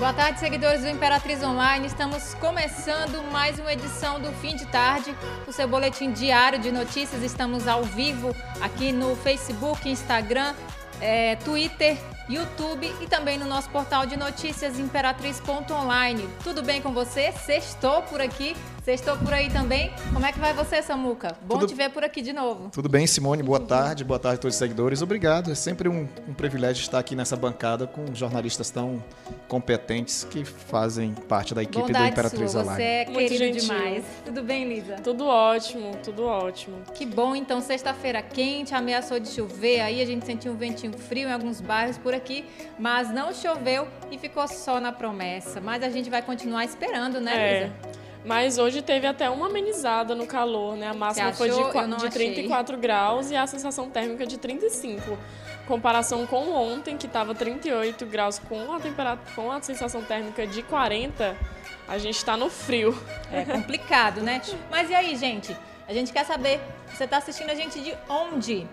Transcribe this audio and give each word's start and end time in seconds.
Boa 0.00 0.14
tarde, 0.14 0.40
seguidores 0.40 0.80
do 0.80 0.88
Imperatriz 0.88 1.42
Online. 1.42 1.86
Estamos 1.86 2.32
começando 2.36 3.22
mais 3.30 3.58
uma 3.58 3.70
edição 3.70 4.18
do 4.18 4.32
Fim 4.32 4.56
de 4.56 4.64
Tarde, 4.64 5.14
o 5.46 5.52
seu 5.52 5.68
boletim 5.68 6.10
diário 6.10 6.58
de 6.58 6.72
notícias. 6.72 7.22
Estamos 7.22 7.68
ao 7.68 7.84
vivo 7.84 8.34
aqui 8.62 8.92
no 8.92 9.14
Facebook, 9.14 9.86
Instagram, 9.86 10.54
é, 11.02 11.36
Twitter, 11.36 11.98
YouTube 12.30 12.90
e 13.02 13.06
também 13.06 13.36
no 13.36 13.44
nosso 13.44 13.68
portal 13.68 14.06
de 14.06 14.16
notícias 14.16 14.78
imperatriz.online. 14.78 16.26
Tudo 16.42 16.62
bem 16.62 16.80
com 16.80 16.94
você? 16.94 17.30
Sextou 17.32 18.00
por 18.04 18.22
aqui? 18.22 18.56
Sextou 18.84 19.14
por 19.18 19.32
aí 19.32 19.50
também? 19.50 19.92
Como 20.12 20.24
é 20.24 20.32
que 20.32 20.38
vai 20.38 20.54
você, 20.54 20.80
Samuca? 20.80 21.36
Bom 21.42 21.58
Tudo... 21.58 21.68
te 21.68 21.74
ver 21.74 21.90
por 21.90 22.02
aqui 22.02 22.22
de 22.22 22.32
novo. 22.32 22.70
Tudo 22.70 22.88
bem, 22.88 23.06
Simone? 23.06 23.42
Boa 23.42 23.60
tarde. 23.60 24.02
Boa 24.04 24.18
tarde 24.18 24.38
a 24.38 24.40
todos 24.40 24.54
os 24.54 24.58
seguidores. 24.58 25.02
Obrigado. 25.02 25.52
É 25.52 25.54
sempre 25.54 25.86
um, 25.86 26.08
um 26.26 26.32
privilégio 26.32 26.80
estar 26.80 26.98
aqui 26.98 27.14
nessa 27.14 27.36
bancada 27.36 27.86
com 27.86 28.14
jornalistas 28.14 28.70
tão 28.70 29.02
competentes 29.48 30.24
que 30.24 30.44
fazem 30.44 31.12
parte 31.28 31.54
da 31.54 31.62
equipe 31.62 31.78
Bondade 31.78 32.06
do 32.06 32.12
Imperatriz 32.12 32.52
sua. 32.52 32.64
Você 32.64 32.82
é 32.82 33.04
querido 33.04 33.34
gentil. 33.34 33.60
demais. 33.60 34.04
Tudo 34.24 34.42
bem, 34.42 34.66
Lisa? 34.66 34.96
Tudo 34.96 35.26
ótimo, 35.26 35.96
tudo 36.02 36.24
ótimo. 36.24 36.78
Que 36.94 37.04
bom, 37.04 37.36
então, 37.36 37.60
sexta-feira 37.60 38.22
quente, 38.22 38.74
ameaçou 38.74 39.20
de 39.20 39.28
chover, 39.28 39.80
aí 39.80 40.00
a 40.00 40.06
gente 40.06 40.24
sentiu 40.24 40.52
um 40.52 40.56
ventinho 40.56 40.92
frio 40.96 41.28
em 41.28 41.32
alguns 41.32 41.60
bairros 41.60 41.98
por 41.98 42.14
aqui, 42.14 42.46
mas 42.78 43.12
não 43.12 43.32
choveu 43.34 43.86
e 44.10 44.16
ficou 44.16 44.48
só 44.48 44.80
na 44.80 44.90
promessa. 44.90 45.60
Mas 45.60 45.82
a 45.82 45.90
gente 45.90 46.08
vai 46.08 46.22
continuar 46.22 46.64
esperando, 46.64 47.20
né, 47.20 47.34
é. 47.34 47.62
Lisa? 47.64 47.99
Mas 48.24 48.58
hoje 48.58 48.82
teve 48.82 49.06
até 49.06 49.30
uma 49.30 49.46
amenizada 49.46 50.14
no 50.14 50.26
calor, 50.26 50.76
né? 50.76 50.88
A 50.88 50.94
máxima 50.94 51.32
foi 51.32 51.48
de, 51.48 51.56
de 51.56 52.10
34 52.10 52.76
graus 52.76 53.30
e 53.30 53.36
a 53.36 53.46
sensação 53.46 53.88
térmica 53.88 54.26
de 54.26 54.36
35. 54.36 55.18
Comparação 55.66 56.26
com 56.26 56.50
ontem, 56.50 56.96
que 56.96 57.06
estava 57.06 57.34
38 57.34 58.04
graus 58.06 58.38
com 58.38 58.72
a 58.72 58.80
temperatura, 58.80 59.34
com 59.34 59.50
a 59.50 59.62
sensação 59.62 60.02
térmica 60.02 60.46
de 60.46 60.62
40, 60.62 61.36
a 61.88 61.96
gente 61.96 62.16
está 62.16 62.36
no 62.36 62.50
frio. 62.50 62.96
É 63.32 63.44
complicado, 63.44 64.20
né? 64.20 64.42
Mas 64.70 64.90
e 64.90 64.94
aí, 64.94 65.16
gente? 65.16 65.56
A 65.88 65.92
gente 65.92 66.12
quer 66.12 66.24
saber, 66.24 66.60
você 66.92 67.04
está 67.04 67.16
assistindo 67.16 67.50
a 67.50 67.54
gente 67.54 67.80
de 67.80 67.94
onde? 68.08 68.66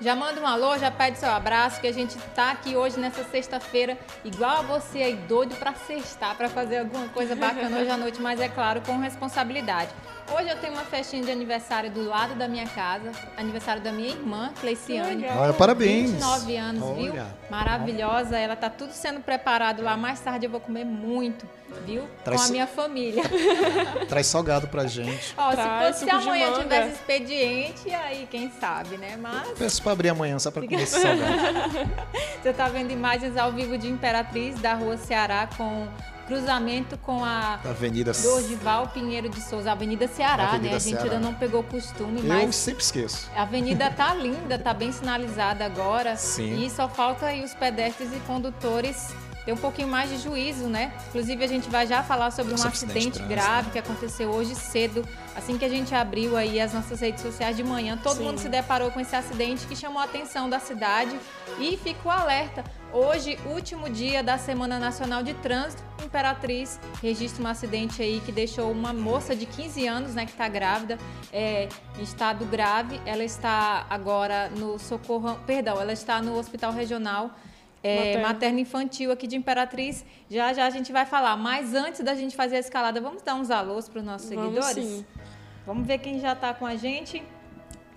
Já 0.00 0.16
manda 0.16 0.40
um 0.40 0.46
alô, 0.46 0.76
já 0.76 0.90
pede 0.90 1.18
seu 1.18 1.30
abraço, 1.30 1.80
que 1.80 1.86
a 1.86 1.92
gente 1.92 2.18
tá 2.34 2.50
aqui 2.50 2.76
hoje 2.76 2.98
nessa 2.98 3.24
sexta-feira, 3.24 3.96
igual 4.24 4.58
a 4.58 4.62
você 4.62 4.98
aí, 4.98 5.14
doido 5.14 5.54
para 5.56 5.72
sextar, 5.74 6.36
para 6.36 6.48
fazer 6.48 6.78
alguma 6.78 7.08
coisa 7.08 7.36
bacana 7.36 7.78
hoje 7.78 7.90
à 7.90 7.96
noite, 7.96 8.20
mas 8.20 8.40
é 8.40 8.48
claro, 8.48 8.80
com 8.82 8.98
responsabilidade. 8.98 9.90
Hoje 10.32 10.48
eu 10.48 10.56
tenho 10.56 10.72
uma 10.72 10.84
festinha 10.84 11.22
de 11.22 11.30
aniversário 11.30 11.90
do 11.90 12.04
lado 12.08 12.34
da 12.34 12.48
minha 12.48 12.66
casa, 12.66 13.12
aniversário 13.36 13.82
da 13.82 13.92
minha 13.92 14.08
irmã, 14.08 14.52
Cleiciane. 14.58 15.26
Olha, 15.26 15.52
parabéns. 15.52 16.10
29 16.12 16.56
anos, 16.56 16.82
Olha. 16.82 17.12
viu? 17.12 17.22
Maravilhosa, 17.50 18.38
ela 18.38 18.56
tá 18.56 18.70
tudo 18.70 18.92
sendo 18.92 19.20
preparado 19.20 19.82
lá. 19.82 19.96
Mais 19.96 20.20
tarde 20.20 20.46
eu 20.46 20.50
vou 20.50 20.60
comer 20.60 20.84
muito, 20.84 21.46
viu? 21.84 22.04
Traz... 22.24 22.40
Com 22.40 22.48
a 22.48 22.50
minha 22.50 22.66
família. 22.66 23.22
Traz 24.08 24.26
salgado 24.26 24.66
pra 24.68 24.86
gente. 24.86 25.34
Ó, 25.36 25.52
Traz, 25.52 25.96
se, 25.96 26.06
fosse, 26.06 26.22
se 26.22 26.28
amanhã 26.28 26.52
tivesse 26.54 26.92
expediente, 26.94 27.90
aí 27.90 28.26
quem 28.30 28.50
sabe, 28.58 28.96
né? 28.96 29.16
Mas... 29.20 29.50
Peço 29.58 29.82
pra 29.82 29.92
abrir 29.92 30.08
amanhã 30.08 30.38
só 30.38 30.50
pra 30.50 30.62
comer 30.62 30.82
esse 30.82 31.00
salgado. 31.00 31.90
Você 32.42 32.52
tá 32.52 32.68
vendo 32.68 32.90
imagens 32.90 33.36
ao 33.36 33.52
vivo 33.52 33.76
de 33.76 33.88
Imperatriz 33.88 34.58
da 34.58 34.74
rua 34.74 34.96
Ceará 34.96 35.48
com 35.56 35.86
cruzamento 36.26 36.96
com 36.98 37.24
a 37.24 37.60
Avenida 37.64 38.12
Dorival 38.12 38.88
Pinheiro 38.88 39.28
de 39.28 39.40
Souza, 39.40 39.72
Avenida 39.72 40.08
Ceará, 40.08 40.48
Avenida 40.48 40.70
né? 40.70 40.76
A 40.76 40.78
gente 40.78 40.90
Ceará. 40.90 41.04
ainda 41.04 41.18
não 41.18 41.34
pegou 41.34 41.62
costume, 41.62 42.20
Eu 42.20 42.26
mas 42.26 42.44
eu 42.44 42.52
sempre 42.52 42.82
esqueço. 42.82 43.30
A 43.36 43.42
avenida 43.42 43.90
tá 43.96 44.14
linda, 44.14 44.58
tá 44.58 44.74
bem 44.74 44.92
sinalizada 44.92 45.64
agora. 45.64 46.16
Sim. 46.16 46.64
E 46.64 46.70
só 46.70 46.88
falta 46.88 47.26
aí 47.26 47.44
os 47.44 47.54
pedestres 47.54 48.12
e 48.12 48.20
condutores 48.20 49.12
ter 49.44 49.52
um 49.52 49.56
pouquinho 49.56 49.88
mais 49.88 50.08
de 50.08 50.18
juízo, 50.18 50.66
né? 50.68 50.92
Inclusive 51.08 51.44
a 51.44 51.46
gente 51.46 51.68
vai 51.68 51.86
já 51.86 52.02
falar 52.02 52.30
sobre 52.30 52.54
um 52.54 52.66
acidente, 52.66 53.22
grave 53.22 53.70
que 53.70 53.78
aconteceu 53.78 54.30
hoje 54.30 54.54
cedo, 54.54 55.06
assim 55.36 55.58
que 55.58 55.64
a 55.64 55.68
gente 55.68 55.94
abriu 55.94 56.36
aí 56.36 56.58
as 56.60 56.72
nossas 56.72 57.00
redes 57.00 57.22
sociais 57.22 57.56
de 57.56 57.62
manhã, 57.62 57.98
todo 58.02 58.16
Sim. 58.16 58.24
mundo 58.24 58.38
se 58.38 58.48
deparou 58.48 58.90
com 58.90 59.00
esse 59.00 59.14
acidente 59.14 59.66
que 59.66 59.76
chamou 59.76 60.00
a 60.00 60.04
atenção 60.04 60.48
da 60.48 60.58
cidade 60.58 61.18
e 61.58 61.76
ficou 61.76 62.10
alerta. 62.10 62.64
Hoje, 62.94 63.36
último 63.46 63.90
dia 63.90 64.22
da 64.22 64.38
Semana 64.38 64.78
Nacional 64.78 65.20
de 65.20 65.34
Trânsito, 65.34 65.82
Imperatriz 66.04 66.78
registra 67.02 67.42
um 67.42 67.48
acidente 67.48 68.00
aí 68.00 68.20
que 68.24 68.30
deixou 68.30 68.70
uma 68.70 68.92
moça 68.92 69.34
de 69.34 69.46
15 69.46 69.84
anos, 69.88 70.14
né, 70.14 70.24
que 70.24 70.30
está 70.30 70.46
grávida, 70.46 70.96
é, 71.32 71.68
em 71.98 72.02
estado 72.04 72.44
grave. 72.44 73.00
Ela 73.04 73.24
está 73.24 73.84
agora 73.90 74.48
no 74.50 74.78
socorro, 74.78 75.36
perdão, 75.44 75.80
ela 75.80 75.92
está 75.92 76.22
no 76.22 76.38
Hospital 76.38 76.72
Regional 76.72 77.32
é, 77.82 78.16
materno 78.18 78.60
infantil 78.60 79.10
aqui 79.10 79.26
de 79.26 79.34
Imperatriz. 79.34 80.04
Já 80.30 80.52
já 80.52 80.64
a 80.64 80.70
gente 80.70 80.92
vai 80.92 81.04
falar. 81.04 81.36
Mas 81.36 81.74
antes 81.74 82.00
da 82.00 82.14
gente 82.14 82.36
fazer 82.36 82.56
a 82.56 82.60
escalada, 82.60 83.00
vamos 83.00 83.22
dar 83.22 83.34
uns 83.34 83.50
alôs 83.50 83.88
para 83.88 83.98
os 83.98 84.04
nossos 84.04 84.30
vamos 84.30 84.44
seguidores? 84.44 84.84
Sim. 84.84 85.06
Vamos 85.66 85.84
ver 85.84 85.98
quem 85.98 86.20
já 86.20 86.32
está 86.32 86.54
com 86.54 86.64
a 86.64 86.76
gente. 86.76 87.24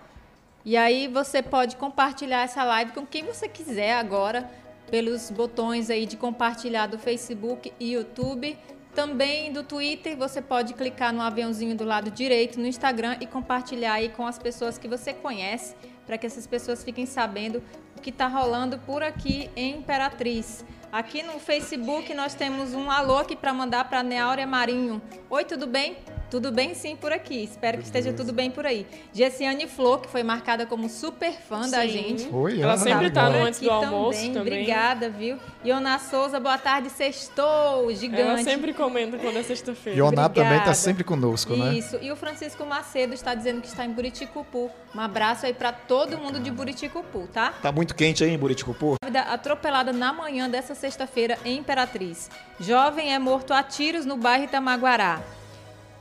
E 0.66 0.75
aí 0.75 1.08
você 1.08 1.42
pode 1.42 1.75
compartilhar 1.75 2.42
essa 2.42 2.64
live 2.64 2.92
com 2.92 3.06
quem 3.06 3.24
você 3.24 3.48
quiser 3.48 3.94
agora, 3.94 4.50
pelos 4.90 5.30
botões 5.30 5.90
aí 5.90 6.06
de 6.06 6.18
compartilhar 6.18 6.88
do 6.88 6.98
Facebook 6.98 7.72
e 7.80 7.94
YouTube. 7.94 8.58
Também 8.94 9.53
do 9.53 9.62
Twitter, 9.62 10.18
você 10.18 10.42
pode 10.42 10.74
clicar 10.74 11.14
no 11.14 11.22
aviãozinho 11.22 11.75
do 11.75 11.84
lado 11.84 12.09
direito 12.09 12.59
no 12.59 12.66
Instagram 12.66 13.18
e 13.22 13.28
compartilhar 13.28 13.94
aí 13.94 14.09
com 14.09 14.25
as 14.25 14.40
pessoas 14.40 14.78
que 14.78 14.88
você 14.88 15.14
conhece, 15.14 15.75
para 16.06 16.18
que 16.18 16.25
essas 16.25 16.48
pessoas 16.48 16.84
fiquem 16.84 17.06
sabendo 17.06 17.62
o 17.96 18.02
que 18.02 18.09
está 18.09 18.28
rolando 18.28 18.80
por 18.80 19.03
aqui 19.03 19.52
em 19.56 19.78
Imperatriz. 19.78 20.66
Aqui 20.92 21.22
no 21.22 21.34
Facebook 21.34 22.12
nós 22.14 22.34
temos 22.34 22.74
um 22.74 22.90
alô 22.90 23.18
aqui 23.18 23.36
para 23.36 23.54
mandar 23.54 23.88
para 23.88 24.01
Neáurea 24.01 24.48
Marinho. 24.48 25.01
Oi, 25.30 25.44
tudo 25.44 25.68
bem? 25.68 25.98
Tudo 26.29 26.51
bem 26.51 26.74
sim 26.74 26.95
por 26.95 27.13
aqui. 27.13 27.44
Espero 27.44 27.77
que 27.77 27.85
esteja 27.85 28.12
tudo 28.12 28.33
bem 28.33 28.51
por 28.51 28.65
aí. 28.65 28.85
Gessiane 29.13 29.65
Flor, 29.65 30.01
que 30.01 30.09
foi 30.09 30.24
marcada 30.24 30.65
como 30.65 30.89
super 30.89 31.31
fã 31.31 31.63
sim. 31.63 31.71
da 31.71 31.88
gente. 31.88 32.27
Oi, 32.29 32.62
ela 32.62 32.77
sempre 32.77 33.07
está 33.07 33.29
no 33.29 33.45
antes 33.45 33.62
do 33.62 33.71
almoço 33.71 34.19
também. 34.19 34.33
também. 34.33 34.53
Obrigada, 34.53 35.09
viu? 35.09 35.38
Iona 35.63 35.97
Souza, 36.00 36.38
boa 36.39 36.57
tarde, 36.57 36.89
sextou, 36.89 37.94
gigante. 37.94 38.21
Ela 38.21 38.44
sempre 38.44 38.74
comenta 38.74 39.18
quando 39.18 39.38
é 39.38 39.44
sexta-feira. 39.44 39.97
Iona 39.97 40.27
também 40.27 40.57
está 40.57 40.74
sempre 40.74 41.03
conosco, 41.03 41.53
Isso. 41.53 41.63
né? 41.63 41.74
Isso. 41.75 42.00
E 42.01 42.12
o 42.12 42.15
Francisco 42.18 42.65
Macedo 42.65 43.13
está 43.13 43.33
dizendo 43.33 43.62
que 43.62 43.68
está 43.68 43.85
em 43.85 43.91
Buriticupu. 43.91 44.69
Um 44.94 45.00
abraço 45.00 45.45
aí 45.45 45.53
para 45.53 45.71
todo 45.71 46.18
mundo 46.18 46.41
de 46.41 46.51
Buriticupu, 46.51 47.27
tá? 47.31 47.53
Tá 47.62 47.71
muito 47.71 47.95
quente 47.95 48.23
aí 48.23 48.31
em 48.31 48.38
Buriticupu? 48.38 48.95
Atropelada 49.30 49.94
na 49.94 50.12
manhã 50.12 50.50
dessa 50.50 50.75
sexta-feira 50.75 51.38
em 51.45 51.57
Imperatriz. 51.57 52.30
Jovem 52.59 53.13
é 53.13 53.19
morto 53.19 53.53
a 53.53 53.63
tiros 53.63 54.06
no 54.06 54.18
bairro 54.18 54.44
Itamaguará. 54.44 55.21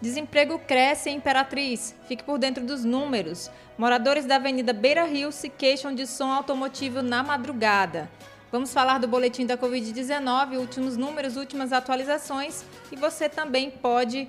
Desemprego 0.00 0.58
cresce 0.58 1.08
em 1.08 1.16
Imperatriz. 1.16 1.94
Fique 2.06 2.22
por 2.22 2.38
dentro 2.38 2.64
dos 2.64 2.84
números. 2.84 3.50
Moradores 3.78 4.26
da 4.26 4.36
Avenida 4.36 4.72
Beira 4.72 5.04
Rio 5.04 5.32
se 5.32 5.48
queixam 5.48 5.94
de 5.94 6.06
som 6.06 6.30
automotivo 6.30 7.00
na 7.00 7.22
madrugada. 7.22 8.10
Vamos 8.52 8.72
falar 8.72 8.98
do 8.98 9.08
boletim 9.08 9.44
da 9.44 9.56
Covid-19, 9.56 10.58
últimos 10.58 10.96
números, 10.96 11.36
últimas 11.36 11.72
atualizações 11.72 12.64
e 12.92 12.96
você 12.96 13.28
também 13.28 13.70
pode 13.70 14.28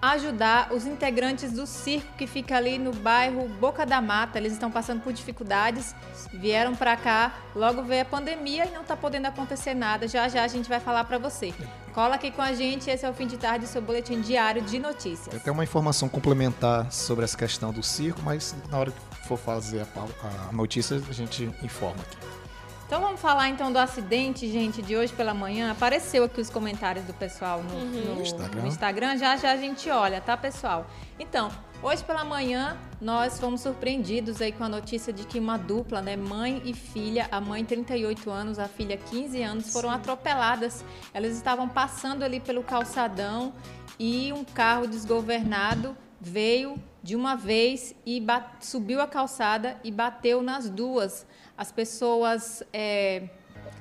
ajudar 0.00 0.72
os 0.72 0.86
integrantes 0.86 1.52
do 1.52 1.66
circo 1.66 2.06
que 2.16 2.26
fica 2.26 2.56
ali 2.56 2.78
no 2.78 2.92
bairro 2.92 3.48
Boca 3.60 3.84
da 3.86 4.00
Mata. 4.00 4.38
Eles 4.38 4.52
estão 4.52 4.70
passando 4.70 5.00
por 5.00 5.12
dificuldades, 5.12 5.94
vieram 6.32 6.74
para 6.74 6.96
cá, 6.96 7.34
logo 7.54 7.82
veio 7.82 8.02
a 8.02 8.04
pandemia 8.04 8.66
e 8.66 8.70
não 8.70 8.82
está 8.82 8.96
podendo 8.96 9.26
acontecer 9.26 9.74
nada. 9.74 10.06
Já 10.06 10.28
já 10.28 10.44
a 10.44 10.48
gente 10.48 10.68
vai 10.68 10.80
falar 10.80 11.04
para 11.04 11.18
você. 11.18 11.52
Cola 11.92 12.16
aqui 12.16 12.30
com 12.30 12.42
a 12.42 12.52
gente, 12.52 12.90
esse 12.90 13.06
é 13.06 13.10
o 13.10 13.14
fim 13.14 13.26
de 13.26 13.38
tarde, 13.38 13.66
seu 13.66 13.80
boletim 13.80 14.20
diário 14.20 14.60
de 14.62 14.78
notícias. 14.78 15.28
Tem 15.28 15.40
até 15.40 15.50
uma 15.50 15.64
informação 15.64 16.08
complementar 16.08 16.92
sobre 16.92 17.24
essa 17.24 17.36
questão 17.36 17.72
do 17.72 17.82
circo, 17.82 18.20
mas 18.22 18.54
na 18.70 18.78
hora 18.78 18.90
que 18.90 19.26
for 19.26 19.38
fazer 19.38 19.80
a, 19.80 20.48
a 20.48 20.52
notícia 20.52 21.02
a 21.08 21.12
gente 21.12 21.44
informa 21.62 22.00
aqui. 22.02 22.45
Então 22.86 23.00
vamos 23.00 23.20
falar 23.20 23.48
então 23.48 23.72
do 23.72 23.80
acidente, 23.80 24.48
gente, 24.48 24.80
de 24.80 24.96
hoje 24.96 25.12
pela 25.12 25.34
manhã. 25.34 25.72
Apareceu 25.72 26.22
aqui 26.22 26.40
os 26.40 26.48
comentários 26.48 27.04
do 27.04 27.12
pessoal 27.12 27.60
no, 27.60 27.74
uhum. 27.74 28.14
no, 28.14 28.22
Instagram. 28.22 28.60
no, 28.60 28.68
Instagram. 28.68 29.16
Já 29.16 29.36
já 29.36 29.50
a 29.50 29.56
gente 29.56 29.90
olha, 29.90 30.20
tá, 30.20 30.36
pessoal? 30.36 30.86
Então, 31.18 31.50
hoje 31.82 32.04
pela 32.04 32.24
manhã 32.24 32.78
nós 33.00 33.40
fomos 33.40 33.62
surpreendidos 33.62 34.40
aí 34.40 34.52
com 34.52 34.62
a 34.62 34.68
notícia 34.68 35.12
de 35.12 35.26
que 35.26 35.40
uma 35.40 35.56
dupla, 35.56 36.00
né, 36.00 36.14
mãe 36.14 36.62
e 36.64 36.72
filha, 36.72 37.26
a 37.32 37.40
mãe 37.40 37.64
38 37.64 38.30
anos, 38.30 38.56
a 38.56 38.68
filha 38.68 38.96
15 38.96 39.42
anos, 39.42 39.72
foram 39.72 39.88
Sim. 39.88 39.96
atropeladas. 39.96 40.84
Elas 41.12 41.32
estavam 41.32 41.68
passando 41.68 42.22
ali 42.22 42.38
pelo 42.38 42.62
calçadão 42.62 43.52
e 43.98 44.32
um 44.32 44.44
carro 44.44 44.86
desgovernado 44.86 45.96
veio 46.20 46.76
de 47.02 47.16
uma 47.16 47.34
vez 47.34 47.94
e 48.06 48.22
subiu 48.60 49.00
a 49.00 49.06
calçada 49.06 49.76
e 49.82 49.90
bateu 49.90 50.40
nas 50.40 50.70
duas. 50.70 51.26
As 51.56 51.72
pessoas 51.72 52.62
é, 52.72 53.28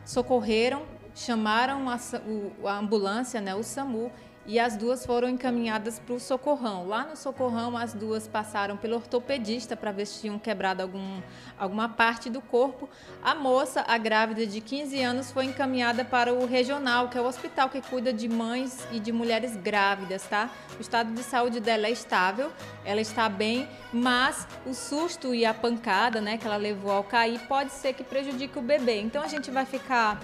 socorreram, 0.06 0.84
chamaram 1.14 1.90
a, 1.90 2.00
a 2.66 2.78
ambulância, 2.78 3.42
né, 3.42 3.56
o 3.56 3.64
SAMU, 3.64 4.12
e 4.46 4.60
as 4.60 4.78
duas 4.78 5.06
foram 5.06 5.28
encaminhadas 5.28 6.00
para 6.00 6.14
o 6.14 6.20
socorrão. 6.20 6.88
Lá 6.88 7.04
no 7.04 7.16
socorrão, 7.16 7.76
as 7.76 7.94
duas 7.94 8.28
passaram 8.28 8.78
pelo 8.78 8.96
ortopedista 8.96 9.76
para 9.76 9.92
ver 9.92 10.06
se 10.06 10.22
tinham 10.22 10.38
quebrado 10.38 10.82
algum, 10.82 11.22
alguma 11.58 11.90
parte 11.90 12.30
do 12.30 12.42
corpo. 12.42 12.88
A 13.24 13.34
moça, 13.34 13.84
a 13.88 13.98
grávida 13.98 14.46
de 14.46 14.62
15 14.62 15.02
anos, 15.02 15.32
foi 15.32 15.46
encaminhada 15.46 16.06
para 16.06 16.34
o 16.34 16.46
regional, 16.46 17.10
que 17.10 17.18
é 17.18 17.22
o 17.22 17.26
hospital 17.26 17.70
que 17.70 17.82
cuida 17.82 18.14
de 18.14 18.28
mães 18.28 18.88
e 18.92 19.00
de 19.00 19.12
mulheres 19.12 19.56
grávidas, 19.58 20.24
tá? 20.24 20.50
O 20.78 20.82
estado 20.82 21.12
de 21.12 21.24
saúde 21.24 21.60
dela 21.60 21.88
é 21.88 21.92
estável, 21.92 22.52
ela 22.84 23.02
está 23.02 23.28
bem, 23.28 23.68
mas 23.92 24.48
o 24.66 24.74
susto 24.74 25.34
e 25.34 25.46
a 25.46 25.54
pancada, 25.54 26.22
né, 26.22 26.38
que 26.38 26.46
ela 26.46 26.58
levou 26.58 26.92
ao 26.92 27.04
cair, 27.04 27.40
pode 27.48 27.72
ser 27.72 27.94
que 27.94 28.04
prejudique 28.04 28.60
o 28.60 28.62
bebê. 28.62 29.00
Então 29.02 29.24
a 29.24 29.28
gente 29.28 29.50
vai 29.50 29.66
ficar 29.66 30.20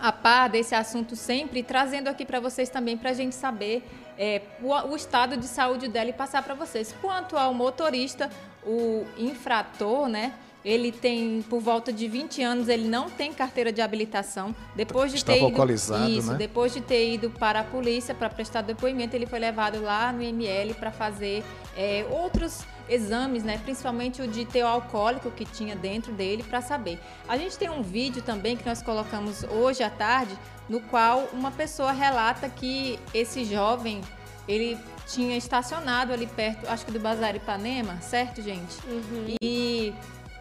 a 0.00 0.10
par 0.10 0.48
desse 0.48 0.74
assunto 0.74 1.14
sempre, 1.14 1.62
trazendo 1.62 2.08
aqui 2.08 2.24
para 2.24 2.40
vocês 2.40 2.68
também, 2.68 2.96
para 2.96 3.10
a 3.10 3.14
gente 3.14 3.34
saber 3.34 3.84
é, 4.18 4.42
o, 4.62 4.72
o, 4.90 4.96
estado 4.96 5.36
de 5.36 5.46
saúde 5.46 5.88
dela 5.88 6.10
e 6.10 6.12
passar 6.12 6.42
para 6.42 6.54
vocês. 6.54 6.94
Quanto 7.00 7.36
ao 7.36 7.52
motorista, 7.52 8.30
o 8.64 9.04
infrator, 9.18 10.08
né? 10.08 10.32
Ele 10.64 10.92
tem 10.92 11.42
por 11.48 11.60
volta 11.60 11.92
de 11.92 12.06
20 12.06 12.42
anos, 12.42 12.68
ele 12.68 12.86
não 12.86 13.08
tem 13.08 13.32
carteira 13.32 13.72
de 13.72 13.80
habilitação. 13.80 14.54
Depois 14.76 15.10
de 15.10 15.18
Está 15.18 15.32
ter 15.32 15.38
ido, 15.38 15.72
isso, 16.08 16.32
né? 16.32 16.38
depois 16.38 16.72
de 16.72 16.80
ter 16.80 17.14
ido 17.14 17.30
para 17.30 17.60
a 17.60 17.64
polícia 17.64 18.14
para 18.14 18.28
prestar 18.28 18.62
depoimento, 18.62 19.16
ele 19.16 19.26
foi 19.26 19.38
levado 19.38 19.80
lá 19.82 20.12
no 20.12 20.22
ML 20.22 20.74
para 20.74 20.90
fazer 20.90 21.42
é, 21.76 22.06
outros 22.10 22.64
exames, 22.90 23.44
né, 23.44 23.58
principalmente 23.62 24.20
o 24.20 24.26
de 24.26 24.44
teu 24.44 24.66
alcoólico 24.66 25.30
que 25.30 25.44
tinha 25.44 25.76
dentro 25.76 26.12
dele 26.12 26.42
para 26.42 26.60
saber. 26.60 26.98
A 27.28 27.38
gente 27.38 27.56
tem 27.56 27.70
um 27.70 27.82
vídeo 27.82 28.20
também 28.20 28.56
que 28.56 28.66
nós 28.66 28.82
colocamos 28.82 29.44
hoje 29.44 29.82
à 29.82 29.88
tarde, 29.88 30.36
no 30.68 30.80
qual 30.80 31.28
uma 31.32 31.52
pessoa 31.52 31.92
relata 31.92 32.48
que 32.48 32.98
esse 33.14 33.44
jovem 33.44 34.00
ele 34.48 34.76
tinha 35.06 35.36
estacionado 35.36 36.12
ali 36.12 36.26
perto, 36.26 36.68
acho 36.68 36.84
que 36.84 36.92
do 36.92 37.00
Bazar 37.00 37.34
Ipanema, 37.36 38.00
certo, 38.00 38.42
gente? 38.42 38.76
Uhum. 38.86 39.36
E 39.40 39.94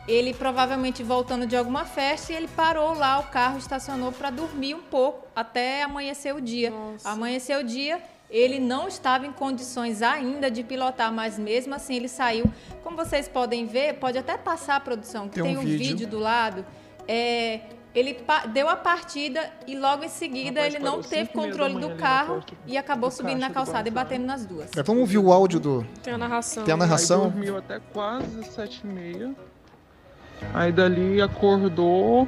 ele 0.07 0.33
provavelmente 0.33 1.03
voltando 1.03 1.45
de 1.45 1.55
alguma 1.55 1.85
festa 1.85 2.33
e 2.33 2.35
ele 2.35 2.47
parou 2.47 2.93
lá, 2.93 3.19
o 3.19 3.23
carro 3.23 3.57
estacionou 3.57 4.11
para 4.11 4.29
dormir 4.29 4.73
um 4.73 4.81
pouco 4.81 5.27
até 5.35 5.83
amanhecer 5.83 6.33
o 6.35 6.41
dia. 6.41 6.71
Nossa. 6.71 7.09
Amanhecer 7.09 7.57
o 7.57 7.63
dia, 7.63 8.01
ele 8.29 8.59
não 8.59 8.87
estava 8.87 9.25
em 9.25 9.31
condições 9.31 10.01
ainda 10.01 10.49
de 10.49 10.63
pilotar, 10.63 11.11
mas 11.11 11.37
mesmo 11.37 11.73
assim 11.75 11.95
ele 11.95 12.07
saiu. 12.07 12.45
Como 12.83 12.95
vocês 12.95 13.27
podem 13.27 13.65
ver, 13.65 13.95
pode 13.95 14.17
até 14.17 14.37
passar 14.37 14.75
a 14.77 14.79
produção, 14.79 15.27
que 15.27 15.35
tem, 15.35 15.43
tem 15.43 15.57
um, 15.57 15.61
vídeo. 15.61 15.77
vídeo. 15.77 16.07
do 16.07 16.19
lado. 16.19 16.65
É, 17.07 17.61
ele 17.93 18.17
deu 18.53 18.69
a 18.69 18.75
partida 18.75 19.51
e 19.65 19.75
logo 19.75 20.03
em 20.03 20.09
seguida 20.09 20.61
Rapaz, 20.61 20.75
ele 20.75 20.83
não 20.83 21.01
teve 21.01 21.31
controle 21.31 21.79
do 21.79 21.95
carro 21.95 22.43
e 22.67 22.77
acabou 22.77 23.09
subindo 23.09 23.39
na 23.39 23.49
calçada 23.49 23.87
e 23.87 23.91
batendo 23.91 24.25
nas 24.25 24.45
duas. 24.45 24.69
É, 24.77 24.83
vamos 24.83 25.01
ouvir 25.01 25.17
o 25.17 25.33
áudio 25.33 25.59
do. 25.59 25.87
Tem 26.03 26.13
a 26.13 26.17
narração. 26.17 26.63
Tem 26.63 26.73
a 26.73 26.77
narração. 26.77 27.23
Aí 27.25 27.29
dormiu 27.31 27.57
até 27.57 27.79
quase 27.91 28.43
sete 28.43 28.81
e 28.83 28.87
meia. 28.87 29.35
Aí 30.53 30.71
dali 30.71 31.21
acordou 31.21 32.27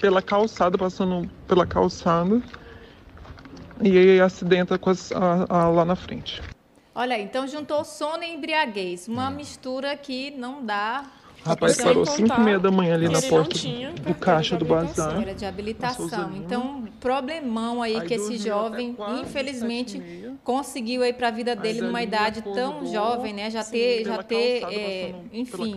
pela 0.00 0.22
calçada, 0.22 0.78
passando 0.78 1.28
pela 1.46 1.66
calçada 1.66 2.42
e 3.82 3.96
aí 3.96 4.20
acidenta 4.20 4.74
a, 5.14 5.56
a, 5.58 5.68
lá 5.68 5.84
na 5.84 5.96
frente. 5.96 6.42
Olha, 6.94 7.18
então 7.18 7.46
juntou 7.46 7.84
sono 7.84 8.22
e 8.22 8.34
embriaguez, 8.34 9.08
uma 9.08 9.28
hum. 9.28 9.34
mistura 9.34 9.96
que 9.96 10.30
não 10.32 10.64
dá 10.64 11.04
Rapaz, 11.44 11.80
parou 11.80 12.04
5 12.04 12.34
e 12.34 12.40
meia 12.40 12.58
da 12.58 12.70
manhã 12.70 12.94
ali 12.94 13.08
na 13.08 13.22
porta 13.22 13.58
do 14.06 14.14
caixa 14.14 14.56
do 14.56 14.64
bazar. 14.64 15.20
Era 15.20 15.34
de 15.34 15.46
habilitação. 15.46 16.32
Então, 16.36 16.84
problemão 17.00 17.82
aí, 17.82 17.96
aí 17.96 18.06
que 18.06 18.14
esse 18.14 18.36
jovem, 18.36 18.96
infelizmente, 19.22 20.02
conseguiu 20.44 21.02
aí 21.02 21.12
para 21.12 21.28
a 21.28 21.30
vida 21.30 21.56
dele 21.56 21.80
numa 21.80 22.02
idade 22.02 22.42
tão 22.42 22.84
jovem, 22.86 23.32
né? 23.32 23.50
Já 23.50 23.62
sim, 23.62 23.72
ter, 23.72 24.04
já 24.04 24.22
ter, 24.22 24.64
é, 24.64 25.14
enfim, 25.32 25.76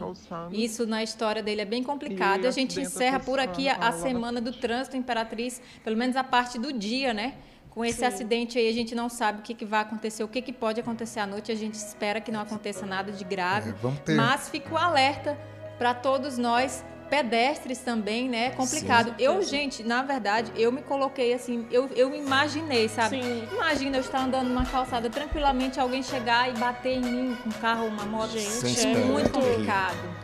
isso 0.52 0.86
na 0.86 1.02
história 1.02 1.42
dele 1.42 1.62
é 1.62 1.66
bem 1.66 1.84
complicado. 1.84 2.44
E 2.44 2.48
a 2.48 2.52
gente 2.52 2.80
encerra 2.80 3.20
por 3.20 3.40
aqui 3.40 3.70
a, 3.70 3.76
a 3.76 3.92
semana 3.94 4.42
do 4.42 4.52
trânsito 4.52 4.98
Imperatriz, 4.98 5.62
pelo 5.84 5.96
menos 5.96 6.16
a 6.16 6.24
parte 6.24 6.60
do 6.60 6.74
dia, 6.74 7.14
né? 7.14 7.36
Com 7.70 7.84
esse 7.84 8.00
Sim. 8.00 8.06
acidente 8.06 8.60
aí, 8.60 8.70
a 8.70 8.74
gente 8.74 8.94
não 8.94 9.10
sabe 9.10 9.40
o 9.40 9.42
que, 9.42 9.56
que 9.56 9.66
vai 9.66 9.82
acontecer, 9.82 10.24
o 10.24 10.28
que, 10.28 10.44
que 10.44 10.54
pode 10.54 10.80
acontecer 10.80 11.20
à 11.20 11.26
noite. 11.26 11.52
A 11.52 11.56
gente 11.56 11.74
espera 11.74 12.22
que 12.22 12.32
não 12.32 12.40
aconteça 12.40 12.86
nada 12.86 13.12
de 13.12 13.24
grave. 13.24 13.74
É, 14.08 14.14
mas 14.14 14.48
fico 14.48 14.78
alerta 14.78 15.36
para 15.78 15.94
todos 15.94 16.38
nós, 16.38 16.84
pedestres 17.10 17.80
também, 17.80 18.28
né? 18.28 18.50
Complicado. 18.52 19.10
Sim. 19.10 19.16
Eu, 19.20 19.42
gente, 19.44 19.84
na 19.84 20.02
verdade, 20.02 20.52
eu 20.56 20.72
me 20.72 20.82
coloquei 20.82 21.34
assim, 21.34 21.68
eu, 21.70 21.88
eu 21.96 22.14
imaginei, 22.16 22.90
sabe? 22.90 23.22
Sim. 23.22 23.48
Imagina 23.52 23.98
eu 23.98 24.02
estar 24.02 24.24
andando 24.24 24.48
numa 24.48 24.66
calçada 24.66 25.10
tranquilamente, 25.10 25.80
alguém 25.80 26.02
chegar 26.02 26.50
e 26.50 26.58
bater 26.58 26.98
em 26.98 27.02
mim 27.02 27.38
com 27.44 27.50
um 27.50 27.52
carro, 27.54 27.86
uma 27.86 28.06
moto. 28.06 28.32
Gente, 28.32 28.88
é 28.88 28.96
muito 28.96 29.30
complicado. 29.30 30.24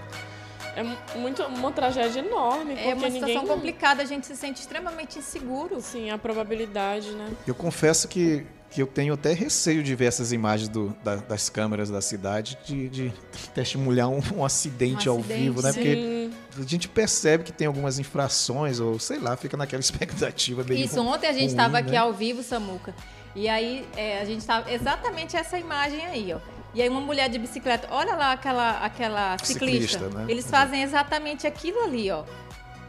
É 0.76 1.18
muito, 1.18 1.44
uma 1.44 1.72
tragédia 1.72 2.22
enorme. 2.22 2.74
É 2.74 2.94
uma 2.94 3.12
situação 3.12 3.28
ninguém... 3.28 3.48
complicada, 3.48 4.02
a 4.02 4.06
gente 4.06 4.26
se 4.26 4.36
sente 4.36 4.62
extremamente 4.62 5.20
inseguro. 5.20 5.82
Sim, 5.82 6.10
a 6.10 6.18
probabilidade, 6.18 7.12
né? 7.12 7.32
Eu 7.46 7.54
confesso 7.54 8.08
que, 8.08 8.46
que 8.70 8.82
eu 8.82 8.88
tenho 8.88 9.16
até 9.16 9.34
receio 9.34 9.82
de 9.82 9.96
ver 9.96 10.06
essas 10.06 10.32
imagens 10.32 10.70
do, 10.70 10.96
da, 11.04 11.16
das 11.16 11.50
câmeras 11.50 11.90
da 11.90 12.02
cidade, 12.02 12.58
de, 12.66 12.90
de 12.90 13.14
testemunhar 13.54 14.10
um, 14.10 14.22
um, 14.36 14.46
acidente 14.46 15.10
um, 15.10 15.14
ao 15.14 15.20
vivo, 15.20 15.62
né? 15.62 15.74
Porque 15.74 16.30
a 16.58 16.68
gente 16.68 16.88
percebe 16.88 17.44
que 17.44 17.52
tem 17.52 17.68
algumas 17.68 18.00
infrações, 18.00 18.80
ou 18.80 19.00
sei 19.00 19.20
lá, 19.20 19.36
fica 19.36 19.58
naquela 19.58 19.80
expectativa 19.82 20.64
meio 20.64 20.86
Isso, 20.86 21.02
ontem 21.02 21.28
a 21.28 21.34
gente 21.34 21.50
estava 21.50 21.80
aqui 21.80 21.92
né? 21.92 21.98
ao 21.98 22.14
vivo, 22.14 22.44
Samuca, 22.44 22.94
e 23.36 23.48
aí 23.48 23.88
é, 23.96 24.22
a 24.22 24.26
gente 24.26 24.40
estava 24.40 24.72
exatamente 24.72 25.36
essa 25.36 25.58
imagem 25.58 26.06
aí, 26.06 26.34
ó 26.34 26.40
e 26.74 26.82
aí 26.82 26.90
uma 26.90 27.02
mulher 27.02 27.30
de 27.30 27.40
bicicleta, 27.40 27.88
olha 27.92 28.16
lá 28.16 28.32
aquela, 28.32 28.80
aquela 28.80 29.38
ciclista. 29.40 30.00
ciclista 30.00 30.10
né? 30.10 30.26
Eles 30.28 30.50
fazem 30.50 30.84
exatamente 30.84 31.48
aquilo 31.48 31.84
ali, 31.84 32.12
ó. 32.12 32.24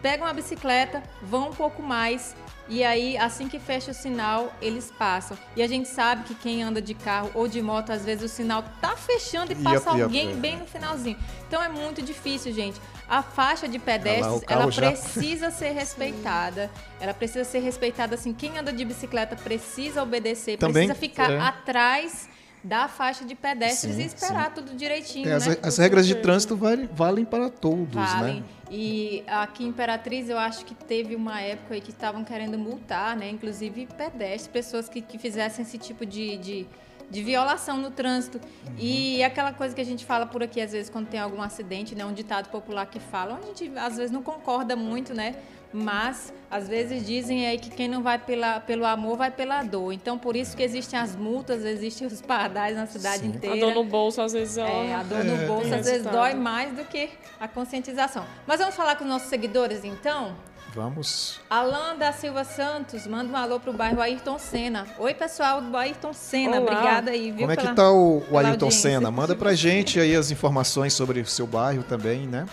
Pegam 0.03 0.27
a 0.27 0.33
bicicleta, 0.33 1.03
vão 1.23 1.49
um 1.49 1.53
pouco 1.53 1.83
mais 1.83 2.35
e 2.71 2.85
aí 2.85 3.19
assim 3.19 3.49
que 3.49 3.59
fecha 3.59 3.91
o 3.91 3.95
sinal, 3.95 4.55
eles 4.63 4.93
passam. 4.97 5.37
E 5.57 5.63
a 5.63 5.67
gente 5.67 5.89
sabe 5.89 6.23
que 6.23 6.35
quem 6.37 6.63
anda 6.63 6.81
de 6.81 6.95
carro 6.95 7.29
ou 7.35 7.49
de 7.49 7.61
moto, 7.61 7.91
às 7.91 8.05
vezes 8.05 8.31
o 8.31 8.35
sinal 8.35 8.65
tá 8.81 8.97
fechando 8.97 9.53
e 9.53 9.57
passa 9.57 9.91
alguém 9.91 10.37
bem 10.37 10.57
no 10.57 10.67
finalzinho. 10.67 11.19
Então 11.49 11.61
é 11.61 11.69
muito 11.69 12.01
difícil, 12.01 12.53
gente. 12.53 12.81
A 13.09 13.23
faixa 13.23 13.67
de 13.67 13.77
pedestres, 13.81 14.43
ela 14.47 14.71
já... 14.71 14.87
precisa 14.93 15.51
ser 15.51 15.73
respeitada. 15.73 16.71
Ela 17.01 17.13
precisa 17.13 17.43
ser 17.43 17.59
respeitada 17.59 18.15
assim. 18.15 18.33
Quem 18.33 18.57
anda 18.57 18.73
de 18.73 18.85
bicicleta 18.85 19.35
precisa 19.35 20.01
obedecer, 20.01 20.57
Também, 20.57 20.87
precisa 20.87 20.95
ficar 20.95 21.33
é. 21.33 21.41
atrás 21.41 22.29
da 22.63 22.89
faixa 22.89 23.25
de 23.25 23.35
pedestres 23.35 23.95
sim, 23.95 24.03
e 24.03 24.07
esperar 24.07 24.49
sim. 24.49 24.55
tudo 24.57 24.77
direitinho. 24.77 25.29
É, 25.29 25.35
as, 25.35 25.47
né? 25.47 25.57
as 25.63 25.79
regras 25.79 26.07
de 26.07 26.15
trânsito 26.17 26.57
valem, 26.57 26.89
valem 26.93 27.25
para 27.25 27.49
todos, 27.49 27.95
né? 27.95 28.07
valem. 28.07 28.41
né? 28.41 28.45
E 28.71 29.25
aqui 29.27 29.65
em 29.65 29.69
Imperatriz 29.69 30.29
eu 30.29 30.39
acho 30.39 30.65
que 30.65 30.75
teve 30.75 31.17
uma 31.17 31.41
época 31.41 31.75
aí 31.75 31.81
que 31.81 31.91
estavam 31.91 32.23
querendo 32.23 32.57
multar, 32.57 33.17
né? 33.17 33.29
Inclusive 33.29 33.89
pedestres, 33.97 34.47
pessoas 34.47 34.89
que, 34.89 35.01
que 35.01 35.19
fizessem 35.19 35.65
esse 35.65 35.77
tipo 35.77 36.07
de, 36.07 36.37
de, 36.37 36.67
de 37.11 37.23
violação 37.23 37.79
no 37.79 37.91
trânsito. 37.91 38.39
Uhum. 38.39 38.75
E 38.79 39.25
aquela 39.25 39.53
coisa 39.53 39.75
que 39.75 39.81
a 39.81 39.85
gente 39.85 40.05
fala 40.05 40.25
por 40.25 40.43
aqui, 40.43 40.61
às 40.61 40.71
vezes, 40.71 40.89
quando 40.89 41.09
tem 41.09 41.19
algum 41.19 41.43
acidente, 41.43 41.97
né? 41.97 42.05
Um 42.05 42.13
ditado 42.13 42.49
popular 42.51 42.87
que 42.87 43.01
fala, 43.01 43.41
a 43.43 43.47
gente 43.47 43.73
às 43.77 43.97
vezes 43.97 44.13
não 44.13 44.23
concorda 44.23 44.77
muito, 44.77 45.13
né? 45.13 45.35
Mas 45.73 46.33
às 46.51 46.67
vezes 46.67 47.07
dizem 47.07 47.47
aí 47.47 47.59
que 47.59 47.71
quem 47.71 47.89
não 47.89 48.03
vai 48.03 48.19
pela, 48.19 48.59
pelo 48.61 48.85
amor 48.85 49.17
vai 49.17 49.31
pela 49.31 49.63
dor. 49.63 49.93
Então, 49.93 50.19
por 50.19 50.35
isso 50.35 50.57
que 50.57 50.63
existem 50.63 50.99
as 50.99 51.15
multas, 51.15 51.65
existem 51.65 52.07
os 52.07 52.21
pardais 52.21 52.77
na 52.77 52.87
cidade 52.87 53.23
Sim. 53.23 53.29
inteira. 53.29 53.57
A 53.57 53.61
dor 53.61 53.75
no 53.75 53.85
bolso, 53.85 54.21
às 54.21 54.33
vezes, 54.33 54.57
ela... 54.57 54.69
é, 54.69 54.95
a 54.95 55.03
dor 55.03 55.25
no 55.25 55.35
é, 55.35 55.47
bolso, 55.47 55.75
às 55.75 55.87
vezes, 55.87 56.07
dói 56.07 56.35
mais 56.35 56.75
do 56.77 56.85
que 56.85 57.11
a 57.39 57.47
conscientização. 57.47 58.25
Mas 58.47 58.59
vamos 58.59 58.75
falar 58.75 58.97
com 58.97 59.05
os 59.05 59.11
nossos 59.11 59.29
seguidores, 59.29 59.85
então? 59.85 60.35
Vamos. 60.75 61.41
Alan 61.51 61.97
da 61.97 62.13
Silva 62.13 62.45
Santos, 62.45 63.07
manda 63.07 63.33
um 63.33 63.37
alô 63.37 63.59
pro 63.59 63.73
bairro 63.73 64.01
Ayrton 64.01 64.39
Senna. 64.39 64.87
Oi, 64.99 65.13
pessoal 65.15 65.61
do 65.61 65.77
Ayrton 65.77 66.13
Senna. 66.13 66.61
Olá. 66.61 66.73
Obrigada 66.73 67.11
aí, 67.11 67.33
viu? 67.33 67.41
Como 67.41 67.53
é 67.53 67.57
que 67.57 67.75
tá 67.75 67.91
o, 67.91 68.23
o 68.31 68.39
Ayrton 68.39 68.67
audiência. 68.67 68.91
Senna? 68.91 69.11
Manda 69.11 69.35
pra 69.35 69.53
gente 69.53 69.99
aí 69.99 70.15
as 70.15 70.31
informações 70.31 70.95
sobre 70.95 71.21
o 71.21 71.27
seu 71.27 71.47
bairro 71.47 71.83
também, 71.83 72.27
né? 72.27 72.47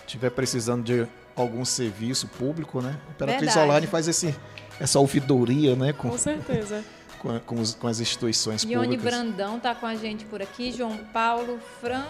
Se 0.00 0.06
tiver 0.06 0.30
precisando 0.30 0.82
de 0.82 1.06
algum 1.36 1.64
serviço 1.64 2.28
público, 2.28 2.80
né? 2.80 2.98
A 3.08 3.10
Imperatriz 3.10 3.54
Verdade. 3.54 3.66
Online 3.66 3.86
faz 3.86 4.08
esse, 4.08 4.34
essa 4.80 4.98
ouvidoria, 4.98 5.74
né? 5.76 5.92
Com, 5.92 6.10
com 6.10 6.18
certeza. 6.18 6.84
com, 7.18 7.38
com, 7.40 7.60
os, 7.60 7.74
com, 7.74 7.86
as 7.86 8.00
instituições 8.00 8.62
Ione 8.64 8.96
públicas. 8.96 9.04
Brandão 9.04 9.60
tá 9.60 9.74
com 9.74 9.86
a 9.86 9.94
gente 9.94 10.24
por 10.24 10.42
aqui. 10.42 10.72
João 10.72 10.96
Paulo 11.12 11.58
Fran 11.80 12.06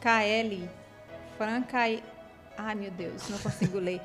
Caeli. 0.00 0.68
Fran 1.36 1.62
Caeli. 1.62 2.02
Ai, 2.56 2.74
meu 2.74 2.90
Deus, 2.90 3.28
não 3.28 3.38
consigo 3.38 3.78
ler. 3.78 4.00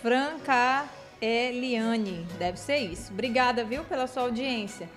Franca 0.00 0.84
Eliane, 1.20 2.26
deve 2.38 2.58
ser 2.58 2.78
isso. 2.78 3.12
Obrigada, 3.12 3.64
viu, 3.64 3.84
pela 3.84 4.06
sua 4.06 4.24
audiência. 4.24 4.88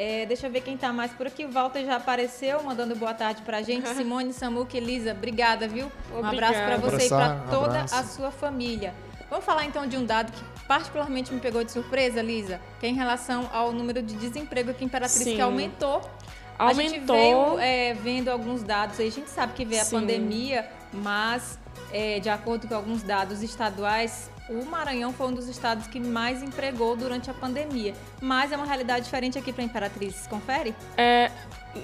É, 0.00 0.24
deixa 0.26 0.46
eu 0.46 0.50
ver 0.52 0.60
quem 0.60 0.76
está 0.76 0.92
mais 0.92 1.10
por 1.10 1.26
aqui. 1.26 1.44
O 1.44 1.50
Walter 1.50 1.84
já 1.84 1.96
apareceu, 1.96 2.62
mandando 2.62 2.94
boa 2.94 3.12
tarde 3.12 3.42
para 3.42 3.56
a 3.56 3.62
gente. 3.62 3.88
Simone, 3.96 4.32
Samuca, 4.32 4.76
Elisa, 4.76 5.10
obrigada, 5.10 5.66
viu? 5.66 5.90
Um 6.14 6.24
abraço 6.24 6.60
para 6.60 6.76
você 6.76 7.06
e 7.06 7.08
para 7.08 7.34
toda 7.50 7.80
a 7.80 8.04
sua 8.04 8.30
família. 8.30 8.94
Vamos 9.28 9.44
falar 9.44 9.64
então 9.64 9.88
de 9.88 9.96
um 9.96 10.06
dado 10.06 10.30
que 10.30 10.40
particularmente 10.68 11.34
me 11.34 11.40
pegou 11.40 11.64
de 11.64 11.72
surpresa, 11.72 12.22
Lisa, 12.22 12.60
que 12.78 12.86
é 12.86 12.88
em 12.88 12.94
relação 12.94 13.50
ao 13.52 13.72
número 13.72 14.00
de 14.00 14.14
desemprego 14.14 14.70
aqui 14.70 14.84
em 14.84 14.86
Imperatriz, 14.86 15.24
Sim. 15.24 15.34
que 15.34 15.40
aumentou. 15.40 16.08
Aumentou. 16.56 16.68
A 16.68 16.72
gente 16.74 17.00
veio 17.00 17.58
é, 17.58 17.94
vendo 17.94 18.28
alguns 18.28 18.62
dados 18.62 19.00
aí, 19.00 19.08
a 19.08 19.10
gente 19.10 19.28
sabe 19.28 19.52
que 19.52 19.64
veio 19.64 19.84
Sim. 19.84 19.96
a 19.96 20.00
pandemia, 20.00 20.70
mas 20.92 21.58
é, 21.92 22.20
de 22.20 22.28
acordo 22.28 22.68
com 22.68 22.74
alguns 22.74 23.02
dados 23.02 23.42
estaduais, 23.42 24.30
o 24.48 24.64
Maranhão 24.64 25.12
foi 25.12 25.28
um 25.28 25.32
dos 25.32 25.46
estados 25.46 25.86
que 25.86 26.00
mais 26.00 26.42
empregou 26.42 26.96
durante 26.96 27.30
a 27.30 27.34
pandemia. 27.34 27.94
Mas 28.20 28.50
é 28.50 28.56
uma 28.56 28.66
realidade 28.66 29.04
diferente 29.04 29.38
aqui 29.38 29.52
para 29.52 29.62
a 29.62 29.66
Imperatriz. 29.66 30.26
Confere? 30.26 30.74
É, 30.96 31.30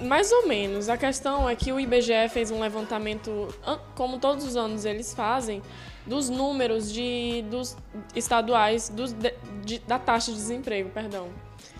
mais 0.03 0.31
ou 0.31 0.47
menos. 0.47 0.89
A 0.89 0.97
questão 0.97 1.47
é 1.47 1.55
que 1.55 1.71
o 1.71 1.79
IBGE 1.79 2.29
fez 2.29 2.49
um 2.49 2.59
levantamento, 2.59 3.47
como 3.93 4.17
todos 4.19 4.43
os 4.45 4.55
anos 4.55 4.83
eles 4.83 5.13
fazem, 5.13 5.61
dos 6.05 6.29
números 6.29 6.91
de, 6.91 7.43
dos 7.49 7.77
estaduais 8.15 8.89
dos, 8.89 9.13
de, 9.13 9.33
de, 9.63 9.79
da 9.79 9.99
taxa 9.99 10.31
de 10.31 10.37
desemprego, 10.37 10.89
perdão. 10.89 11.29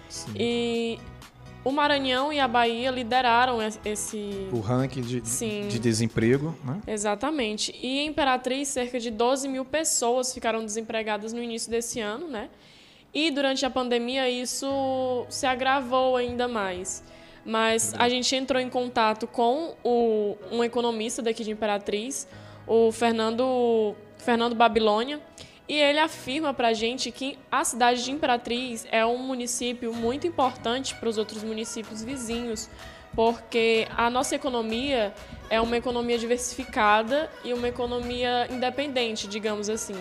Sim. 0.07 0.33
E 0.35 0.99
o 1.65 1.71
Maranhão 1.71 2.31
e 2.31 2.39
a 2.39 2.47
Bahia 2.47 2.91
lideraram 2.91 3.57
esse. 3.83 4.47
O 4.51 4.59
ranking 4.59 5.01
de, 5.01 5.19
de 5.19 5.79
desemprego, 5.79 6.55
né? 6.63 6.79
Exatamente. 6.85 7.75
E 7.81 8.01
em 8.01 8.07
Imperatriz, 8.07 8.67
cerca 8.67 8.99
de 8.99 9.09
12 9.09 9.49
mil 9.49 9.65
pessoas 9.65 10.31
ficaram 10.31 10.63
desempregadas 10.63 11.33
no 11.33 11.41
início 11.41 11.71
desse 11.71 11.99
ano, 11.99 12.27
né? 12.27 12.49
E 13.11 13.31
durante 13.31 13.65
a 13.65 13.69
pandemia 13.69 14.29
isso 14.29 15.25
se 15.27 15.47
agravou 15.47 16.15
ainda 16.15 16.47
mais. 16.47 17.03
Mas 17.43 17.95
a 17.97 18.07
gente 18.09 18.35
entrou 18.35 18.61
em 18.61 18.69
contato 18.69 19.25
com 19.25 19.73
o, 19.83 20.37
um 20.51 20.63
economista 20.63 21.23
daqui 21.23 21.43
de 21.43 21.49
Imperatriz, 21.49 22.27
o 22.67 22.91
Fernando, 22.91 23.95
Fernando 24.17 24.53
Babilônia, 24.53 25.19
e 25.67 25.75
ele 25.75 25.99
afirma 25.99 26.53
para 26.53 26.69
a 26.69 26.73
gente 26.73 27.11
que 27.11 27.37
a 27.51 27.63
cidade 27.63 28.03
de 28.03 28.11
Imperatriz 28.11 28.85
é 28.91 29.05
um 29.05 29.17
município 29.17 29.93
muito 29.93 30.27
importante 30.27 30.93
para 30.95 31.09
os 31.09 31.17
outros 31.17 31.43
municípios 31.43 32.03
vizinhos, 32.03 32.69
porque 33.15 33.87
a 33.95 34.09
nossa 34.09 34.35
economia 34.35 35.13
é 35.49 35.59
uma 35.59 35.77
economia 35.77 36.17
diversificada 36.17 37.31
e 37.43 37.53
uma 37.53 37.67
economia 37.67 38.47
independente, 38.51 39.27
digamos 39.27 39.69
assim. 39.69 39.95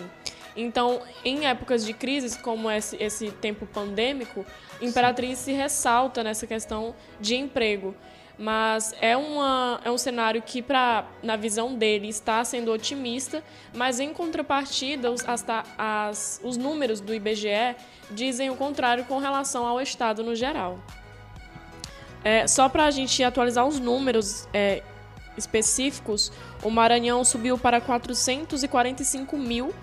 Então, 0.55 1.01
em 1.23 1.47
épocas 1.47 1.85
de 1.85 1.93
crises 1.93 2.37
como 2.37 2.69
esse, 2.71 2.95
esse 3.01 3.31
tempo 3.31 3.65
pandêmico, 3.65 4.45
Imperatriz 4.81 5.39
Sim. 5.39 5.45
se 5.45 5.51
ressalta 5.53 6.23
nessa 6.23 6.47
questão 6.47 6.95
de 7.19 7.35
emprego 7.35 7.95
mas 8.37 8.93
é, 8.99 9.15
uma, 9.15 9.79
é 9.83 9.89
um 9.89 9.97
cenário 9.97 10.41
que, 10.41 10.61
pra, 10.61 11.05
na 11.23 11.35
visão 11.35 11.75
dele, 11.75 12.09
está 12.09 12.43
sendo 12.43 12.71
otimista, 12.71 13.43
mas 13.73 13.99
em 13.99 14.13
contrapartida, 14.13 15.11
os, 15.11 15.27
as, 15.27 15.45
as, 15.77 16.41
os 16.43 16.57
números 16.57 16.99
do 16.99 17.13
IBGE 17.13 17.75
dizem 18.11 18.49
o 18.49 18.55
contrário 18.55 19.05
com 19.05 19.19
relação 19.19 19.65
ao 19.65 19.79
Estado 19.79 20.23
no 20.23 20.35
geral. 20.35 20.79
É, 22.23 22.47
só 22.47 22.67
para 22.67 22.85
a 22.85 22.91
gente 22.91 23.23
atualizar 23.23 23.65
os 23.65 23.79
números 23.79 24.47
é, 24.53 24.81
específicos, 25.37 26.31
o 26.63 26.69
Maranhão 26.69 27.23
subiu 27.23 27.57
para 27.57 27.79
445 27.79 29.37
mil 29.37 29.73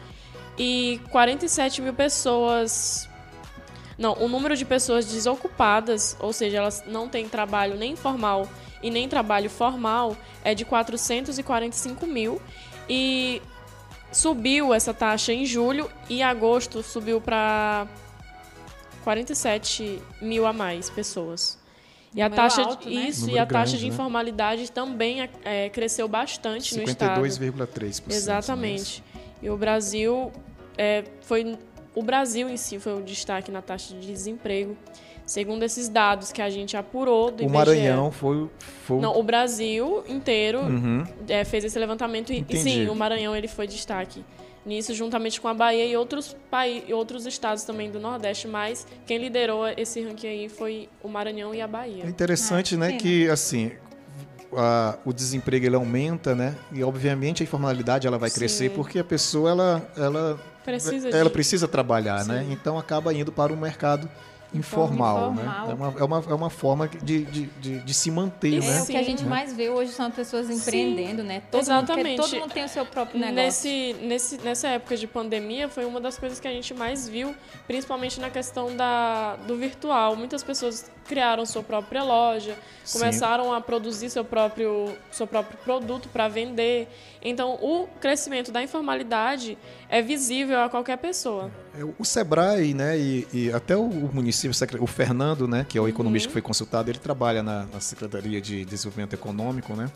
e 0.58 1.00
47 1.10 1.80
mil 1.80 1.94
pessoas 1.94 3.08
não, 4.02 4.14
o 4.14 4.26
número 4.26 4.56
de 4.56 4.64
pessoas 4.64 5.06
desocupadas, 5.06 6.16
ou 6.18 6.32
seja, 6.32 6.56
elas 6.56 6.82
não 6.88 7.08
têm 7.08 7.28
trabalho 7.28 7.76
nem 7.76 7.94
formal 7.94 8.48
e 8.82 8.90
nem 8.90 9.08
trabalho 9.08 9.48
formal, 9.48 10.16
é 10.42 10.56
de 10.56 10.64
445 10.64 12.04
mil. 12.04 12.42
E 12.88 13.40
subiu 14.10 14.74
essa 14.74 14.92
taxa 14.92 15.32
em 15.32 15.46
julho 15.46 15.88
e 16.10 16.20
agosto 16.20 16.82
subiu 16.82 17.20
para 17.20 17.86
47 19.04 20.02
mil 20.20 20.44
a 20.46 20.52
mais 20.52 20.90
pessoas. 20.90 21.56
E 22.12 22.20
a 22.20 22.28
taxa 22.28 22.62
alto, 22.62 22.88
de, 22.88 22.94
né? 22.96 23.02
isso 23.02 23.30
e 23.30 23.38
a 23.38 23.44
grande, 23.44 23.52
taxa 23.52 23.76
de 23.78 23.84
né? 23.84 23.94
informalidade 23.94 24.72
também 24.72 25.30
é, 25.44 25.70
cresceu 25.70 26.08
bastante 26.08 26.74
52, 26.74 27.38
no 27.38 27.46
estado. 27.46 27.70
52,3%. 27.70 28.02
Exatamente. 28.10 29.04
E 29.40 29.48
o 29.48 29.56
Brasil 29.56 30.32
é, 30.76 31.04
foi 31.22 31.56
o 31.94 32.02
Brasil 32.02 32.48
em 32.48 32.56
si 32.56 32.78
foi 32.78 32.94
o 32.94 33.02
destaque 33.02 33.50
na 33.50 33.62
taxa 33.62 33.94
de 33.94 34.06
desemprego. 34.06 34.76
Segundo 35.24 35.62
esses 35.62 35.88
dados 35.88 36.32
que 36.32 36.42
a 36.42 36.50
gente 36.50 36.76
apurou 36.76 37.30
do 37.30 37.42
o 37.42 37.46
IBGE. 37.46 37.46
O 37.46 37.52
Maranhão 37.52 38.10
foi, 38.10 38.50
foi... 38.84 39.00
Não, 39.00 39.16
o 39.18 39.22
Brasil 39.22 40.02
inteiro 40.08 40.60
uhum. 40.60 41.04
é, 41.28 41.44
fez 41.44 41.64
esse 41.64 41.78
levantamento. 41.78 42.32
E, 42.32 42.44
sim, 42.56 42.88
o 42.88 42.94
Maranhão 42.94 43.34
ele 43.34 43.48
foi 43.48 43.66
destaque 43.66 44.24
nisso, 44.64 44.94
juntamente 44.94 45.40
com 45.40 45.48
a 45.48 45.54
Bahia 45.54 45.86
e 45.86 45.96
outros, 45.96 46.36
e 46.86 46.92
outros 46.92 47.26
estados 47.26 47.64
também 47.64 47.90
do 47.90 47.98
Nordeste, 47.98 48.46
mas 48.46 48.86
quem 49.06 49.18
liderou 49.18 49.66
esse 49.76 50.00
ranking 50.02 50.26
aí 50.26 50.48
foi 50.48 50.88
o 51.02 51.08
Maranhão 51.08 51.54
e 51.54 51.60
a 51.60 51.66
Bahia. 51.66 52.04
É 52.04 52.08
interessante, 52.08 52.74
ah, 52.76 52.78
né, 52.78 52.92
que 52.92 53.28
assim, 53.28 53.72
a, 54.56 54.98
o 55.04 55.12
desemprego 55.12 55.66
ele 55.66 55.76
aumenta, 55.76 56.34
né? 56.34 56.54
E 56.72 56.82
obviamente 56.84 57.42
a 57.42 57.44
informalidade 57.44 58.06
ela 58.06 58.18
vai 58.18 58.30
Sim. 58.30 58.38
crescer 58.38 58.70
porque 58.70 58.98
a 58.98 59.04
pessoa 59.04 59.50
ela, 59.50 59.92
ela 59.96 60.40
precisa, 60.64 61.08
ela 61.08 61.24
de... 61.24 61.30
precisa 61.30 61.68
trabalhar, 61.68 62.24
né? 62.24 62.42
Sim. 62.42 62.48
né? 62.48 62.52
Então 62.52 62.78
acaba 62.78 63.12
indo 63.12 63.32
para 63.32 63.52
o 63.52 63.56
mercado 63.56 64.08
informal, 64.54 65.32
né? 65.32 65.42
É 65.68 65.74
uma, 65.74 65.94
é, 65.98 66.04
uma, 66.04 66.24
é 66.30 66.34
uma 66.34 66.50
forma 66.50 66.88
de, 66.88 67.24
de, 67.24 67.46
de, 67.46 67.78
de 67.80 67.94
se 67.94 68.10
manter, 68.10 68.62
é, 68.62 68.66
né? 68.66 68.82
O 68.82 68.86
que 68.86 68.96
a 68.96 69.02
gente 69.02 69.24
mais 69.24 69.52
vê 69.54 69.70
hoje 69.70 69.92
são 69.92 70.10
pessoas 70.10 70.50
empreendendo, 70.50 71.22
Sim. 71.22 71.28
né? 71.28 71.42
Todo 71.50 71.62
Exatamente. 71.62 72.20
Mundo, 72.20 72.30
todo 72.30 72.40
mundo 72.40 72.52
tem 72.52 72.64
o 72.64 72.68
seu 72.68 72.84
próprio 72.84 73.18
negócio. 73.18 73.42
Nesse, 73.42 73.96
nesse, 74.02 74.38
nessa 74.38 74.68
época 74.68 74.96
de 74.96 75.06
pandemia, 75.06 75.68
foi 75.68 75.84
uma 75.84 76.00
das 76.00 76.18
coisas 76.18 76.38
que 76.38 76.46
a 76.46 76.52
gente 76.52 76.74
mais 76.74 77.08
viu, 77.08 77.34
principalmente 77.66 78.20
na 78.20 78.28
questão 78.28 78.76
da, 78.76 79.36
do 79.36 79.56
virtual. 79.56 80.16
Muitas 80.16 80.42
pessoas 80.42 80.90
criaram 81.06 81.44
sua 81.46 81.62
própria 81.62 82.02
loja, 82.02 82.56
Sim. 82.84 82.98
começaram 82.98 83.52
a 83.52 83.60
produzir 83.60 84.10
seu 84.10 84.24
próprio, 84.24 84.94
seu 85.10 85.26
próprio 85.26 85.58
produto 85.58 86.08
para 86.08 86.28
vender. 86.28 86.88
Então, 87.22 87.54
o 87.54 87.86
crescimento 88.00 88.52
da 88.52 88.62
informalidade 88.62 89.56
é 89.92 90.00
visível 90.00 90.58
a 90.62 90.70
qualquer 90.70 90.96
pessoa. 90.96 91.50
É, 91.78 91.84
o 91.84 92.02
Sebrae, 92.02 92.72
né, 92.72 92.98
e, 92.98 93.28
e 93.30 93.52
até 93.52 93.76
o 93.76 93.86
município, 93.86 94.56
o 94.80 94.86
Fernando, 94.86 95.46
né, 95.46 95.66
que 95.68 95.76
é 95.76 95.80
o 95.82 95.86
economista 95.86 96.28
uhum. 96.28 96.30
que 96.30 96.32
foi 96.32 96.40
consultado, 96.40 96.90
ele 96.90 96.98
trabalha 96.98 97.42
na, 97.42 97.66
na, 97.66 97.78
Secretaria 97.78 98.40
de 98.40 98.64
Desenvolvimento 98.64 99.12
Econômico, 99.12 99.74
né, 99.74 99.90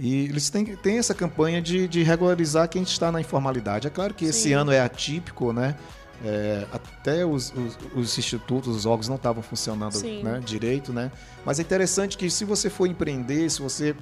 e 0.00 0.24
eles 0.24 0.48
têm, 0.48 0.64
têm 0.64 0.96
essa 0.96 1.14
campanha 1.14 1.60
de, 1.60 1.86
de 1.86 2.02
regularizar 2.02 2.66
quem 2.66 2.82
está 2.82 3.12
na 3.12 3.20
informalidade. 3.20 3.86
É 3.86 3.90
claro 3.90 4.14
que 4.14 4.24
Sim. 4.24 4.30
esse 4.30 4.52
ano 4.54 4.72
é 4.72 4.80
atípico, 4.80 5.52
né, 5.52 5.76
é, 6.24 6.66
até 6.72 7.26
os, 7.26 7.52
os, 7.52 7.78
os, 7.94 8.18
institutos, 8.18 8.74
os 8.74 8.86
órgãos 8.86 9.08
não 9.08 9.16
estavam 9.16 9.42
funcionando 9.42 10.00
né, 10.22 10.40
direito, 10.42 10.92
né? 10.92 11.10
Mas 11.44 11.58
é 11.58 11.62
interessante 11.62 12.16
que 12.16 12.30
se 12.30 12.44
você 12.44 12.70
for 12.70 12.86
empreender, 12.86 13.50
se 13.50 13.60
você 13.60 13.94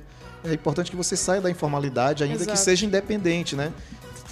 é 0.45 0.52
importante 0.52 0.90
que 0.90 0.97
você 0.97 1.16
saia 1.16 1.40
da 1.40 1.50
informalidade, 1.50 2.23
ainda 2.23 2.37
Exato. 2.37 2.52
que 2.52 2.59
seja 2.59 2.85
independente, 2.87 3.57
né? 3.57 3.73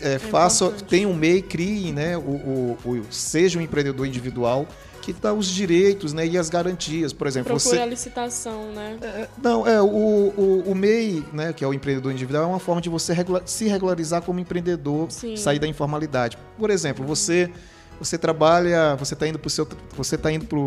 É, 0.01 0.15
é 0.15 0.19
faça, 0.19 0.71
tenha 0.89 1.09
um 1.09 1.15
MEI, 1.15 1.43
crie, 1.43 1.93
né? 1.93 2.17
O, 2.17 2.21
o, 2.21 2.79
o, 2.85 3.07
seja 3.11 3.59
um 3.59 3.63
empreendedor 3.63 4.07
individual 4.07 4.67
aqui 5.09 5.17
está 5.17 5.33
os 5.33 5.47
direitos 5.47 6.13
né, 6.13 6.27
e 6.27 6.37
as 6.37 6.51
garantias. 6.51 7.13
Por 7.13 7.27
exemplo, 7.27 7.55
Procura 7.55 7.77
você. 7.77 7.83
a 7.83 7.87
licitação, 7.87 8.73
né? 8.73 8.99
É, 9.01 9.29
não, 9.43 9.67
é, 9.67 9.81
o, 9.81 9.87
o, 9.87 10.65
o, 10.67 10.75
MEI, 10.75 11.25
né, 11.33 11.53
que 11.53 11.65
é 11.65 11.67
o 11.67 11.73
empreendedor 11.73 12.13
individual, 12.13 12.45
é 12.45 12.47
uma 12.47 12.59
forma 12.59 12.81
de 12.81 12.89
você 12.89 13.13
regular, 13.13 13.43
se 13.47 13.67
regularizar 13.67 14.23
como 14.23 14.39
empreendedor, 14.39 15.11
Sim. 15.11 15.37
sair 15.37 15.59
da 15.59 15.67
informalidade. 15.67 16.37
Por 16.59 16.71
exemplo, 16.71 17.05
você 17.05 17.51
você 17.99 18.17
trabalha, 18.17 18.95
você 18.95 19.15
está 19.15 19.27
indo 19.27 19.39
para 19.39 19.49
o 19.49 19.51
seu. 19.51 19.67
Você 19.97 20.15
está 20.15 20.31
indo 20.31 20.45
para 20.45 20.59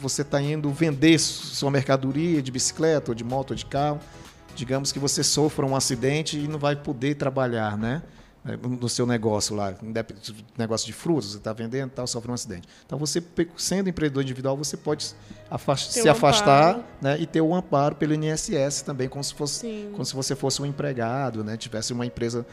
você 0.00 0.22
está 0.22 0.40
indo 0.40 0.70
vender 0.70 1.18
sua 1.18 1.72
mercadoria 1.72 2.40
de 2.40 2.52
bicicleta, 2.52 3.10
ou 3.10 3.14
de 3.16 3.24
moto, 3.24 3.50
ou 3.50 3.56
de 3.56 3.66
carro, 3.66 3.98
digamos 4.54 4.92
que 4.92 4.98
você 4.98 5.24
sofra 5.24 5.66
um 5.66 5.74
acidente 5.74 6.38
e 6.38 6.46
não 6.46 6.58
vai 6.58 6.76
poder 6.76 7.16
trabalhar, 7.16 7.76
né? 7.76 8.02
É, 8.48 8.56
no 8.66 8.88
seu 8.88 9.06
negócio 9.06 9.54
lá, 9.54 9.74
negócio 10.56 10.86
de 10.86 10.92
frutas, 10.94 11.32
você 11.32 11.36
está 11.36 11.52
vendendo, 11.52 11.90
tal, 11.90 12.06
sofre 12.06 12.30
um 12.30 12.34
acidente. 12.34 12.66
Então, 12.86 12.98
você, 12.98 13.22
sendo 13.58 13.90
empreendedor 13.90 14.22
individual, 14.22 14.56
você 14.56 14.74
pode 14.74 15.14
se 15.76 16.08
afastar 16.08 16.80
né, 16.98 17.18
e 17.20 17.26
ter 17.26 17.42
o 17.42 17.48
um 17.48 17.54
amparo 17.54 17.94
pelo 17.94 18.14
INSS 18.14 18.80
também, 18.80 19.06
como 19.06 19.22
se, 19.22 19.34
fosse, 19.34 19.90
como 19.92 20.02
se 20.02 20.14
você 20.14 20.34
fosse 20.34 20.62
um 20.62 20.66
empregado, 20.66 21.44
né, 21.44 21.58
tivesse 21.58 21.92
uma 21.92 22.06
empresa 22.06 22.46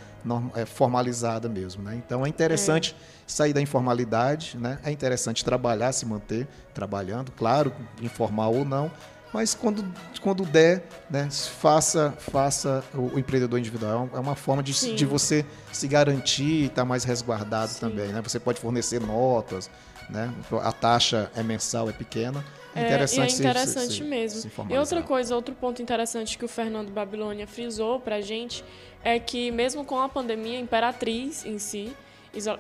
é, 0.54 0.66
formalizada 0.66 1.48
mesmo. 1.48 1.82
Né? 1.82 1.96
Então, 1.96 2.26
é 2.26 2.30
interessante 2.30 2.94
é. 3.00 3.24
sair 3.26 3.54
da 3.54 3.62
informalidade, 3.62 4.58
né? 4.58 4.78
é 4.84 4.92
interessante 4.92 5.46
trabalhar, 5.46 5.94
se 5.94 6.06
manter 6.06 6.46
trabalhando, 6.74 7.32
claro, 7.32 7.74
informal 8.02 8.54
ou 8.54 8.66
não, 8.66 8.92
mas 9.36 9.54
quando, 9.54 9.86
quando 10.22 10.46
der, 10.46 10.88
né, 11.10 11.28
faça, 11.30 12.14
faça 12.18 12.82
o, 12.94 13.16
o 13.16 13.20
empreendedor 13.20 13.60
individual. 13.60 14.10
É 14.14 14.18
uma 14.18 14.34
forma 14.34 14.64
de, 14.64 14.96
de 14.96 15.06
você 15.06 15.46
se 15.74 15.90
garantir 15.90 16.44
e 16.44 16.66
estar 16.68 16.84
tá 16.84 16.86
mais 16.86 17.04
resguardado 17.04 17.74
Sim. 17.74 17.82
também. 17.82 18.08
Né? 18.08 18.22
Você 18.22 18.40
pode 18.40 18.62
fornecer 18.62 19.02
notas, 19.02 19.70
né? 20.10 20.34
a 20.64 20.72
taxa 20.72 21.30
é 21.36 21.44
mensal, 21.44 21.90
é 21.90 21.92
pequena. 21.92 22.46
É 22.74 22.86
interessante, 22.86 23.36
é 23.36 23.40
interessante 23.40 23.92
se, 23.92 23.98
se, 23.98 24.04
mesmo. 24.06 24.40
Se 24.40 24.50
e 24.70 24.78
outra 24.78 25.04
coisa, 25.04 25.36
outro 25.36 25.54
ponto 25.54 25.82
interessante 25.82 26.38
que 26.38 26.46
o 26.46 26.48
Fernando 26.48 26.90
Babilônia 26.90 27.46
frisou 27.46 28.00
para 28.00 28.16
a 28.16 28.22
gente 28.22 28.64
é 29.04 29.20
que 29.20 29.52
mesmo 29.52 29.84
com 29.84 30.00
a 30.00 30.08
pandemia, 30.08 30.58
a 30.58 30.62
Imperatriz 30.62 31.46
em 31.46 31.60
si, 31.60 31.94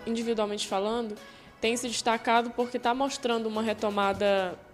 individualmente 0.05 0.67
falando, 0.67 1.15
tem 1.61 1.77
se 1.77 1.87
destacado 1.87 2.49
porque 2.49 2.75
está 2.75 2.93
mostrando 2.93 3.47
uma 3.47 3.61
retomada 3.61 4.25
é, 4.25 4.64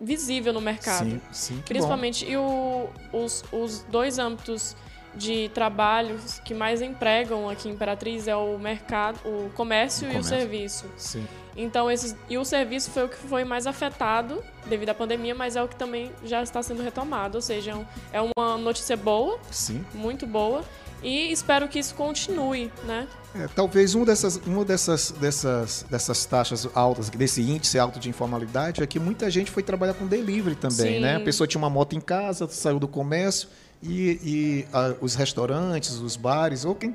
visível 0.00 0.52
no 0.52 0.60
mercado. 0.60 1.10
Sim, 1.10 1.20
sim. 1.30 1.62
Principalmente. 1.66 2.24
Bom. 2.24 2.30
E 2.30 2.36
o, 2.36 2.88
os, 3.12 3.44
os 3.52 3.82
dois 3.90 4.18
âmbitos 4.18 4.74
de 5.14 5.48
trabalhos 5.50 6.38
que 6.40 6.54
mais 6.54 6.80
empregam 6.80 7.48
aqui 7.48 7.68
em 7.68 7.72
Imperatriz 7.72 8.28
é 8.28 8.36
o 8.36 8.56
mercado, 8.58 9.18
o 9.24 9.50
comércio, 9.50 10.06
o 10.06 10.12
comércio. 10.12 10.14
e 10.14 10.18
o 10.18 10.22
serviço. 10.22 10.86
Sim. 10.96 11.26
Então 11.56 11.90
esses 11.90 12.14
e 12.28 12.38
o 12.38 12.44
serviço 12.44 12.90
foi 12.90 13.04
o 13.04 13.08
que 13.08 13.16
foi 13.16 13.44
mais 13.44 13.66
afetado 13.66 14.42
devido 14.66 14.90
à 14.90 14.94
pandemia, 14.94 15.34
mas 15.34 15.56
é 15.56 15.62
o 15.62 15.68
que 15.68 15.76
também 15.76 16.10
já 16.24 16.42
está 16.42 16.62
sendo 16.62 16.82
retomado, 16.82 17.38
ou 17.38 17.42
seja, 17.42 17.74
é 18.12 18.20
uma 18.20 18.56
notícia 18.58 18.96
boa, 18.96 19.38
Sim. 19.50 19.84
muito 19.94 20.26
boa, 20.26 20.62
e 21.02 21.32
espero 21.32 21.66
que 21.68 21.78
isso 21.78 21.94
continue, 21.94 22.70
né? 22.84 23.08
É, 23.34 23.48
talvez 23.54 23.94
uma 23.94 24.04
dessas, 24.04 24.36
uma 24.44 24.64
dessas, 24.64 25.12
dessas, 25.12 25.86
dessas 25.88 26.24
taxas 26.26 26.68
altas, 26.74 27.08
desse 27.08 27.40
índice 27.40 27.78
alto 27.78 27.98
de 27.98 28.08
informalidade, 28.08 28.82
é 28.82 28.86
que 28.86 28.98
muita 28.98 29.30
gente 29.30 29.50
foi 29.50 29.62
trabalhar 29.62 29.94
com 29.94 30.06
delivery 30.06 30.56
também, 30.56 30.94
Sim. 30.94 31.00
né? 31.00 31.16
A 31.16 31.20
pessoa 31.20 31.46
tinha 31.46 31.58
uma 31.58 31.70
moto 31.70 31.94
em 31.94 32.00
casa, 32.00 32.48
saiu 32.48 32.78
do 32.78 32.88
comércio 32.88 33.48
e, 33.82 34.20
e 34.22 34.66
a, 34.72 34.94
os 35.00 35.14
restaurantes, 35.14 35.92
os 35.92 36.16
bares, 36.16 36.64
ou 36.64 36.74
quem 36.74 36.94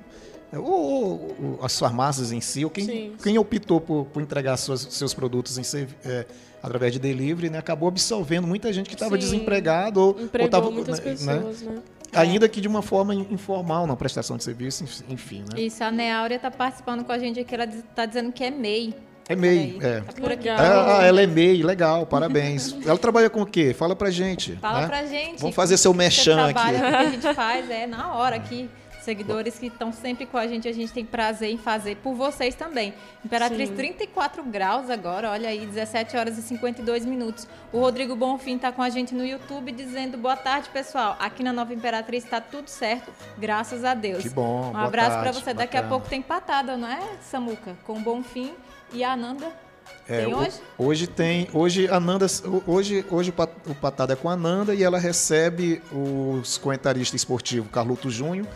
ou, 0.53 0.63
ou, 0.63 1.35
ou, 1.41 1.59
as 1.61 1.77
farmácias 1.77 2.31
em 2.31 2.41
si, 2.41 2.63
ou 2.63 2.71
quem, 2.71 3.13
quem 3.21 3.37
optou 3.37 3.81
por, 3.81 4.05
por 4.05 4.21
entregar 4.21 4.57
suas, 4.57 4.81
seus 4.81 5.13
produtos 5.13 5.57
em, 5.57 5.87
é, 6.05 6.25
através 6.61 6.93
de 6.93 6.99
delivery, 6.99 7.49
né, 7.49 7.57
acabou 7.57 7.87
absorvendo 7.89 8.47
muita 8.47 8.71
gente 8.71 8.87
que 8.87 8.95
estava 8.95 9.17
desempregado 9.17 10.01
ou 10.01 10.17
estava 10.43 10.71
muitas 10.71 10.99
né, 10.99 11.11
pessoas, 11.11 11.61
né? 11.61 11.71
né? 11.73 11.81
Ainda 12.13 12.47
que 12.47 12.61
de 12.61 12.67
uma 12.67 12.81
forma 12.81 13.13
informal, 13.13 13.85
na 13.85 13.95
prestação 13.95 14.37
de 14.37 14.43
serviço, 14.43 14.85
enfim, 15.09 15.43
né? 15.53 15.61
Isso, 15.61 15.83
a 15.83 15.91
Neáurea 15.91 16.37
está 16.37 16.49
participando 16.49 17.03
com 17.03 17.11
a 17.11 17.19
gente 17.19 17.39
aqui, 17.39 17.53
ela 17.53 17.65
está 17.65 18.05
dizendo 18.05 18.31
que 18.31 18.43
é 18.43 18.51
MEI. 18.51 18.95
É 19.27 19.35
MEI, 19.35 19.77
é. 19.81 20.01
Tá 20.01 20.13
por 20.13 20.31
aqui. 20.31 20.47
Ah, 20.47 21.01
ela 21.03 21.21
é 21.21 21.27
MEI, 21.27 21.61
legal, 21.61 22.05
parabéns. 22.05 22.75
ela 22.85 22.97
trabalha 22.97 23.29
com 23.29 23.41
o 23.41 23.45
quê? 23.45 23.73
Fala 23.73 23.95
pra 23.95 24.09
gente. 24.11 24.55
Fala 24.57 24.81
né? 24.81 24.87
pra 24.87 25.05
gente. 25.05 25.41
Vamos 25.41 25.55
fazer 25.55 25.77
seu 25.77 25.93
mechan 25.93 26.47
aqui. 26.47 26.59
O 26.59 26.79
que 26.79 26.95
a 26.95 27.09
gente 27.09 27.33
faz 27.33 27.69
é 27.69 27.85
na 27.85 28.13
hora 28.13 28.35
aqui 28.35 28.69
seguidores 29.05 29.57
que 29.57 29.67
estão 29.67 29.93
sempre 29.93 30.25
com 30.25 30.37
a 30.37 30.47
gente, 30.47 30.67
a 30.67 30.73
gente 30.73 30.91
tem 30.91 31.05
prazer 31.05 31.51
em 31.51 31.57
fazer 31.57 31.95
por 31.97 32.15
vocês 32.15 32.55
também. 32.55 32.93
Imperatriz 33.23 33.69
Sim. 33.69 33.75
34 33.75 34.43
graus 34.43 34.89
agora, 34.89 35.29
olha 35.29 35.47
aí, 35.47 35.65
17 35.65 36.17
horas 36.17 36.37
e 36.37 36.41
52 36.41 37.05
minutos. 37.05 37.47
O 37.71 37.79
Rodrigo 37.79 38.15
Bonfim 38.15 38.55
está 38.55 38.71
com 38.71 38.81
a 38.81 38.89
gente 38.89 39.13
no 39.13 39.25
YouTube 39.25 39.71
dizendo 39.71 40.17
boa 40.17 40.35
tarde, 40.35 40.67
pessoal. 40.69 41.15
Aqui 41.19 41.43
na 41.43 41.53
Nova 41.53 41.73
Imperatriz 41.73 42.23
está 42.23 42.41
tudo 42.41 42.67
certo, 42.67 43.11
graças 43.37 43.85
a 43.85 43.93
Deus. 43.93 44.23
Que 44.23 44.29
bom. 44.29 44.71
Um 44.73 44.77
abraço 44.77 45.19
para 45.19 45.31
você. 45.31 45.53
Daqui 45.53 45.77
a 45.77 45.83
pouco 45.83 46.09
tem 46.09 46.21
patada, 46.21 46.75
não 46.75 46.89
é, 46.89 46.99
Samuca? 47.21 47.77
Com 47.85 47.93
o 47.93 47.99
Bonfim 47.99 48.53
e 48.91 49.03
a 49.03 49.13
Ananda. 49.13 49.47
É, 50.07 50.25
tem 50.25 50.33
hoje? 50.33 50.61
Hoje 50.77 51.07
tem. 51.07 51.47
Hoje 51.53 51.87
a 51.87 51.99
Nanda. 51.99 52.25
Hoje, 52.65 53.05
hoje 53.09 53.33
o 53.67 53.75
Patada 53.75 54.13
é 54.13 54.15
com 54.15 54.29
a 54.29 54.35
Nanda 54.35 54.73
e 54.73 54.83
ela 54.83 54.97
recebe 54.97 55.81
os 55.91 56.57
comentarista 56.57 57.15
esportivo 57.15 57.69
Carluto 57.69 58.09
Júnior 58.09 58.47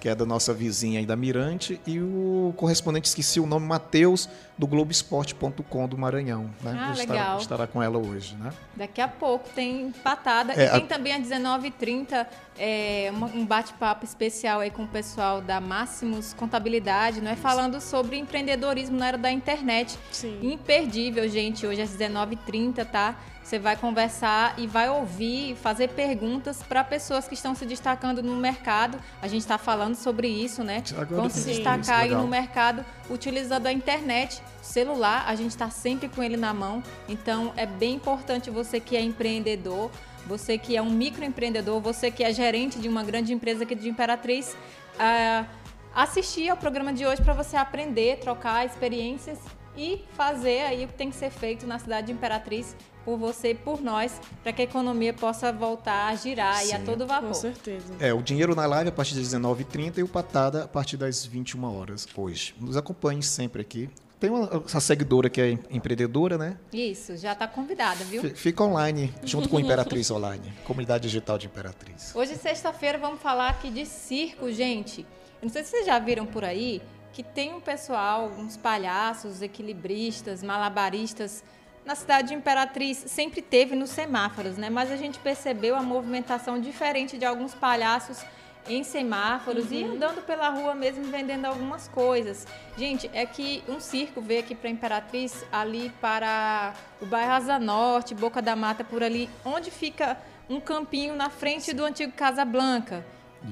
que 0.00 0.08
é 0.08 0.14
da 0.14 0.24
nossa 0.24 0.52
vizinha 0.54 1.00
aí 1.00 1.06
da 1.06 1.16
Mirante, 1.16 1.80
e 1.86 2.00
o 2.00 2.52
correspondente, 2.56 3.08
esqueci 3.08 3.40
o 3.40 3.46
nome, 3.46 3.66
Matheus, 3.66 4.28
do 4.58 4.66
Globoesporte.com 4.66 5.88
do 5.88 5.96
Maranhão. 5.96 6.50
Né? 6.60 6.76
Ah, 6.76 6.92
estará, 6.92 7.12
legal. 7.12 7.38
Estará 7.38 7.66
com 7.66 7.80
ela 7.80 7.96
hoje, 7.96 8.34
né? 8.36 8.52
Daqui 8.74 9.00
a 9.00 9.06
pouco 9.06 9.48
tem 9.50 9.92
patada. 10.02 10.52
É, 10.52 10.66
e 10.66 10.70
tem 10.70 10.82
a... 10.82 10.86
também 10.86 11.12
às 11.14 11.22
19h30 11.22 12.26
é, 12.58 13.12
um 13.34 13.46
bate-papo 13.46 14.04
especial 14.04 14.58
aí 14.58 14.70
com 14.70 14.82
o 14.82 14.88
pessoal 14.88 15.40
da 15.40 15.60
Máximos 15.60 16.34
Contabilidade, 16.34 17.20
não 17.20 17.30
é? 17.30 17.36
Falando 17.36 17.80
sobre 17.80 18.18
empreendedorismo 18.18 18.98
na 18.98 19.08
era 19.08 19.18
da 19.18 19.30
internet. 19.30 19.96
Sim. 20.10 20.40
Imperdível, 20.42 21.28
gente, 21.28 21.64
hoje 21.64 21.80
às 21.80 21.96
19h30, 21.96 22.84
tá? 22.84 23.16
Você 23.48 23.58
vai 23.58 23.76
conversar 23.76 24.52
e 24.58 24.66
vai 24.66 24.90
ouvir, 24.90 25.56
fazer 25.56 25.88
perguntas 25.88 26.62
para 26.62 26.84
pessoas 26.84 27.26
que 27.26 27.32
estão 27.32 27.54
se 27.54 27.64
destacando 27.64 28.22
no 28.22 28.36
mercado. 28.36 28.98
A 29.22 29.26
gente 29.26 29.40
está 29.40 29.56
falando 29.56 29.94
sobre 29.94 30.28
isso, 30.28 30.62
né? 30.62 30.82
Agora, 30.92 31.22
Vão 31.22 31.30
se 31.30 31.46
destacar 31.46 32.00
aí 32.00 32.10
no 32.10 32.26
mercado 32.26 32.84
utilizando 33.10 33.66
a 33.66 33.72
internet, 33.72 34.42
celular. 34.62 35.24
A 35.26 35.34
gente 35.34 35.50
está 35.50 35.70
sempre 35.70 36.08
com 36.08 36.22
ele 36.22 36.36
na 36.36 36.52
mão. 36.52 36.82
Então 37.08 37.52
é 37.56 37.66
bem 37.66 37.94
importante 37.94 38.50
você 38.50 38.80
que 38.80 38.96
é 38.96 39.00
empreendedor, 39.00 39.90
você 40.26 40.58
que 40.58 40.76
é 40.76 40.82
um 40.82 40.90
microempreendedor, 40.90 41.80
você 41.80 42.10
que 42.10 42.22
é 42.22 42.32
gerente 42.32 42.78
de 42.78 42.88
uma 42.88 43.02
grande 43.02 43.32
empresa 43.32 43.64
aqui 43.64 43.74
de 43.74 43.88
Imperatriz. 43.88 44.56
Uh, 44.94 45.46
assistir 45.94 46.48
ao 46.48 46.56
programa 46.56 46.92
de 46.92 47.06
hoje 47.06 47.22
para 47.22 47.32
você 47.32 47.56
aprender, 47.56 48.18
trocar 48.18 48.64
experiências 48.66 49.38
e 49.76 50.04
fazer 50.12 50.62
aí 50.62 50.84
o 50.84 50.88
que 50.88 50.94
tem 50.94 51.10
que 51.10 51.16
ser 51.16 51.30
feito 51.30 51.66
na 51.66 51.78
cidade 51.78 52.08
de 52.08 52.12
Imperatriz 52.12 52.76
por 53.08 53.16
você 53.16 53.52
e 53.52 53.54
por 53.54 53.80
nós, 53.80 54.20
para 54.42 54.52
que 54.52 54.60
a 54.60 54.64
economia 54.66 55.14
possa 55.14 55.50
voltar 55.50 56.08
a 56.08 56.14
girar 56.14 56.56
Sim, 56.56 56.68
e 56.68 56.72
a 56.74 56.78
todo 56.78 57.06
vapor. 57.06 57.28
Com 57.28 57.34
certeza. 57.34 57.86
É, 57.98 58.12
o 58.12 58.20
dinheiro 58.20 58.54
na 58.54 58.66
live 58.66 58.90
a 58.90 58.92
partir 58.92 59.14
das 59.14 59.24
19h30 59.32 59.96
e 59.96 60.02
o 60.02 60.08
Patada 60.08 60.64
a 60.64 60.68
partir 60.68 60.98
das 60.98 61.24
21 61.24 61.64
horas 61.64 62.06
hoje. 62.14 62.54
Nos 62.60 62.76
acompanhe 62.76 63.22
sempre 63.22 63.62
aqui. 63.62 63.88
Tem 64.20 64.28
uma, 64.28 64.58
uma 64.58 64.80
seguidora 64.80 65.30
que 65.30 65.40
é 65.40 65.58
empreendedora, 65.70 66.36
né? 66.36 66.58
Isso, 66.70 67.16
já 67.16 67.32
está 67.32 67.48
convidada, 67.48 68.04
viu? 68.04 68.22
Fica 68.34 68.62
online, 68.62 69.14
junto 69.24 69.48
com 69.48 69.58
Imperatriz 69.58 70.10
Online, 70.10 70.52
comunidade 70.66 71.04
digital 71.04 71.38
de 71.38 71.46
Imperatriz. 71.46 72.14
Hoje, 72.14 72.36
sexta-feira, 72.36 72.98
vamos 72.98 73.22
falar 73.22 73.48
aqui 73.48 73.70
de 73.70 73.86
circo, 73.86 74.52
gente. 74.52 75.00
Eu 75.40 75.46
não 75.46 75.48
sei 75.48 75.64
se 75.64 75.70
vocês 75.70 75.86
já 75.86 75.98
viram 75.98 76.26
por 76.26 76.44
aí 76.44 76.82
que 77.10 77.22
tem 77.22 77.54
um 77.54 77.60
pessoal, 77.60 78.30
uns 78.38 78.58
palhaços, 78.58 79.40
equilibristas, 79.40 80.42
malabaristas 80.42 81.42
na 81.88 81.94
cidade 81.94 82.28
de 82.28 82.34
Imperatriz 82.34 83.02
sempre 83.06 83.40
teve 83.40 83.74
nos 83.74 83.88
semáforos, 83.88 84.58
né? 84.58 84.68
Mas 84.68 84.92
a 84.92 84.96
gente 84.96 85.18
percebeu 85.18 85.74
a 85.74 85.82
movimentação 85.82 86.60
diferente 86.60 87.16
de 87.16 87.24
alguns 87.24 87.54
palhaços 87.54 88.22
em 88.68 88.84
semáforos 88.84 89.70
uhum. 89.70 89.72
e 89.72 89.84
andando 89.84 90.20
pela 90.20 90.50
rua 90.50 90.74
mesmo 90.74 91.04
vendendo 91.04 91.46
algumas 91.46 91.88
coisas. 91.88 92.46
Gente, 92.76 93.10
é 93.14 93.24
que 93.24 93.64
um 93.66 93.80
circo 93.80 94.20
veio 94.20 94.40
aqui 94.40 94.54
para 94.54 94.68
Imperatriz, 94.68 95.42
ali 95.50 95.90
para 95.98 96.74
o 97.00 97.06
bairro 97.06 97.32
Asa 97.32 97.58
Norte, 97.58 98.14
Boca 98.14 98.42
da 98.42 98.54
Mata, 98.54 98.84
por 98.84 99.02
ali, 99.02 99.30
onde 99.42 99.70
fica 99.70 100.18
um 100.46 100.60
campinho 100.60 101.16
na 101.16 101.30
frente 101.30 101.72
do 101.72 101.86
antigo 101.86 102.12
Casa 102.12 102.44
Blanca. 102.44 103.02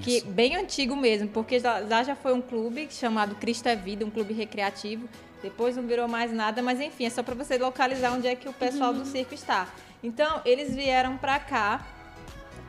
Que 0.03 0.21
bem 0.21 0.57
antigo 0.57 0.95
mesmo, 0.95 1.29
porque 1.29 1.59
lá 1.89 2.03
já 2.03 2.15
foi 2.15 2.35
um 2.35 2.43
clube 2.43 2.89
chamado 2.91 3.37
Cristo 3.37 3.67
é 3.69 3.77
Vida, 3.77 4.05
um 4.05 4.11
clube 4.11 4.35
recreativo 4.35 5.09
depois 5.47 5.77
não 5.77 5.87
virou 5.87 6.09
mais 6.09 6.33
nada, 6.33 6.61
mas 6.61 6.81
enfim, 6.81 7.05
é 7.05 7.11
só 7.11 7.23
para 7.23 7.37
você 7.37 7.57
localizar 7.57 8.13
onde 8.13 8.27
é 8.27 8.35
que 8.35 8.49
o 8.49 8.53
pessoal 8.53 8.93
uhum. 8.93 8.99
do 8.99 9.05
circo 9.05 9.33
está. 9.33 9.69
Então, 10.03 10.41
eles 10.45 10.75
vieram 10.75 11.17
para 11.17 11.39
cá. 11.39 11.87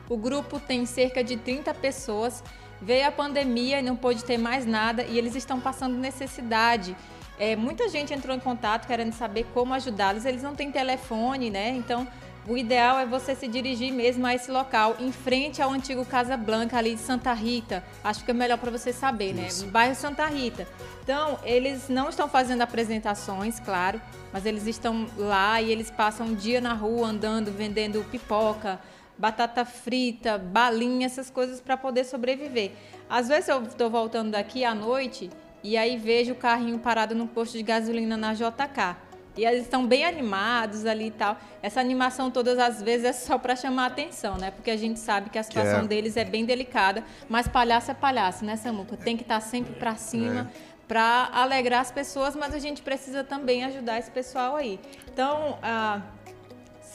O 0.08 0.16
grupo 0.16 0.60
tem 0.60 0.86
cerca 0.86 1.24
de 1.24 1.36
30 1.36 1.74
pessoas. 1.74 2.42
Veio 2.80 3.08
a 3.08 3.10
pandemia 3.10 3.80
e 3.80 3.82
não 3.82 3.96
pôde 3.96 4.24
ter 4.24 4.38
mais 4.38 4.64
nada 4.64 5.02
e 5.02 5.18
eles 5.18 5.34
estão 5.34 5.60
passando 5.60 5.96
necessidade. 5.96 6.96
É, 7.36 7.56
muita 7.56 7.88
gente 7.88 8.14
entrou 8.14 8.34
em 8.34 8.40
contato 8.40 8.86
querendo 8.86 9.12
saber 9.12 9.44
como 9.52 9.74
ajudá-los. 9.74 10.24
Eles 10.24 10.42
não 10.42 10.54
têm 10.54 10.70
telefone, 10.70 11.50
né? 11.50 11.70
Então, 11.70 12.06
o 12.48 12.56
ideal 12.56 12.98
é 12.98 13.04
você 13.04 13.34
se 13.34 13.46
dirigir 13.46 13.92
mesmo 13.92 14.26
a 14.26 14.34
esse 14.34 14.50
local, 14.50 14.96
em 14.98 15.12
frente 15.12 15.60
ao 15.60 15.70
antigo 15.70 16.04
Casa 16.04 16.34
Blanca, 16.34 16.78
ali 16.78 16.94
de 16.94 17.00
Santa 17.00 17.32
Rita. 17.34 17.84
Acho 18.02 18.24
que 18.24 18.30
é 18.30 18.34
melhor 18.34 18.56
para 18.56 18.70
você 18.70 18.90
saber, 18.90 19.34
né? 19.34 19.48
Isso. 19.48 19.66
Bairro 19.66 19.94
Santa 19.94 20.26
Rita. 20.26 20.66
Então, 21.02 21.38
eles 21.44 21.90
não 21.90 22.08
estão 22.08 22.26
fazendo 22.26 22.62
apresentações, 22.62 23.60
claro, 23.60 24.00
mas 24.32 24.46
eles 24.46 24.66
estão 24.66 25.06
lá 25.18 25.60
e 25.60 25.70
eles 25.70 25.90
passam 25.90 26.28
um 26.28 26.34
dia 26.34 26.58
na 26.58 26.72
rua 26.72 27.08
andando, 27.08 27.52
vendendo 27.52 28.02
pipoca, 28.10 28.80
batata 29.18 29.64
frita, 29.66 30.38
balinha, 30.38 31.04
essas 31.04 31.28
coisas 31.28 31.60
para 31.60 31.76
poder 31.76 32.04
sobreviver. 32.04 32.72
Às 33.10 33.28
vezes 33.28 33.48
eu 33.48 33.62
estou 33.62 33.90
voltando 33.90 34.30
daqui 34.30 34.64
à 34.64 34.74
noite 34.74 35.28
e 35.62 35.76
aí 35.76 35.98
vejo 35.98 36.32
o 36.32 36.36
carrinho 36.36 36.78
parado 36.78 37.14
no 37.14 37.26
posto 37.26 37.58
de 37.58 37.62
gasolina 37.62 38.16
na 38.16 38.32
JK. 38.32 39.07
E 39.38 39.46
eles 39.46 39.62
estão 39.62 39.86
bem 39.86 40.04
animados 40.04 40.84
ali 40.84 41.06
e 41.06 41.10
tal. 41.12 41.36
Essa 41.62 41.80
animação 41.80 42.28
todas 42.28 42.58
as 42.58 42.82
vezes 42.82 43.06
é 43.06 43.12
só 43.12 43.38
para 43.38 43.54
chamar 43.54 43.84
a 43.84 43.86
atenção, 43.86 44.36
né? 44.36 44.50
Porque 44.50 44.68
a 44.68 44.76
gente 44.76 44.98
sabe 44.98 45.30
que 45.30 45.38
a 45.38 45.42
situação 45.44 45.84
é. 45.84 45.86
deles 45.86 46.16
é 46.16 46.24
bem 46.24 46.44
delicada, 46.44 47.04
mas 47.28 47.46
palhaço 47.46 47.92
é 47.92 47.94
palhaço, 47.94 48.44
né, 48.44 48.56
Samuca? 48.56 48.96
Tem 48.96 49.16
que 49.16 49.22
estar 49.22 49.36
tá 49.36 49.40
sempre 49.40 49.74
para 49.74 49.94
cima. 49.94 50.50
É. 50.52 50.78
Para 50.88 51.28
alegrar 51.34 51.82
as 51.82 51.92
pessoas, 51.92 52.34
mas 52.34 52.54
a 52.54 52.58
gente 52.58 52.80
precisa 52.80 53.22
também 53.22 53.62
ajudar 53.64 53.98
esse 53.98 54.10
pessoal 54.10 54.56
aí. 54.56 54.80
Então, 55.12 55.58
ah, 55.62 56.00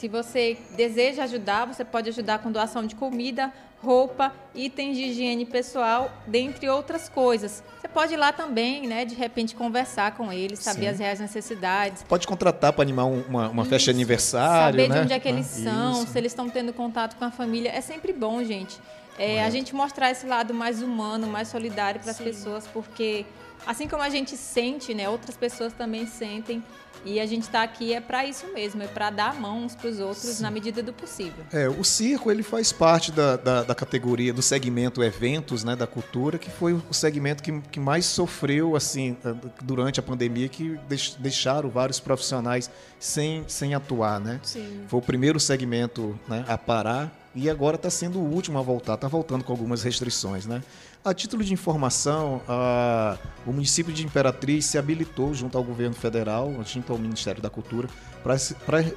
se 0.03 0.09
você 0.09 0.57
deseja 0.75 1.23
ajudar, 1.23 1.65
você 1.65 1.85
pode 1.85 2.09
ajudar 2.09 2.39
com 2.39 2.51
doação 2.51 2.85
de 2.85 2.93
comida, 2.93 3.53
roupa, 3.81 4.33
itens 4.53 4.97
de 4.97 5.03
higiene 5.03 5.45
pessoal, 5.45 6.11
dentre 6.27 6.67
outras 6.67 7.07
coisas. 7.07 7.63
Você 7.79 7.87
pode 7.87 8.13
ir 8.13 8.17
lá 8.17 8.33
também, 8.33 8.85
né, 8.85 9.05
de 9.05 9.15
repente 9.15 9.55
conversar 9.55 10.13
com 10.17 10.33
eles, 10.33 10.59
saber 10.59 10.81
Sim. 10.81 10.87
as 10.87 10.99
reais 10.99 11.19
necessidades. 11.21 12.03
Pode 12.03 12.27
contratar 12.27 12.73
para 12.73 12.81
animar 12.81 13.05
uma, 13.05 13.47
uma 13.47 13.63
festa 13.63 13.85
de 13.85 13.91
aniversário, 13.91 14.77
Saber 14.77 14.89
né? 14.89 14.95
de 14.95 15.01
onde 15.03 15.13
é 15.13 15.19
que 15.21 15.29
eles 15.29 15.65
ah, 15.65 15.71
são, 15.71 16.03
isso. 16.03 16.11
se 16.11 16.17
eles 16.17 16.33
estão 16.33 16.49
tendo 16.49 16.73
contato 16.73 17.15
com 17.15 17.23
a 17.23 17.31
família. 17.31 17.69
É 17.69 17.79
sempre 17.79 18.11
bom, 18.11 18.43
gente. 18.43 18.77
É, 19.17 19.41
a 19.41 19.49
gente 19.49 19.73
mostrar 19.73 20.11
esse 20.11 20.25
lado 20.27 20.53
mais 20.53 20.81
humano, 20.81 21.27
mais 21.27 21.47
solidário 21.47 22.01
para 22.01 22.11
as 22.11 22.19
pessoas, 22.19 22.67
porque 22.67 23.25
assim 23.65 23.87
como 23.87 24.01
a 24.01 24.09
gente 24.09 24.35
sente, 24.37 24.93
né, 24.93 25.09
outras 25.09 25.35
pessoas 25.37 25.73
também 25.73 26.05
sentem. 26.05 26.63
E 27.05 27.19
a 27.19 27.25
gente 27.25 27.43
está 27.43 27.63
aqui 27.63 27.93
é 27.93 27.99
para 27.99 28.25
isso 28.25 28.47
mesmo, 28.53 28.81
é 28.81 28.87
para 28.87 29.09
dar 29.09 29.31
a 29.31 29.33
mão 29.33 29.65
uns 29.65 29.75
para 29.75 29.89
os 29.89 29.99
outros 29.99 30.23
Sim. 30.23 30.43
na 30.43 30.49
medida 30.49 30.81
do 30.81 30.93
possível. 30.93 31.43
É, 31.51 31.67
o 31.67 31.83
circo 31.83 32.31
ele 32.31 32.43
faz 32.43 32.71
parte 32.71 33.11
da, 33.11 33.35
da, 33.35 33.63
da, 33.63 33.75
categoria 33.75 34.33
do 34.33 34.41
segmento 34.41 35.03
eventos, 35.03 35.65
né, 35.65 35.75
da 35.75 35.85
cultura, 35.85 36.37
que 36.37 36.49
foi 36.49 36.71
o 36.71 36.93
segmento 36.93 37.43
que, 37.43 37.59
que 37.71 37.79
mais 37.79 38.05
sofreu 38.05 38.75
assim 38.75 39.17
durante 39.61 39.99
a 39.99 40.03
pandemia, 40.03 40.47
que 40.47 40.79
deixaram 41.19 41.69
vários 41.69 41.99
profissionais 41.99 42.71
sem, 42.97 43.43
sem 43.49 43.75
atuar, 43.75 44.19
né? 44.19 44.39
Sim. 44.41 44.83
Foi 44.87 44.99
o 44.99 45.03
primeiro 45.03 45.39
segmento 45.41 46.17
né, 46.27 46.45
a 46.47 46.57
parar 46.57 47.11
e 47.35 47.49
agora 47.49 47.75
está 47.75 47.89
sendo 47.89 48.19
o 48.19 48.23
último 48.23 48.59
a 48.59 48.61
voltar, 48.61 48.93
está 48.93 49.07
voltando 49.07 49.43
com 49.43 49.51
algumas 49.51 49.83
restrições, 49.83 50.45
né? 50.45 50.63
A 51.05 51.13
título 51.13 51.43
de 51.43 51.51
informação, 51.51 52.41
a, 52.47 53.17
o 53.45 53.51
município 53.51 53.91
de 53.91 54.05
Imperatriz 54.05 54.67
se 54.67 54.77
habilitou 54.77 55.33
junto 55.33 55.57
ao 55.57 55.63
governo 55.63 55.93
federal, 55.93 56.49
junto 56.63 56.93
ao 56.93 56.97
Ministério 56.97 57.41
da 57.41 57.49
Cultura, 57.49 57.89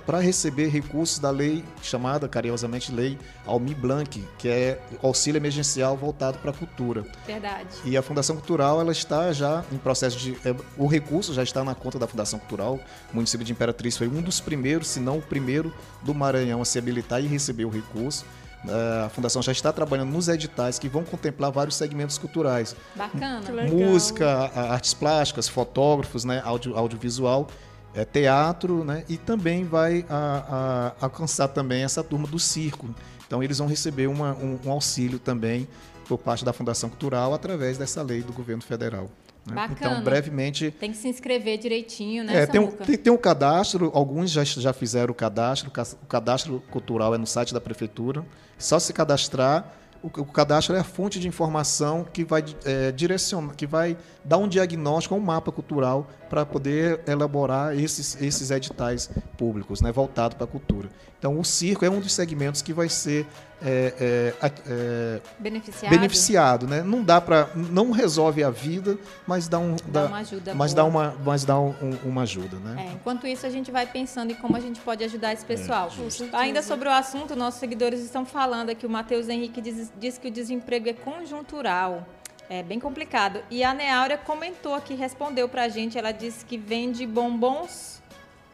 para 0.07 0.21
receber 0.21 0.69
recursos 0.69 1.19
da 1.19 1.31
lei 1.31 1.65
chamada 1.83 2.29
carinhosamente 2.29 2.93
Lei 2.93 3.19
Almi 3.45 3.75
Blanc, 3.75 4.25
que 4.39 4.49
é 4.49 4.81
auxílio 5.03 5.41
emergencial 5.41 5.97
voltado 5.97 6.39
para 6.39 6.53
a 6.53 6.55
cultura. 6.55 7.05
Verdade. 7.27 7.71
E 7.85 7.97
a 7.97 8.03
Fundação 8.03 8.37
Cultural 8.37 8.81
ela 8.81 8.93
está 8.93 9.33
já 9.33 9.65
em 9.73 9.77
processo 9.77 10.17
de. 10.17 10.35
É, 10.45 10.55
o 10.79 10.87
recurso 10.87 11.35
já 11.35 11.43
está 11.43 11.65
na 11.65 11.75
conta 11.75 11.99
da 11.99 12.07
Fundação 12.07 12.39
Cultural. 12.39 12.79
O 13.13 13.17
município 13.17 13.45
de 13.45 13.51
Imperatriz 13.51 13.97
foi 13.97 14.07
um 14.07 14.23
dos 14.23 14.39
primeiros, 14.39 14.87
se 14.87 15.01
não 15.01 15.19
o 15.19 15.23
primeiro, 15.23 15.75
do 16.05 16.15
Maranhão 16.15 16.63
a 16.63 16.65
se 16.65 16.79
habilitar 16.79 17.21
e 17.21 17.27
receber 17.27 17.65
o 17.65 17.69
recurso. 17.69 18.25
É, 18.69 19.05
a 19.05 19.09
Fundação 19.09 19.43
já 19.43 19.53
está 19.53 19.73
trabalhando 19.73 20.11
nos 20.11 20.29
editais 20.29 20.79
que 20.79 20.89
vão 20.89 21.05
contemplar 21.05 21.51
vários 21.51 21.77
segmentos 21.77 22.19
culturais. 22.19 22.75
Bacana. 22.95 23.43
Música, 23.71 24.51
artes 24.55 24.95
plásticas, 24.95 25.49
fotógrafos, 25.49 26.25
né, 26.25 26.43
audio, 26.45 26.77
audiovisual, 26.77 27.49
é, 27.95 28.05
teatro, 28.05 28.85
né, 28.85 29.05
e 29.09 29.17
também 29.17 29.65
vai 29.65 30.05
a, 30.09 30.93
a, 31.01 31.05
alcançar 31.05 31.49
também 31.49 31.83
essa 31.83 32.03
turma 32.03 32.27
do 32.27 32.39
circo. 32.39 32.95
Então 33.27 33.43
eles 33.43 33.59
vão 33.59 33.67
receber 33.67 34.07
uma, 34.07 34.35
um, 34.35 34.59
um 34.65 34.71
auxílio 34.71 35.19
também 35.19 35.69
por 36.09 36.19
parte 36.19 36.45
da 36.45 36.53
Fundação 36.53 36.89
Cultural 36.89 37.35
através 37.35 37.77
dessa 37.77 38.03
lei 38.03 38.23
do 38.23 38.33
governo 38.33 38.63
federal. 38.63 39.11
Né? 39.47 39.55
Bacana. 39.55 39.93
Então, 39.93 40.05
brevemente. 40.05 40.71
Tem 40.71 40.91
que 40.91 40.97
se 40.97 41.09
inscrever 41.09 41.59
direitinho, 41.59 42.25
né? 42.25 42.43
É, 42.43 42.47
tem, 42.47 42.61
um, 42.61 42.71
tem, 42.71 42.97
tem, 42.97 43.13
um 43.13 43.17
cadastro, 43.17 43.91
alguns 43.95 44.31
já, 44.31 44.45
já 44.45 44.73
fizeram 44.73 45.13
o 45.13 45.15
cadastro. 45.15 45.71
O 46.03 46.07
cadastro 46.07 46.63
cultural 46.71 47.15
é 47.15 47.19
no 47.19 47.27
site 47.27 47.55
da 47.55 47.61
prefeitura. 47.61 48.25
Só 48.59 48.79
se 48.79 48.93
cadastrar. 48.93 49.73
O, 50.03 50.09
o 50.09 50.25
cadastro 50.27 50.75
é 50.75 50.81
a 50.81 50.85
fonte 50.85 51.19
de 51.19 51.27
informação 51.27 52.05
que 52.05 52.25
vai 52.25 52.45
é, 52.65 52.93
direcionar, 52.93 53.55
que 53.55 53.67
vai 53.67 53.97
dar 54.25 54.39
um 54.39 54.47
diagnóstico, 54.47 55.15
um 55.15 55.21
mapa 55.21 55.51
cultural 55.51 56.09
para 56.29 56.45
poder 56.45 57.01
elaborar 57.07 57.77
esses, 57.77 58.21
esses 58.21 58.51
editais 58.51 59.11
públicos, 59.39 59.81
né, 59.81 59.91
voltado 59.91 60.37
para 60.37 60.45
a 60.45 60.49
cultura. 60.49 60.89
Então, 61.19 61.39
o 61.39 61.45
circo 61.45 61.85
é 61.85 61.91
um 61.91 62.01
dos 62.01 62.13
segmentos 62.13 62.63
que 62.63 62.73
vai 62.73 62.89
ser 62.89 63.27
é, 63.63 64.35
é, 64.43 64.53
é, 64.69 65.21
beneficiado. 65.39 65.91
beneficiado, 65.91 66.67
né? 66.67 66.83
Não 66.83 67.03
dá 67.03 67.21
para, 67.21 67.49
não 67.55 67.91
resolve 67.91 68.45
a 68.45 68.51
vida, 68.51 68.99
mas 69.27 69.49
dá 69.49 69.59
um, 69.59 69.77
dá, 69.87 70.03
dá 70.03 70.07
uma 70.09 70.19
ajuda, 70.19 70.55
mas 70.55 70.75
boa. 70.75 70.83
dá 70.83 70.89
uma, 70.89 71.17
mas 71.25 71.45
dá 71.45 71.59
um, 71.59 71.75
uma 72.05 72.23
ajuda, 72.23 72.59
né? 72.59 72.89
É, 72.89 72.93
enquanto 72.93 73.27
isso 73.27 73.47
a 73.47 73.51
gente 73.51 73.71
vai 73.71 73.87
pensando 73.87 74.33
em 74.33 74.35
como 74.35 74.57
a 74.57 74.61
gente 74.61 74.81
pode 74.81 75.03
ajudar 75.05 75.33
esse 75.33 75.45
pessoal. 75.45 75.91
É, 75.91 76.37
Ainda 76.37 76.63
sobre 76.63 76.89
o 76.89 76.93
assunto, 76.93 77.35
nossos 77.35 77.59
seguidores 77.59 78.01
estão 78.01 78.27
falando 78.27 78.71
aqui. 78.71 78.85
O 78.85 78.91
Matheus 78.91 79.29
Henrique 79.29 79.63
diz, 79.63 79.91
diz 79.99 80.19
que 80.19 80.29
o 80.29 80.31
desemprego 80.31 80.89
é 80.91 80.93
conjuntural. 80.93 82.07
É 82.49 82.63
bem 82.63 82.79
complicado. 82.79 83.41
E 83.51 83.65
a 83.65 83.75
Neáurea 83.75 84.19
comentou 84.19 84.75
aqui, 84.75 84.95
respondeu 84.95 85.49
para 85.49 85.65
a 85.65 85.69
gente. 85.69 85.99
Ela 85.99 86.13
disse 86.13 86.45
que 86.45 86.57
vende 86.57 87.05
bombons 87.07 87.96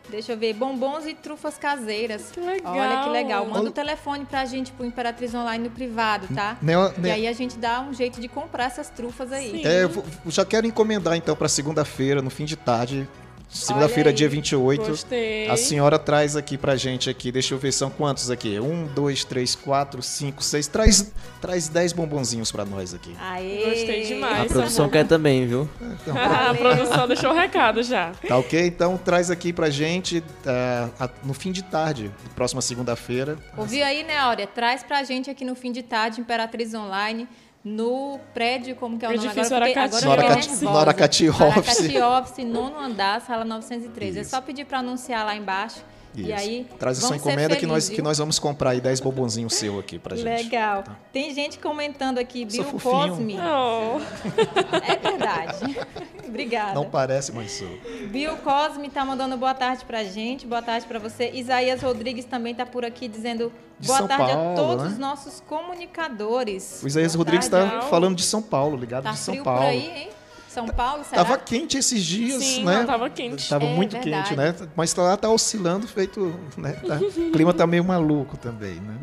Deixa 0.09 0.33
eu 0.33 0.37
ver, 0.37 0.53
bombons 0.53 1.07
e 1.07 1.15
trufas 1.15 1.57
caseiras. 1.57 2.31
Que 2.33 2.41
legal. 2.41 2.77
Olha 2.77 3.03
que 3.05 3.09
legal. 3.11 3.47
Manda 3.47 3.67
o 3.67 3.69
um 3.69 3.73
telefone 3.73 4.25
pra 4.25 4.45
gente 4.45 4.73
pro 4.73 4.85
Imperatriz 4.85 5.35
Online 5.35 5.65
no 5.65 5.71
privado, 5.71 6.27
tá? 6.35 6.57
E 7.03 7.11
aí 7.11 7.27
a 7.27 7.33
gente 7.33 7.57
dá 7.57 7.81
um 7.81 7.95
jeito 7.95 8.21
de 8.21 8.29
comprar 8.29 8.65
essas 8.65 8.91
trufas 8.91 9.33
aí. 9.33 9.51
Sim. 9.51 9.67
É, 9.67 9.85
eu 9.85 10.05
já 10.27 10.45
quero 10.45 10.67
encomendar 10.67 11.17
então 11.17 11.35
para 11.35 11.49
segunda-feira, 11.49 12.21
no 12.21 12.31
fim 12.31 12.45
de 12.45 12.57
tarde, 12.57 13.09
Segunda-feira, 13.53 14.13
dia 14.13 14.29
28. 14.29 14.87
Gostei. 14.87 15.49
A 15.49 15.57
senhora 15.57 15.99
traz 15.99 16.37
aqui 16.37 16.57
pra 16.57 16.75
gente 16.75 17.11
aqui. 17.11 17.31
Deixa 17.31 17.55
eu 17.55 17.59
ver, 17.59 17.71
são 17.71 17.91
quantos 17.91 18.31
aqui? 18.31 18.59
Um, 18.59 18.87
dois, 18.87 19.25
três, 19.25 19.55
quatro, 19.55 20.03
cinco, 20.03 20.43
seis. 20.43 20.67
Traz, 20.67 21.13
traz 21.41 21.69
dez 21.69 21.93
bombonzinhos 21.93 22.51
pra 22.51 22.65
nós 22.65 22.95
aqui. 22.95 23.15
Aê. 23.21 23.65
Gostei 23.65 24.05
demais. 24.05 24.43
A 24.43 24.47
produção 24.47 24.89
quer 24.89 25.07
também, 25.07 25.47
viu? 25.47 25.69
Então, 26.03 26.17
a 26.17 26.55
produção 26.55 27.07
deixou 27.07 27.31
o 27.31 27.35
recado 27.35 27.81
já. 27.83 28.11
Tá 28.27 28.37
ok? 28.37 28.67
Então 28.67 28.97
traz 28.97 29.31
aqui 29.31 29.53
pra 29.53 29.71
gente 29.71 30.19
uh, 30.19 31.11
no 31.23 31.33
fim 31.33 31.53
de 31.53 31.63
tarde, 31.63 32.11
próxima 32.35 32.61
segunda-feira. 32.61 33.39
Ouviu 33.57 33.85
aí, 33.85 34.03
né, 34.03 34.17
Áurea? 34.19 34.47
Traz 34.47 34.83
pra 34.83 35.05
gente 35.05 35.31
aqui 35.31 35.45
no 35.45 35.55
fim 35.55 35.71
de 35.71 35.83
tarde, 35.83 36.21
Imperatriz 36.21 36.75
Online 36.75 37.29
no 37.65 38.19
prédio, 38.35 38.75
como 38.77 38.99
que 38.99 39.05
é 39.05 39.09
o 39.09 39.17
nome 39.17 39.29
agora? 39.29 39.67
Porque 39.67 39.79
agora 39.79 40.07
Noracati, 40.07 40.65
Noracati 40.65 41.29
Office. 41.29 41.43
Noracati 41.43 41.99
Office, 41.99 42.45
nono 42.45 42.79
andar, 42.79 43.21
sala 43.21 43.45
903. 43.45 44.11
Isso. 44.11 44.21
É 44.21 44.25
só 44.25 44.41
pedir 44.41 44.65
para 44.65 44.81
anunciar 44.81 45.25
lá 45.25 45.37
embaixo 45.37 45.85
isso. 46.15 46.29
E 46.29 46.33
aí, 46.33 46.67
Traz 46.79 47.03
a 47.03 47.07
sua 47.07 47.17
encomenda 47.17 47.57
que 47.57 47.67
nós, 47.67 47.89
que 47.89 48.03
nós 48.03 48.19
vamos 48.19 48.39
comprar 48.39 48.71
aí 48.71 48.81
10 48.81 49.01
bombonzinhos 49.01 49.55
seu 49.55 49.79
aqui 49.79 49.99
pra 49.99 50.17
gente. 50.17 50.45
Legal. 50.45 50.83
Tá. 50.83 50.97
Tem 51.13 51.35
gente 51.35 51.59
comentando 51.59 52.19
aqui, 52.19 52.45
Bill 52.45 52.65
Cosme. 52.65 53.37
Oh. 53.39 54.01
É 54.83 54.97
verdade. 54.97 55.77
Obrigada. 56.27 56.75
Não 56.75 56.89
parece, 56.89 57.33
mas 57.33 57.53
sou. 57.53 57.69
Bill 58.09 58.37
Cosme 58.39 58.89
tá 58.89 59.05
mandando 59.05 59.37
boa 59.37 59.55
tarde 59.55 59.85
pra 59.85 60.03
gente, 60.05 60.47
boa 60.47 60.63
tarde 60.63 60.87
pra 60.87 60.99
você. 60.99 61.31
Isaías 61.33 61.83
Rodrigues 61.83 62.25
também 62.25 62.55
tá 62.55 62.65
por 62.65 62.85
aqui 62.85 63.07
dizendo 63.07 63.53
de 63.79 63.87
boa 63.87 63.99
São 63.99 64.09
tarde 64.09 64.33
Paulo, 64.33 64.53
a 64.53 64.55
todos 64.55 64.85
né? 64.85 64.91
os 64.91 64.99
nossos 64.99 65.41
comunicadores. 65.41 66.81
O 66.83 66.87
Isaías 66.87 67.15
boa 67.15 67.25
Rodrigues 67.25 67.47
está 67.47 67.83
falando 67.83 68.17
de 68.17 68.23
São 68.23 68.41
Paulo, 68.41 68.77
ligado 68.77 69.05
tá 69.05 69.11
de 69.13 69.19
São 69.19 69.35
frio 69.35 69.45
Paulo. 69.45 69.61
Por 69.61 69.67
aí, 69.67 69.91
hein? 69.91 70.09
São 70.53 70.67
Paulo, 70.69 71.03
será? 71.03 71.25
Tava 71.25 71.39
quente 71.39 71.79
esses 71.79 72.05
dias, 72.05 72.43
Sim, 72.45 72.65
né? 72.65 72.81
Não, 72.81 72.87
tava 72.87 73.09
quente. 73.09 73.49
Tava 73.49 73.65
é, 73.65 73.75
muito 73.75 73.93
verdade. 73.93 74.29
quente, 74.29 74.37
né? 74.37 74.55
Mas 74.77 74.95
lá 74.95 75.17
tá 75.17 75.31
oscilando, 75.31 75.89
feito, 75.89 76.39
né? 76.59 76.73
Tá, 76.87 76.97
o 76.97 77.31
clima 77.33 77.55
tá 77.55 77.67
meio 77.67 77.83
maluco 77.83 78.37
também, 78.37 78.75
né? 78.75 78.99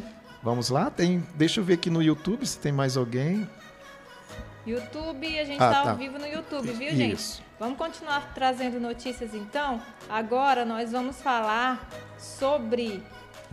Vamos 0.42 0.70
lá, 0.70 0.90
tem, 0.90 1.22
deixa 1.34 1.60
eu 1.60 1.64
ver 1.64 1.74
aqui 1.74 1.90
no 1.90 2.02
YouTube 2.02 2.46
se 2.46 2.58
tem 2.58 2.72
mais 2.72 2.96
alguém. 2.96 3.46
YouTube, 4.66 5.26
a 5.38 5.44
gente 5.44 5.52
está 5.52 5.80
ah, 5.80 5.84
tá. 5.84 5.90
ao 5.90 5.96
vivo 5.96 6.18
no 6.18 6.26
YouTube, 6.26 6.72
viu, 6.72 6.88
Isso. 6.88 6.96
gente? 6.96 7.42
Vamos 7.58 7.76
continuar 7.76 8.32
trazendo 8.34 8.80
notícias 8.80 9.34
então. 9.34 9.82
Agora 10.08 10.64
nós 10.64 10.92
vamos 10.92 11.20
falar 11.20 11.88
sobre 12.18 13.02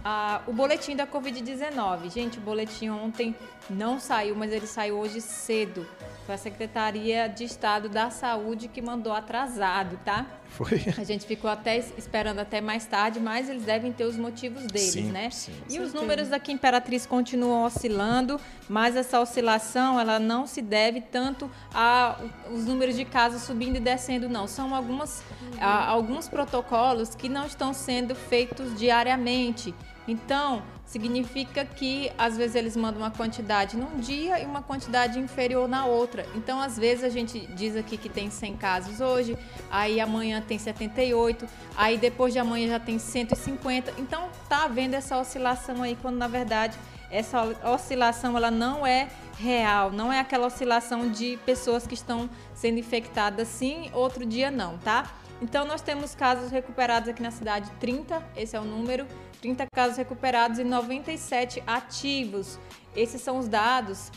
a, 0.04 0.42
o 0.48 0.54
boletim 0.54 0.96
da 0.96 1.06
Covid-19. 1.06 2.10
Gente, 2.10 2.38
o 2.38 2.42
boletim 2.42 2.90
ontem 2.90 3.36
não 3.70 4.00
saiu, 4.00 4.36
mas 4.36 4.52
ele 4.52 4.66
saiu 4.66 4.98
hoje 4.98 5.20
cedo. 5.20 5.86
Foi 6.26 6.36
a 6.36 6.38
Secretaria 6.38 7.28
de 7.28 7.44
Estado 7.44 7.90
da 7.90 8.10
Saúde 8.10 8.70
que 8.70 8.82
mandou 8.82 9.12
atrasado, 9.12 10.00
tá? 10.06 10.26
Foi. 10.48 10.82
A 10.98 11.04
gente 11.04 11.26
ficou 11.26 11.50
até 11.50 11.78
esperando 11.98 12.40
até 12.40 12.62
mais 12.62 12.86
tarde, 12.86 13.20
mas 13.20 13.50
eles 13.50 13.64
devem 13.64 13.92
ter 13.92 14.06
os 14.06 14.16
motivos 14.16 14.66
deles, 14.68 14.92
sim, 14.92 15.12
né? 15.12 15.30
Sim, 15.32 15.52
e 15.70 15.80
os 15.80 15.94
números 15.94 16.32
aqui 16.32 16.52
Imperatriz 16.52 17.06
continuam 17.06 17.66
oscilando, 17.66 18.40
mas 18.70 18.96
essa 18.96 19.20
oscilação 19.20 20.00
ela 20.00 20.20
não 20.20 20.48
se 20.48 20.62
deve 20.62 21.02
tanto 21.02 21.52
aos 21.74 22.66
números 22.66 22.96
de 22.96 23.04
casos 23.04 23.42
subindo 23.42 23.76
e 23.76 23.80
descendo, 23.80 24.30
não. 24.30 24.48
São 24.48 24.74
algumas, 24.74 25.24
uhum. 25.42 25.58
a, 25.60 25.88
alguns 25.88 26.30
protocolos 26.30 27.16
que 27.16 27.28
não 27.28 27.46
estão 27.46 27.74
sendo 27.74 28.16
feitos 28.16 28.78
diariamente. 28.78 29.74
Então, 30.08 30.62
significa 30.86 31.66
que 31.66 32.12
às 32.18 32.38
vezes 32.38 32.56
eles 32.56 32.76
mandam 32.76 33.02
uma 33.02 33.12
quantidade 33.12 33.76
num 33.78 34.00
dia 34.00 34.40
e 34.40 34.46
uma 34.46 34.62
quantidade 34.62 35.18
inferior 35.18 35.68
na 35.68 35.86
outra. 35.86 36.26
Então, 36.36 36.60
às 36.60 36.78
vezes 36.78 37.04
a 37.04 37.10
gente 37.10 37.40
diz 37.56 37.76
aqui 37.76 37.98
que 37.98 38.10
tem 38.10 38.30
100 38.30 38.58
casos 38.58 39.02
hoje, 39.02 39.38
aí 39.72 40.00
amanhã 40.00 40.42
tem 40.42 40.60
78, 40.60 41.48
aí 41.76 41.98
depois 41.98 42.34
de 42.34 42.40
amanhã 42.40 42.68
já 42.68 42.80
tem 42.80 43.00
150. 43.00 43.94
Então, 43.98 44.30
tá 44.48 44.66
havendo 44.66 44.96
essa 44.96 45.18
oscilação 45.18 45.82
aí 45.82 45.98
quando 46.02 46.18
na 46.18 46.28
verdade 46.28 46.78
essa 47.10 47.44
oscilação 47.72 48.36
ela 48.36 48.50
não 48.50 48.86
é 48.86 49.08
real, 49.38 49.92
não 49.92 50.12
é 50.12 50.20
aquela 50.20 50.48
oscilação 50.48 51.12
de 51.12 51.38
pessoas 51.46 51.86
que 51.86 51.94
estão 51.94 52.30
sendo 52.56 52.80
infectadas 52.80 53.48
sim, 53.48 53.90
outro 53.94 54.26
dia 54.26 54.50
não, 54.50 54.80
tá? 54.80 55.12
Então 55.40 55.66
nós 55.66 55.82
temos 55.82 56.16
casos 56.16 56.50
recuperados 56.50 57.10
aqui 57.10 57.22
na 57.22 57.30
cidade 57.30 57.70
30, 57.80 58.24
esse 58.36 58.56
é 58.56 58.60
o 58.60 58.64
número, 58.64 59.06
30 59.44 59.66
casos 59.76 59.98
recuperados 59.98 60.58
e 60.58 60.64
97 60.64 61.62
ativos. 61.68 62.58
Esses 62.96 63.22
são 63.22 63.38
os 63.38 63.50
dados 63.50 64.10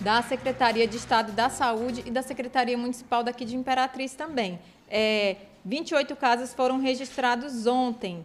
da 0.00 0.22
Secretaria 0.22 0.88
de 0.88 0.96
Estado 0.96 1.30
da 1.32 1.50
Saúde 1.50 2.02
e 2.06 2.10
da 2.10 2.22
Secretaria 2.22 2.76
Municipal 2.78 3.22
daqui 3.22 3.44
de 3.44 3.54
Imperatriz 3.54 4.14
também. 4.14 4.58
É, 4.88 5.36
28 5.62 6.16
casos 6.16 6.54
foram 6.54 6.80
registrados 6.80 7.66
ontem. 7.66 8.24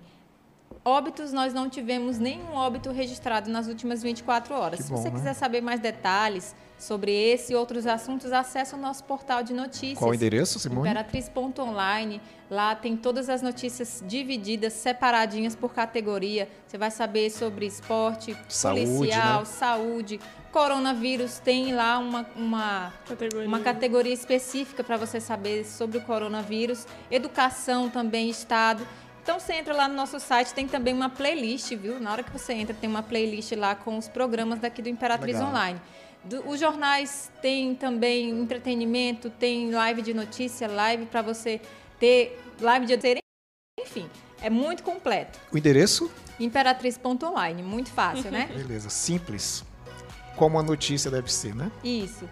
Óbitos, 0.83 1.31
nós 1.31 1.53
não 1.53 1.69
tivemos 1.69 2.17
nenhum 2.17 2.53
óbito 2.53 2.91
registrado 2.91 3.49
nas 3.49 3.67
últimas 3.67 4.01
24 4.01 4.53
horas. 4.55 4.79
Bom, 4.79 4.85
Se 4.85 4.91
você 4.91 5.09
né? 5.09 5.15
quiser 5.15 5.33
saber 5.33 5.61
mais 5.61 5.79
detalhes, 5.79 6.55
sobre 6.81 7.11
esse 7.11 7.53
e 7.53 7.55
outros 7.55 7.85
assuntos, 7.85 8.31
acesse 8.31 8.73
o 8.73 8.77
nosso 8.77 9.03
portal 9.03 9.43
de 9.43 9.53
notícias. 9.53 9.99
Qual 9.99 10.09
o 10.09 10.15
endereço, 10.15 10.57
Simone? 10.59 10.89
Imperatriz.online. 10.89 12.19
Lá 12.49 12.73
tem 12.75 12.97
todas 12.97 13.29
as 13.29 13.41
notícias 13.41 14.03
divididas, 14.05 14.73
separadinhas 14.73 15.55
por 15.55 15.73
categoria. 15.73 16.49
Você 16.67 16.77
vai 16.77 16.89
saber 16.89 17.29
sobre 17.29 17.67
esporte, 17.67 18.35
saúde, 18.49 18.85
policial, 18.87 19.39
né? 19.39 19.45
saúde, 19.45 20.19
coronavírus. 20.51 21.37
Tem 21.39 21.71
lá 21.71 21.99
uma, 21.99 22.25
uma, 22.35 22.91
categoria. 23.07 23.47
uma 23.47 23.59
categoria 23.59 24.13
específica 24.13 24.83
para 24.83 24.97
você 24.97 25.19
saber 25.21 25.65
sobre 25.65 25.99
o 25.99 26.01
coronavírus. 26.01 26.87
Educação 27.11 27.89
também, 27.89 28.27
Estado. 28.29 28.85
Então 29.21 29.39
você 29.39 29.53
entra 29.53 29.73
lá 29.73 29.87
no 29.87 29.93
nosso 29.93 30.19
site, 30.19 30.53
tem 30.53 30.67
também 30.67 30.93
uma 30.93 31.09
playlist, 31.09 31.75
viu? 31.75 31.99
Na 31.99 32.11
hora 32.11 32.23
que 32.23 32.31
você 32.31 32.53
entra, 32.53 32.73
tem 32.73 32.89
uma 32.89 33.03
playlist 33.03 33.51
lá 33.51 33.75
com 33.75 33.97
os 33.97 34.07
programas 34.07 34.59
daqui 34.59 34.81
do 34.81 34.89
Imperatriz 34.89 35.35
Legal. 35.35 35.49
Online. 35.49 35.81
Do, 36.23 36.49
os 36.49 36.59
jornais 36.59 37.31
têm 37.41 37.75
também 37.75 38.29
entretenimento, 38.29 39.29
tem 39.29 39.71
live 39.71 40.01
de 40.01 40.13
notícia, 40.13 40.67
live 40.67 41.05
para 41.05 41.21
você 41.21 41.61
ter 41.99 42.39
live 42.59 42.85
de 42.85 43.21
enfim, 43.79 44.09
é 44.41 44.49
muito 44.49 44.83
completo. 44.83 45.39
O 45.51 45.57
endereço? 45.57 46.11
Imperatriz.online, 46.39 47.61
muito 47.61 47.91
fácil, 47.91 48.31
né? 48.31 48.49
Beleza, 48.55 48.89
simples. 48.89 49.63
Como 50.35 50.57
a 50.57 50.63
notícia 50.63 51.11
deve 51.11 51.31
ser, 51.31 51.53
né? 51.53 51.71
Isso. 51.83 52.27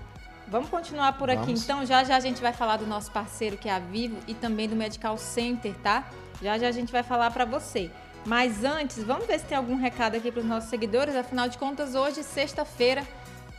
Vamos 0.47 0.69
continuar 0.69 1.17
por 1.17 1.30
aqui 1.30 1.45
Vamos. 1.45 1.63
então. 1.63 1.86
Já 1.86 2.04
já 2.04 2.15
a 2.15 2.19
gente 2.19 2.41
vai 2.41 2.54
falar 2.54 2.78
do 2.78 2.88
nosso 2.88 3.12
parceiro 3.12 3.58
que 3.58 3.69
é 3.69 3.73
a 3.73 3.80
Vivo 3.80 4.17
e 4.28 4.34
também 4.34 4.67
do 4.67 4.75
Medical 4.75 5.17
Center, 5.17 5.75
tá? 5.84 6.10
Já 6.41 6.58
já 6.58 6.67
a 6.67 6.71
gente 6.71 6.91
vai 6.91 7.04
falar 7.04 7.32
para 7.32 7.45
você. 7.45 7.89
Mas 8.25 8.63
antes, 8.63 9.04
vamos 9.04 9.25
ver 9.25 9.39
se 9.39 9.45
tem 9.45 9.58
algum 9.58 9.75
recado 9.75 10.15
aqui 10.15 10.32
para 10.32 10.41
os 10.41 10.45
nossos 10.45 10.69
seguidores. 10.69 11.15
Afinal 11.15 11.47
de 11.47 11.58
contas, 11.58 11.95
hoje, 11.95 12.21
sexta-feira, 12.21 13.04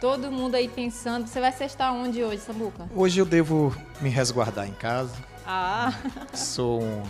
Todo 0.00 0.32
mundo 0.32 0.54
aí 0.54 0.66
pensando, 0.66 1.26
você 1.26 1.40
vai 1.40 1.52
sextar 1.52 1.92
onde 1.92 2.24
hoje, 2.24 2.38
Samuca? 2.38 2.88
Hoje 2.96 3.20
eu 3.20 3.26
devo 3.26 3.76
me 4.00 4.08
resguardar 4.08 4.66
em 4.66 4.72
casa. 4.72 5.14
Ah. 5.46 5.92
Sou 6.32 6.82
um... 6.82 7.02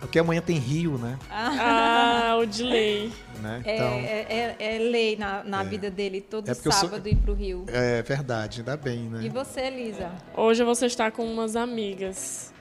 Porque 0.00 0.18
amanhã 0.18 0.42
tem 0.42 0.58
Rio, 0.58 0.98
né? 0.98 1.16
Ah, 1.30 2.36
o 2.40 2.44
de 2.44 2.64
lei. 2.64 3.12
Né? 3.40 3.62
É, 3.64 3.74
então, 3.76 3.86
é, 3.86 4.56
é, 4.58 4.76
é 4.76 4.78
lei 4.78 5.16
na, 5.16 5.44
na 5.44 5.62
é. 5.62 5.64
vida 5.64 5.88
dele, 5.88 6.20
todo 6.20 6.50
é 6.50 6.54
sábado 6.54 7.02
sou... 7.02 7.12
ir 7.12 7.16
pro 7.16 7.32
Rio. 7.32 7.64
É 7.68 8.02
verdade, 8.02 8.60
ainda 8.60 8.76
bem, 8.76 9.08
né? 9.08 9.22
E 9.22 9.28
você, 9.28 9.60
Elisa? 9.60 10.10
Hoje 10.34 10.64
você 10.64 10.86
está 10.86 11.12
com 11.12 11.24
umas 11.24 11.54
amigas. 11.54 12.52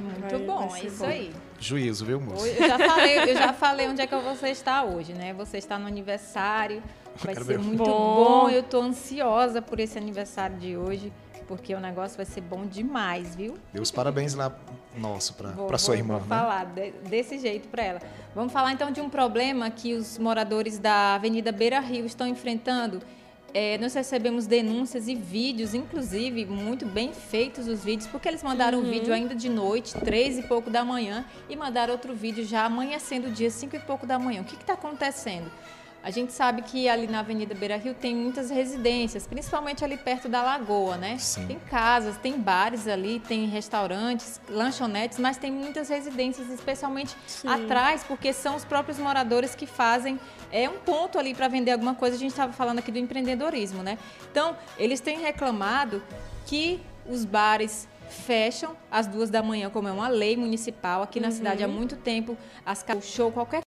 Muito 0.00 0.20
vai, 0.20 0.38
bom, 0.38 0.68
vai 0.68 0.80
é 0.80 0.84
isso 0.84 0.98
bom. 0.98 1.06
aí. 1.06 1.32
Juízo, 1.58 2.04
viu, 2.04 2.20
moço? 2.20 2.46
Eu 2.46 2.68
já, 2.68 2.78
falei, 2.78 3.18
eu 3.18 3.34
já 3.34 3.52
falei 3.52 3.88
onde 3.88 4.02
é 4.02 4.06
que 4.06 4.16
você 4.16 4.48
está 4.48 4.84
hoje, 4.84 5.12
né? 5.12 5.32
Você 5.34 5.58
está 5.58 5.78
no 5.78 5.86
aniversário 5.86 6.82
Vai 7.24 7.34
ser 7.34 7.58
muito 7.58 7.78
bom. 7.78 8.44
bom. 8.44 8.50
Eu 8.50 8.62
tô 8.62 8.80
ansiosa 8.80 9.62
por 9.62 9.80
esse 9.80 9.96
aniversário 9.96 10.56
de 10.56 10.76
hoje, 10.76 11.12
porque 11.48 11.74
o 11.74 11.80
negócio 11.80 12.16
vai 12.16 12.26
ser 12.26 12.40
bom 12.40 12.66
demais, 12.66 13.34
viu? 13.34 13.56
Deus 13.72 13.90
parabéns 13.90 14.34
lá 14.34 14.54
nosso 14.96 15.34
para 15.34 15.78
sua 15.78 15.96
irmã. 15.96 16.18
Vou 16.18 16.28
né? 16.28 16.36
falar 16.36 16.64
de, 16.66 16.90
desse 17.08 17.38
jeito 17.38 17.68
para 17.68 17.82
ela. 17.82 18.00
Vamos 18.34 18.52
falar 18.52 18.72
então 18.72 18.90
de 18.90 19.00
um 19.00 19.08
problema 19.08 19.70
que 19.70 19.94
os 19.94 20.18
moradores 20.18 20.78
da 20.78 21.14
Avenida 21.14 21.52
Beira 21.52 21.80
Rio 21.80 22.04
estão 22.04 22.26
enfrentando. 22.26 23.00
É, 23.54 23.78
nós 23.78 23.94
recebemos 23.94 24.46
denúncias 24.46 25.08
e 25.08 25.14
vídeos, 25.14 25.72
inclusive 25.72 26.44
muito 26.44 26.84
bem 26.84 27.12
feitos 27.12 27.66
os 27.68 27.82
vídeos, 27.82 28.06
porque 28.08 28.28
eles 28.28 28.42
mandaram 28.42 28.78
uhum. 28.78 28.86
um 28.86 28.90
vídeo 28.90 29.14
ainda 29.14 29.34
de 29.34 29.48
noite, 29.48 29.94
três 30.00 30.38
e 30.38 30.42
pouco 30.42 30.68
da 30.68 30.84
manhã, 30.84 31.24
e 31.48 31.56
mandaram 31.56 31.92
outro 31.92 32.14
vídeo 32.14 32.44
já 32.44 32.64
amanhecendo 32.64 33.28
o 33.28 33.30
dia, 33.30 33.50
cinco 33.50 33.76
e 33.76 33.78
pouco 33.78 34.06
da 34.06 34.18
manhã. 34.18 34.42
O 34.42 34.44
que 34.44 34.54
está 34.54 34.74
acontecendo? 34.74 35.50
A 36.06 36.10
gente 36.12 36.32
sabe 36.32 36.62
que 36.62 36.88
ali 36.88 37.08
na 37.08 37.18
Avenida 37.18 37.52
Beira 37.52 37.76
Rio 37.76 37.92
tem 37.92 38.14
muitas 38.14 38.48
residências, 38.48 39.26
principalmente 39.26 39.84
ali 39.84 39.96
perto 39.96 40.28
da 40.28 40.40
lagoa, 40.40 40.96
né? 40.96 41.18
Sim. 41.18 41.48
Tem 41.48 41.58
casas, 41.58 42.16
tem 42.16 42.38
bares 42.38 42.86
ali, 42.86 43.18
tem 43.18 43.46
restaurantes, 43.46 44.40
lanchonetes, 44.48 45.18
mas 45.18 45.36
tem 45.36 45.50
muitas 45.50 45.88
residências, 45.88 46.48
especialmente 46.48 47.16
Sim. 47.26 47.48
atrás, 47.48 48.04
porque 48.04 48.32
são 48.32 48.54
os 48.54 48.64
próprios 48.64 49.00
moradores 49.00 49.56
que 49.56 49.66
fazem 49.66 50.20
é 50.52 50.68
um 50.68 50.78
ponto 50.78 51.18
ali 51.18 51.34
para 51.34 51.48
vender 51.48 51.72
alguma 51.72 51.96
coisa. 51.96 52.14
A 52.14 52.18
gente 52.20 52.30
estava 52.30 52.52
falando 52.52 52.78
aqui 52.78 52.92
do 52.92 52.98
empreendedorismo, 53.00 53.82
né? 53.82 53.98
Então, 54.30 54.56
eles 54.78 55.00
têm 55.00 55.18
reclamado 55.18 56.00
que 56.46 56.80
os 57.04 57.24
bares 57.24 57.88
fecham 58.08 58.76
às 58.88 59.08
duas 59.08 59.28
da 59.28 59.42
manhã, 59.42 59.70
como 59.70 59.88
é 59.88 59.92
uma 59.92 60.06
lei 60.06 60.36
municipal 60.36 61.02
aqui 61.02 61.18
na 61.18 61.26
uhum. 61.26 61.34
cidade 61.34 61.64
há 61.64 61.68
muito 61.68 61.96
tempo. 61.96 62.38
As 62.64 62.84
o 62.96 63.02
show, 63.02 63.32
qualquer 63.32 63.62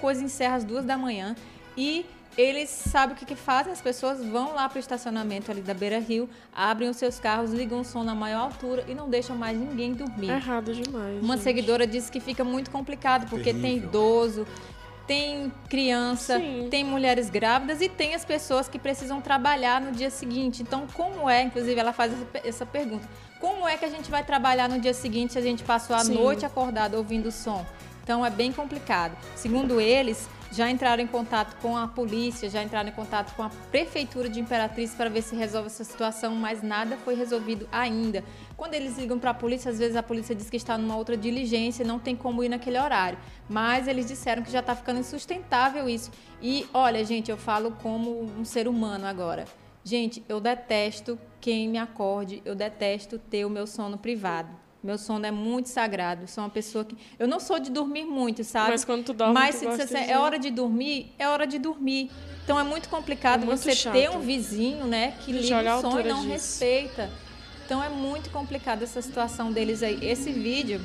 coisa 0.00 0.22
encerra 0.22 0.56
às 0.56 0.64
duas 0.64 0.84
da 0.84 0.96
manhã 0.96 1.34
e 1.76 2.06
eles 2.36 2.70
sabem 2.70 3.14
o 3.14 3.18
que, 3.18 3.26
que 3.26 3.36
fazem, 3.36 3.72
as 3.72 3.80
pessoas 3.80 4.24
vão 4.24 4.54
lá 4.54 4.68
para 4.68 4.78
o 4.78 4.80
estacionamento 4.80 5.50
ali 5.50 5.60
da 5.60 5.74
Beira 5.74 5.98
Rio, 5.98 6.28
abrem 6.54 6.88
os 6.88 6.96
seus 6.96 7.18
carros, 7.18 7.52
ligam 7.52 7.80
o 7.80 7.84
som 7.84 8.02
na 8.02 8.14
maior 8.14 8.44
altura 8.44 8.84
e 8.88 8.94
não 8.94 9.10
deixam 9.10 9.36
mais 9.36 9.58
ninguém 9.58 9.92
dormir. 9.92 10.30
É 10.30 10.36
errado 10.36 10.72
demais. 10.72 11.22
Uma 11.22 11.34
gente. 11.34 11.44
seguidora 11.44 11.86
disse 11.86 12.10
que 12.10 12.20
fica 12.20 12.42
muito 12.42 12.70
complicado, 12.70 13.28
porque 13.28 13.52
Terrível. 13.52 13.62
tem 13.62 13.76
idoso, 13.76 14.46
tem 15.06 15.52
criança, 15.68 16.38
Sim. 16.38 16.68
tem 16.70 16.84
mulheres 16.84 17.28
grávidas 17.28 17.82
e 17.82 17.88
tem 17.88 18.14
as 18.14 18.24
pessoas 18.24 18.66
que 18.66 18.78
precisam 18.78 19.20
trabalhar 19.20 19.80
no 19.80 19.92
dia 19.92 20.08
seguinte. 20.08 20.62
Então, 20.62 20.86
como 20.94 21.28
é, 21.28 21.42
inclusive, 21.42 21.78
ela 21.78 21.92
faz 21.92 22.12
essa 22.44 22.64
pergunta: 22.64 23.06
como 23.40 23.68
é 23.68 23.76
que 23.76 23.84
a 23.84 23.90
gente 23.90 24.10
vai 24.10 24.24
trabalhar 24.24 24.70
no 24.70 24.80
dia 24.80 24.94
seguinte 24.94 25.34
se 25.34 25.38
a 25.38 25.42
gente 25.42 25.62
passou 25.64 25.94
a 25.94 26.04
Sim. 26.04 26.14
noite 26.14 26.46
acordado 26.46 26.94
ouvindo 26.94 27.26
o 27.26 27.32
som? 27.32 27.66
Então, 28.02 28.24
é 28.24 28.30
bem 28.30 28.52
complicado. 28.52 29.16
Segundo 29.36 29.80
eles, 29.80 30.28
já 30.52 30.70
entraram 30.70 31.02
em 31.02 31.06
contato 31.06 31.56
com 31.62 31.76
a 31.76 31.88
polícia, 31.88 32.48
já 32.48 32.62
entraram 32.62 32.90
em 32.90 32.92
contato 32.92 33.34
com 33.34 33.42
a 33.42 33.50
prefeitura 33.70 34.28
de 34.28 34.38
Imperatriz 34.38 34.94
para 34.94 35.08
ver 35.08 35.22
se 35.22 35.34
resolve 35.34 35.66
essa 35.66 35.82
situação, 35.82 36.34
mas 36.34 36.62
nada 36.62 36.96
foi 36.98 37.14
resolvido 37.14 37.66
ainda. 37.72 38.22
Quando 38.56 38.74
eles 38.74 38.98
ligam 38.98 39.18
para 39.18 39.30
a 39.30 39.34
polícia, 39.34 39.70
às 39.70 39.78
vezes 39.78 39.96
a 39.96 40.02
polícia 40.02 40.34
diz 40.34 40.50
que 40.50 40.56
está 40.58 40.76
numa 40.76 40.96
outra 40.96 41.16
diligência, 41.16 41.84
não 41.84 41.98
tem 41.98 42.14
como 42.14 42.44
ir 42.44 42.50
naquele 42.50 42.78
horário. 42.78 43.18
Mas 43.48 43.88
eles 43.88 44.06
disseram 44.06 44.42
que 44.42 44.52
já 44.52 44.60
está 44.60 44.74
ficando 44.74 45.00
insustentável 45.00 45.88
isso. 45.88 46.10
E 46.40 46.66
olha, 46.74 47.02
gente, 47.02 47.30
eu 47.30 47.36
falo 47.38 47.72
como 47.82 48.22
um 48.38 48.44
ser 48.44 48.68
humano 48.68 49.06
agora. 49.06 49.46
Gente, 49.82 50.22
eu 50.28 50.38
detesto 50.38 51.18
quem 51.40 51.68
me 51.68 51.78
acorde, 51.78 52.42
eu 52.44 52.54
detesto 52.54 53.18
ter 53.18 53.44
o 53.44 53.50
meu 53.50 53.66
sono 53.66 53.96
privado. 53.96 54.61
Meu 54.82 54.98
sono 54.98 55.24
é 55.24 55.30
muito 55.30 55.68
sagrado. 55.68 56.26
Sou 56.26 56.42
uma 56.42 56.50
pessoa 56.50 56.84
que. 56.84 56.96
Eu 57.18 57.28
não 57.28 57.38
sou 57.38 57.60
de 57.60 57.70
dormir 57.70 58.04
muito, 58.04 58.42
sabe? 58.42 58.72
Mas 58.72 58.84
quando 58.84 59.04
tu 59.04 59.12
dorme, 59.12 59.34
Mas 59.34 59.54
tu 59.54 59.60
se 59.60 59.66
você, 59.66 60.04
de... 60.04 60.10
é 60.10 60.18
hora 60.18 60.38
de 60.38 60.50
dormir, 60.50 61.12
é 61.18 61.28
hora 61.28 61.46
de 61.46 61.58
dormir. 61.58 62.10
Então 62.44 62.58
é 62.58 62.64
muito 62.64 62.88
complicado 62.88 63.44
é 63.44 63.46
muito 63.46 63.60
você 63.60 63.74
chato. 63.76 63.92
ter 63.92 64.10
um 64.10 64.18
vizinho, 64.18 64.86
né, 64.86 65.14
que 65.20 65.30
liga 65.30 65.76
o 65.76 65.80
som 65.80 66.00
e 66.00 66.02
não 66.02 66.22
disso. 66.22 66.32
respeita. 66.32 67.10
Então 67.64 67.82
é 67.82 67.88
muito 67.88 68.28
complicado 68.30 68.82
essa 68.82 69.00
situação 69.00 69.52
deles 69.52 69.82
aí. 69.84 69.98
Esse 70.04 70.32
vídeo, 70.32 70.80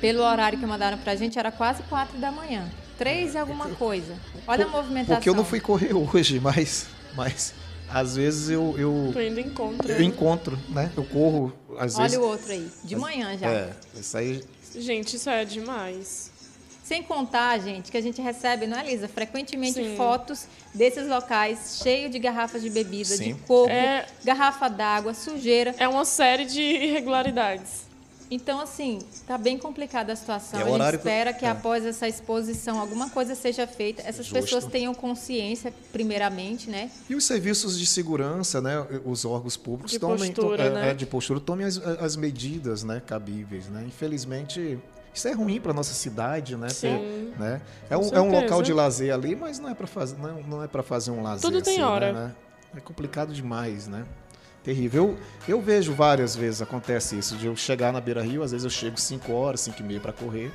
pelo 0.00 0.22
horário 0.22 0.56
que 0.58 0.64
mandaram 0.64 0.96
pra 0.98 1.16
gente, 1.16 1.38
era 1.38 1.50
quase 1.50 1.82
quatro 1.84 2.16
da 2.18 2.30
manhã. 2.30 2.70
Três 2.96 3.34
e 3.34 3.38
alguma 3.38 3.68
coisa. 3.70 4.16
Olha 4.46 4.64
Por, 4.64 4.74
a 4.74 4.76
movimentação. 4.76 5.16
Porque 5.16 5.28
eu 5.28 5.34
não 5.34 5.44
fui 5.44 5.58
correr 5.60 5.92
hoje, 6.14 6.38
mas, 6.38 6.88
mas 7.16 7.52
às 7.90 8.14
vezes 8.16 8.48
eu. 8.48 8.74
eu 8.78 9.10
Tô 9.12 9.20
indo 9.20 9.40
encontro. 9.40 9.90
Eu 9.90 10.02
encontro, 10.02 10.58
né? 10.68 10.90
Eu 10.96 11.04
corro, 11.04 11.52
às 11.78 11.94
Olha 11.94 12.02
vezes. 12.04 12.18
O 12.18 12.22
outro 12.22 12.52
aí, 12.52 12.68
de 12.84 12.96
manhã 12.96 13.36
já. 13.36 13.48
É, 13.48 13.72
isso 13.94 14.16
aí. 14.16 14.44
Gente, 14.74 15.16
isso 15.16 15.30
é 15.30 15.44
demais. 15.44 16.30
Sem 16.82 17.02
contar, 17.02 17.58
gente, 17.58 17.90
que 17.90 17.98
a 17.98 18.00
gente 18.00 18.20
recebe, 18.22 18.66
não 18.66 18.78
é, 18.78 18.82
Lisa? 18.82 19.08
Frequentemente 19.08 19.74
Sim. 19.74 19.94
fotos 19.94 20.46
desses 20.72 21.06
locais 21.06 21.80
cheios 21.82 22.10
de 22.10 22.18
garrafas 22.18 22.62
de 22.62 22.70
bebida, 22.70 23.14
Sim. 23.14 23.34
de 23.34 23.40
coco, 23.40 23.68
é... 23.68 24.06
garrafa 24.24 24.68
d'água, 24.68 25.12
sujeira. 25.12 25.74
É 25.78 25.86
uma 25.86 26.06
série 26.06 26.46
de 26.46 26.62
irregularidades. 26.62 27.87
Então, 28.30 28.60
assim, 28.60 28.98
está 29.12 29.38
bem 29.38 29.56
complicada 29.56 30.12
a 30.12 30.16
situação. 30.16 30.60
É 30.60 30.62
a 30.62 30.66
gente 30.66 30.96
espera 30.96 31.32
que, 31.32 31.46
é. 31.46 31.48
após 31.48 31.84
essa 31.84 32.06
exposição, 32.06 32.78
alguma 32.78 33.08
coisa 33.08 33.34
seja 33.34 33.66
feita. 33.66 34.02
Essas 34.02 34.26
Justo. 34.26 34.34
pessoas 34.34 34.66
tenham 34.66 34.94
consciência, 34.94 35.72
primeiramente, 35.92 36.68
né? 36.68 36.90
E 37.08 37.14
os 37.14 37.24
serviços 37.24 37.78
de 37.78 37.86
segurança, 37.86 38.60
né? 38.60 38.86
Os 39.04 39.24
órgãos 39.24 39.56
públicos 39.56 39.92
de 39.92 39.98
tomem, 39.98 40.32
postura, 40.32 40.56
to, 40.56 40.62
é, 40.62 40.70
né? 40.70 40.90
é, 40.90 40.94
de 40.94 41.06
postura, 41.06 41.40
tomem 41.40 41.66
as, 41.66 41.78
as 41.78 42.16
medidas 42.16 42.84
né, 42.84 43.00
cabíveis, 43.04 43.68
né? 43.68 43.84
Infelizmente, 43.86 44.78
isso 45.14 45.26
é 45.26 45.32
ruim 45.32 45.60
para 45.60 45.72
nossa 45.72 45.94
cidade, 45.94 46.54
né? 46.56 46.68
Sim. 46.68 47.32
né? 47.38 47.62
É, 47.88 47.96
um, 47.96 48.08
é 48.10 48.20
um 48.20 48.30
local 48.30 48.62
de 48.62 48.72
lazer 48.72 49.12
ali, 49.12 49.34
mas 49.34 49.58
não 49.58 49.70
é 49.70 49.74
para 49.74 49.86
fazer, 49.86 50.18
não, 50.18 50.42
não 50.42 50.62
é 50.62 50.68
para 50.68 50.82
fazer 50.82 51.10
um 51.10 51.22
lazer. 51.22 51.42
Tudo 51.42 51.62
tem 51.62 51.74
assim, 51.74 51.82
hora. 51.82 52.12
Né? 52.12 52.34
É 52.76 52.80
complicado 52.80 53.32
demais, 53.32 53.88
né? 53.88 54.04
Terrível. 54.68 55.16
Eu, 55.46 55.56
eu 55.56 55.62
vejo 55.62 55.94
várias 55.94 56.36
vezes 56.36 56.60
acontece 56.60 57.18
isso, 57.18 57.36
de 57.36 57.46
eu 57.46 57.56
chegar 57.56 57.90
na 57.90 58.00
Beira 58.00 58.22
Rio, 58.22 58.42
às 58.42 58.52
vezes 58.52 58.64
eu 58.64 58.70
chego 58.70 59.00
5 59.00 59.32
horas, 59.32 59.62
5 59.62 59.80
e 59.80 59.82
meia 59.82 60.00
para 60.00 60.12
correr. 60.12 60.52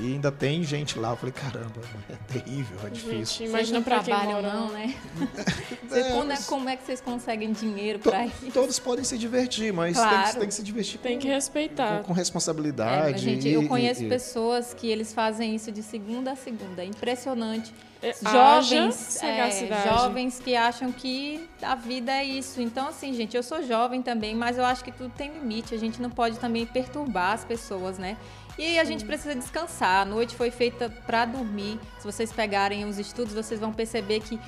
E 0.00 0.12
ainda 0.12 0.30
tem 0.30 0.62
gente 0.62 0.98
lá. 0.98 1.10
Eu 1.10 1.16
falei, 1.16 1.32
caramba, 1.32 1.80
é 2.08 2.32
terrível, 2.32 2.78
é 2.84 2.90
difícil. 2.90 3.16
Gente, 3.18 3.44
imagina 3.44 3.82
para 3.82 4.02
mora, 4.02 4.42
não, 4.42 4.68
né? 4.68 4.94
é, 5.90 6.02
como, 6.12 6.32
é, 6.32 6.36
como 6.42 6.68
é 6.68 6.76
que 6.76 6.84
vocês 6.84 7.00
conseguem 7.00 7.52
dinheiro 7.52 7.98
para 7.98 8.26
isso? 8.26 8.50
Todos 8.52 8.78
podem 8.78 9.04
se 9.04 9.18
divertir, 9.18 9.72
mas 9.72 9.96
claro. 9.96 10.16
tem, 10.16 10.24
que, 10.24 10.38
tem, 10.38 10.48
que 10.48 10.54
se 10.54 10.62
divertir 10.62 11.00
tem 11.00 11.14
com, 11.16 11.22
que 11.22 11.28
respeitar. 11.28 11.98
Com, 11.98 12.04
com 12.04 12.12
responsabilidade. 12.12 13.14
É, 13.14 13.18
gente, 13.18 13.48
e, 13.48 13.52
eu 13.52 13.66
conheço 13.66 14.04
e, 14.04 14.08
pessoas 14.08 14.72
que 14.72 14.86
eles 14.86 15.12
fazem 15.12 15.54
isso 15.54 15.72
de 15.72 15.82
segunda 15.82 16.32
a 16.32 16.36
segunda. 16.36 16.82
É 16.82 16.86
impressionante. 16.86 17.74
É, 18.00 18.14
jovens, 18.22 19.20
é, 19.24 19.88
jovens 19.88 20.38
que 20.38 20.54
acham 20.54 20.92
que 20.92 21.48
a 21.60 21.74
vida 21.74 22.12
é 22.12 22.22
isso. 22.22 22.60
Então, 22.62 22.88
assim, 22.88 23.12
gente, 23.12 23.36
eu 23.36 23.42
sou 23.42 23.60
jovem 23.64 24.00
também, 24.00 24.36
mas 24.36 24.56
eu 24.56 24.64
acho 24.64 24.84
que 24.84 24.92
tudo 24.92 25.12
tem 25.16 25.32
limite. 25.32 25.74
A 25.74 25.78
gente 25.78 26.00
não 26.00 26.08
pode 26.08 26.38
também 26.38 26.64
perturbar 26.64 27.32
as 27.32 27.44
pessoas, 27.44 27.98
né? 27.98 28.16
E 28.58 28.78
a 28.78 28.84
gente 28.84 29.04
precisa 29.04 29.36
descansar. 29.36 30.02
A 30.02 30.04
noite 30.04 30.34
foi 30.34 30.50
feita 30.50 30.90
para 31.06 31.24
dormir. 31.24 31.78
Se 31.98 32.04
vocês 32.04 32.32
pegarem 32.32 32.84
os 32.84 32.98
estudos, 32.98 33.32
vocês 33.32 33.60
vão 33.60 33.72
perceber 33.72 34.20
que 34.20 34.38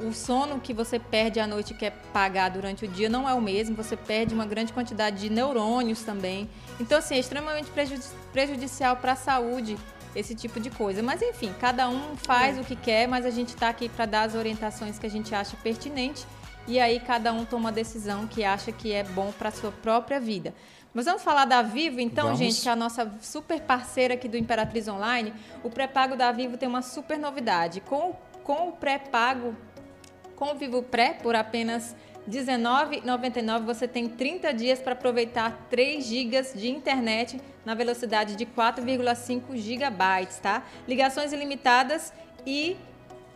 o 0.00 0.12
sono 0.12 0.60
que 0.60 0.72
você 0.72 0.98
perde 0.98 1.40
à 1.40 1.46
noite 1.46 1.72
e 1.72 1.76
quer 1.76 1.90
pagar 2.12 2.50
durante 2.50 2.84
o 2.84 2.88
dia 2.88 3.08
não 3.08 3.28
é 3.28 3.34
o 3.34 3.40
mesmo. 3.40 3.74
Você 3.74 3.96
perde 3.96 4.34
uma 4.34 4.46
grande 4.46 4.72
quantidade 4.72 5.18
de 5.18 5.28
neurônios 5.28 6.02
também. 6.02 6.48
Então, 6.78 6.98
assim, 6.98 7.16
é 7.16 7.18
extremamente 7.18 7.68
prejudicial 8.32 8.96
para 8.96 9.12
a 9.12 9.16
saúde 9.16 9.76
esse 10.14 10.34
tipo 10.34 10.60
de 10.60 10.70
coisa. 10.70 11.02
Mas, 11.02 11.20
enfim, 11.20 11.52
cada 11.58 11.88
um 11.88 12.16
faz 12.16 12.56
é. 12.56 12.60
o 12.60 12.64
que 12.64 12.76
quer, 12.76 13.08
mas 13.08 13.26
a 13.26 13.30
gente 13.30 13.48
está 13.48 13.68
aqui 13.68 13.88
para 13.88 14.06
dar 14.06 14.22
as 14.22 14.34
orientações 14.36 14.98
que 14.98 15.06
a 15.06 15.10
gente 15.10 15.34
acha 15.34 15.56
pertinente. 15.56 16.24
E 16.68 16.80
aí 16.80 16.98
cada 16.98 17.32
um 17.32 17.44
toma 17.44 17.68
a 17.68 17.72
decisão 17.72 18.26
que 18.26 18.42
acha 18.42 18.72
que 18.72 18.92
é 18.92 19.04
bom 19.04 19.32
para 19.38 19.50
a 19.50 19.52
sua 19.52 19.70
própria 19.70 20.18
vida. 20.18 20.52
Mas 20.96 21.04
vamos 21.04 21.22
falar 21.22 21.44
da 21.44 21.60
Vivo, 21.60 22.00
então, 22.00 22.24
vamos. 22.24 22.38
gente, 22.38 22.62
que 22.62 22.68
é 22.70 22.72
a 22.72 22.76
nossa 22.76 23.12
super 23.20 23.60
parceira 23.60 24.14
aqui 24.14 24.26
do 24.26 24.38
Imperatriz 24.38 24.88
Online. 24.88 25.30
O 25.62 25.68
pré-pago 25.68 26.16
da 26.16 26.32
Vivo 26.32 26.56
tem 26.56 26.66
uma 26.66 26.80
super 26.80 27.18
novidade. 27.18 27.82
Com, 27.82 28.16
com 28.42 28.70
o 28.70 28.72
pré-pago, 28.72 29.54
com 30.36 30.52
o 30.52 30.54
Vivo 30.54 30.82
Pré, 30.82 31.12
por 31.12 31.36
apenas 31.36 31.94
R$19,99, 32.26 33.60
você 33.66 33.86
tem 33.86 34.08
30 34.08 34.54
dias 34.54 34.78
para 34.80 34.94
aproveitar 34.94 35.66
3 35.68 36.02
GB 36.02 36.42
de 36.54 36.70
internet 36.70 37.38
na 37.62 37.74
velocidade 37.74 38.34
de 38.34 38.46
4,5 38.46 39.54
GB, 39.54 40.28
tá? 40.40 40.62
Ligações 40.88 41.30
ilimitadas 41.30 42.10
e 42.46 42.74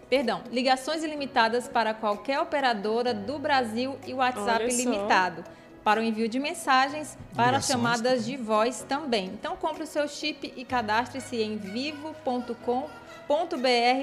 perdão, 0.09 0.43
ligações 0.51 1.05
ilimitadas 1.05 1.69
para 1.69 1.93
qualquer 1.93 2.41
operadora 2.41 3.13
do 3.13 3.39
Brasil 3.39 3.99
e 4.07 4.15
WhatsApp 4.15 4.65
ilimitado 4.65 5.45
para 5.85 6.01
o 6.01 6.03
envio 6.03 6.29
de 6.29 6.39
mensagens, 6.39 7.17
para 7.35 7.53
Ligações. 7.53 7.67
chamadas 7.67 8.25
de 8.25 8.37
voz 8.37 8.85
também. 8.89 9.27
Então 9.27 9.57
compre 9.57 9.85
o 9.85 9.87
seu 9.87 10.07
chip 10.09 10.53
e 10.57 10.65
cadastre-se 10.65 11.37
em 11.37 11.57
vivo.com.br 11.57 12.87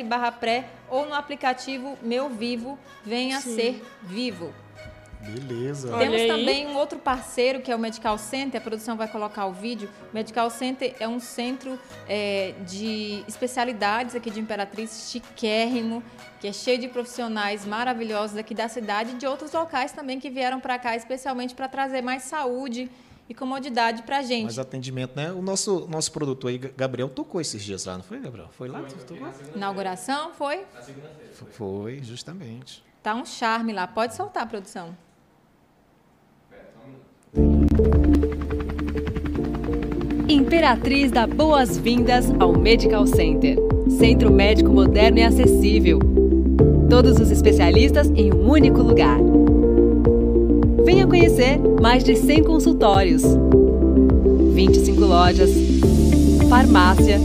barra 0.06 0.32
pré 0.32 0.70
ou 0.90 1.06
no 1.06 1.13
aplicativo 1.13 1.98
Meu 2.02 2.30
Vivo, 2.30 2.78
venha 3.06 3.40
Sim. 3.42 3.56
ser 3.56 3.86
vivo. 4.04 4.54
Beleza. 5.28 5.98
Temos 5.98 6.22
também 6.28 6.68
um 6.68 6.76
outro 6.78 6.98
parceiro 7.00 7.62
que 7.62 7.72
é 7.72 7.76
o 7.76 7.80
Medical 7.80 8.18
Center. 8.18 8.60
A 8.60 8.63
produção 8.63 8.96
vai 8.96 9.08
colocar 9.08 9.46
o 9.46 9.54
vídeo. 9.54 9.90
O 10.12 10.16
Medical 10.16 10.50
Center 10.50 10.96
é 11.00 11.08
um 11.08 11.20
centro 11.20 11.80
é, 12.08 12.54
de 12.66 13.24
especialidades 13.28 14.16
aqui 14.16 14.32
de 14.32 14.40
Imperatriz, 14.40 15.10
chiquérrimo, 15.12 16.02
que 16.40 16.48
é 16.48 16.54
cheio 16.54 16.78
de 16.78 16.88
profissionais 16.88 17.66
maravilhosos 17.66 18.38
aqui 18.38 18.54
da 18.54 18.68
cidade 18.68 19.12
e 19.12 19.13
de 19.16 19.26
outros 19.28 19.52
locais 19.52 19.92
também 19.92 20.20
que 20.20 20.30
vieram 20.30 20.60
para 20.60 20.80
cá 20.80 20.96
especialmente 20.96 21.54
para 21.54 21.68
trazer 21.68 22.02
mais 22.02 22.24
saúde 22.24 22.90
e 23.30 23.34
comodidade 23.34 24.04
para 24.04 24.20
a 24.20 24.22
gente. 24.22 24.44
Mais 24.44 24.60
atendimento, 24.60 25.16
né? 25.16 25.32
O 25.32 25.42
nosso, 25.42 25.86
nosso 25.90 26.12
produtor 26.12 26.50
aí, 26.50 26.58
Gabriel, 26.58 27.10
tocou 27.10 27.42
esses 27.42 27.62
dias 27.62 27.86
lá, 27.86 27.98
não 27.98 28.04
foi, 28.04 28.20
Gabriel? 28.20 28.50
Foi 28.52 28.70
lá? 28.70 28.84
Foi, 28.84 29.18
Inauguração, 29.56 30.34
foi? 30.34 30.66
Foi, 31.52 32.00
justamente. 32.02 32.84
Tá 33.04 33.13
um 33.13 33.26
charme 33.26 33.74
lá. 33.74 33.86
Pode 33.86 34.16
soltar, 34.16 34.48
produção. 34.48 34.96
Imperatriz 40.30 41.10
dá 41.10 41.26
boas-vindas 41.26 42.30
ao 42.38 42.52
Medical 42.52 43.08
Center. 43.08 43.58
Centro 43.88 44.30
médico 44.30 44.70
moderno 44.70 45.20
e 45.20 45.24
acessível. 45.24 46.00
Todos 46.90 47.18
os 47.18 47.32
especialistas 47.32 48.12
em 48.13 48.34
um 48.34 48.50
único 48.50 48.82
lugar. 48.82 49.18
Venha 50.84 51.08
conhecer 51.08 51.58
mais 51.82 52.04
de 52.04 52.18
100 52.18 52.44
consultórios, 52.44 53.24
25 54.54 55.00
lojas, 55.00 55.50
farmácia, 56.50 57.20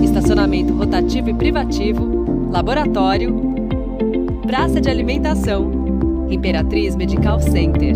estacionamento 0.00 0.72
rotativo 0.74 1.30
e 1.30 1.34
privativo, 1.34 2.50
laboratório, 2.52 3.34
praça 4.46 4.80
de 4.80 4.88
alimentação. 4.88 5.76
Imperatriz 6.30 6.94
Medical 6.94 7.40
Center. 7.40 7.94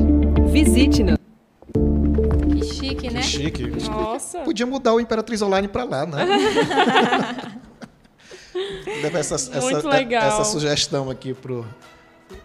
Visite-nos 0.50 1.21
chique? 3.32 3.70
Que 3.70 3.80
chique. 3.80 3.90
Nossa. 3.90 4.40
Podia 4.40 4.66
mudar 4.66 4.94
o 4.94 5.00
Imperatriz 5.00 5.42
Online 5.42 5.68
para 5.68 5.84
lá, 5.84 6.06
né? 6.06 6.26
Leva 9.02 9.18
essa, 9.18 9.60
Muito 9.60 9.88
legal. 9.88 10.28
essa 10.28 10.44
sugestão 10.44 11.10
aqui 11.10 11.32
pro, 11.32 11.66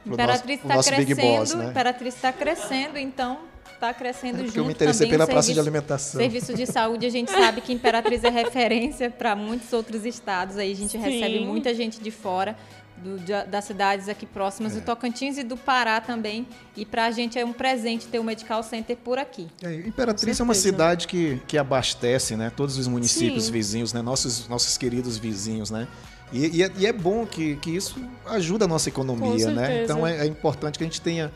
pro 0.04 0.14
Imperatriz 0.14 0.64
nosso, 0.64 0.68
tá 0.68 0.96
crescendo, 0.96 1.16
Big 1.16 1.22
Boss, 1.22 1.54
né? 1.54 1.66
Imperatriz 1.66 2.16
está 2.16 2.32
crescendo, 2.32 2.98
então 2.98 3.40
está 3.74 3.94
crescendo 3.94 4.42
é 4.42 4.46
junto 4.46 4.58
eu 4.58 4.66
me 4.66 4.72
interessei 4.72 5.06
também 5.06 5.20
pela 5.20 5.28
praça 5.28 5.54
de 5.54 5.60
alimentação. 5.60 6.20
Serviço 6.20 6.54
de 6.54 6.66
saúde, 6.66 7.06
a 7.06 7.10
gente 7.10 7.32
sabe 7.32 7.62
que 7.62 7.72
Imperatriz 7.74 8.24
é 8.24 8.30
referência 8.30 9.10
para 9.10 9.36
muitos 9.36 9.72
outros 9.74 10.06
estados. 10.06 10.58
Aí 10.58 10.72
a 10.72 10.76
gente 10.76 10.94
Sim. 10.94 11.00
recebe 11.00 11.46
muita 11.46 11.74
gente 11.74 12.02
de 12.02 12.10
fora 12.10 12.56
do, 12.98 13.18
das 13.50 13.66
cidades 13.66 14.10
aqui 14.10 14.26
próximas 14.26 14.76
é. 14.76 14.80
do 14.80 14.86
Tocantins 14.86 15.38
e 15.38 15.44
do 15.44 15.56
Pará 15.56 16.02
também. 16.02 16.48
E 16.76 16.86
para 16.86 17.06
a 17.06 17.12
gente 17.12 17.38
é 17.38 17.46
um 17.46 17.54
presente 17.54 18.08
ter 18.08 18.20
o 18.20 18.24
Medical 18.24 18.64
Center 18.64 18.98
por 18.98 19.18
aqui. 19.18 19.48
É, 19.62 19.74
Imperatriz 19.76 20.40
é 20.40 20.44
uma 20.44 20.54
cidade 20.54 21.08
que, 21.08 21.42
que 21.48 21.58
abastece 21.58 22.36
né, 22.36 22.52
todos 22.56 22.78
os 22.78 22.88
municípios 22.88 23.46
Sim. 23.46 23.52
vizinhos, 23.52 23.94
né, 23.94 24.02
nossos, 24.02 24.48
nossos 24.48 24.78
queridos 24.78 25.18
vizinhos. 25.18 25.70
Né? 25.70 25.88
E, 26.32 26.58
e, 26.58 26.64
é, 26.64 26.72
e, 26.78 26.86
é, 26.86 26.94
bom 26.94 27.26
que, 27.26 27.56
que 27.58 27.70
isso 27.70 28.02
ajuda 28.26 28.66
a 28.66 28.68
nossa 28.68 28.90
economia. 28.90 29.50
Né? 29.52 29.84
Então 29.84 30.06
é, 30.06 30.20
é, 30.20 30.26
importante 30.26 30.78
que 30.78 30.84
a 30.84 30.88
gente 30.88 31.02
tenha 31.02 31.32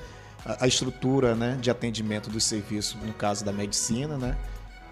a, 0.45 0.65
a, 0.65 0.67
estrutura 0.67 1.35
né, 1.35 1.57
de 1.61 1.69
atendimento 1.69 2.29
dos 2.29 2.43
serviços, 2.43 2.97
no 3.01 3.13
caso 3.13 3.45
da 3.45 3.51
medicina, 3.51 4.17
né? 4.17 4.35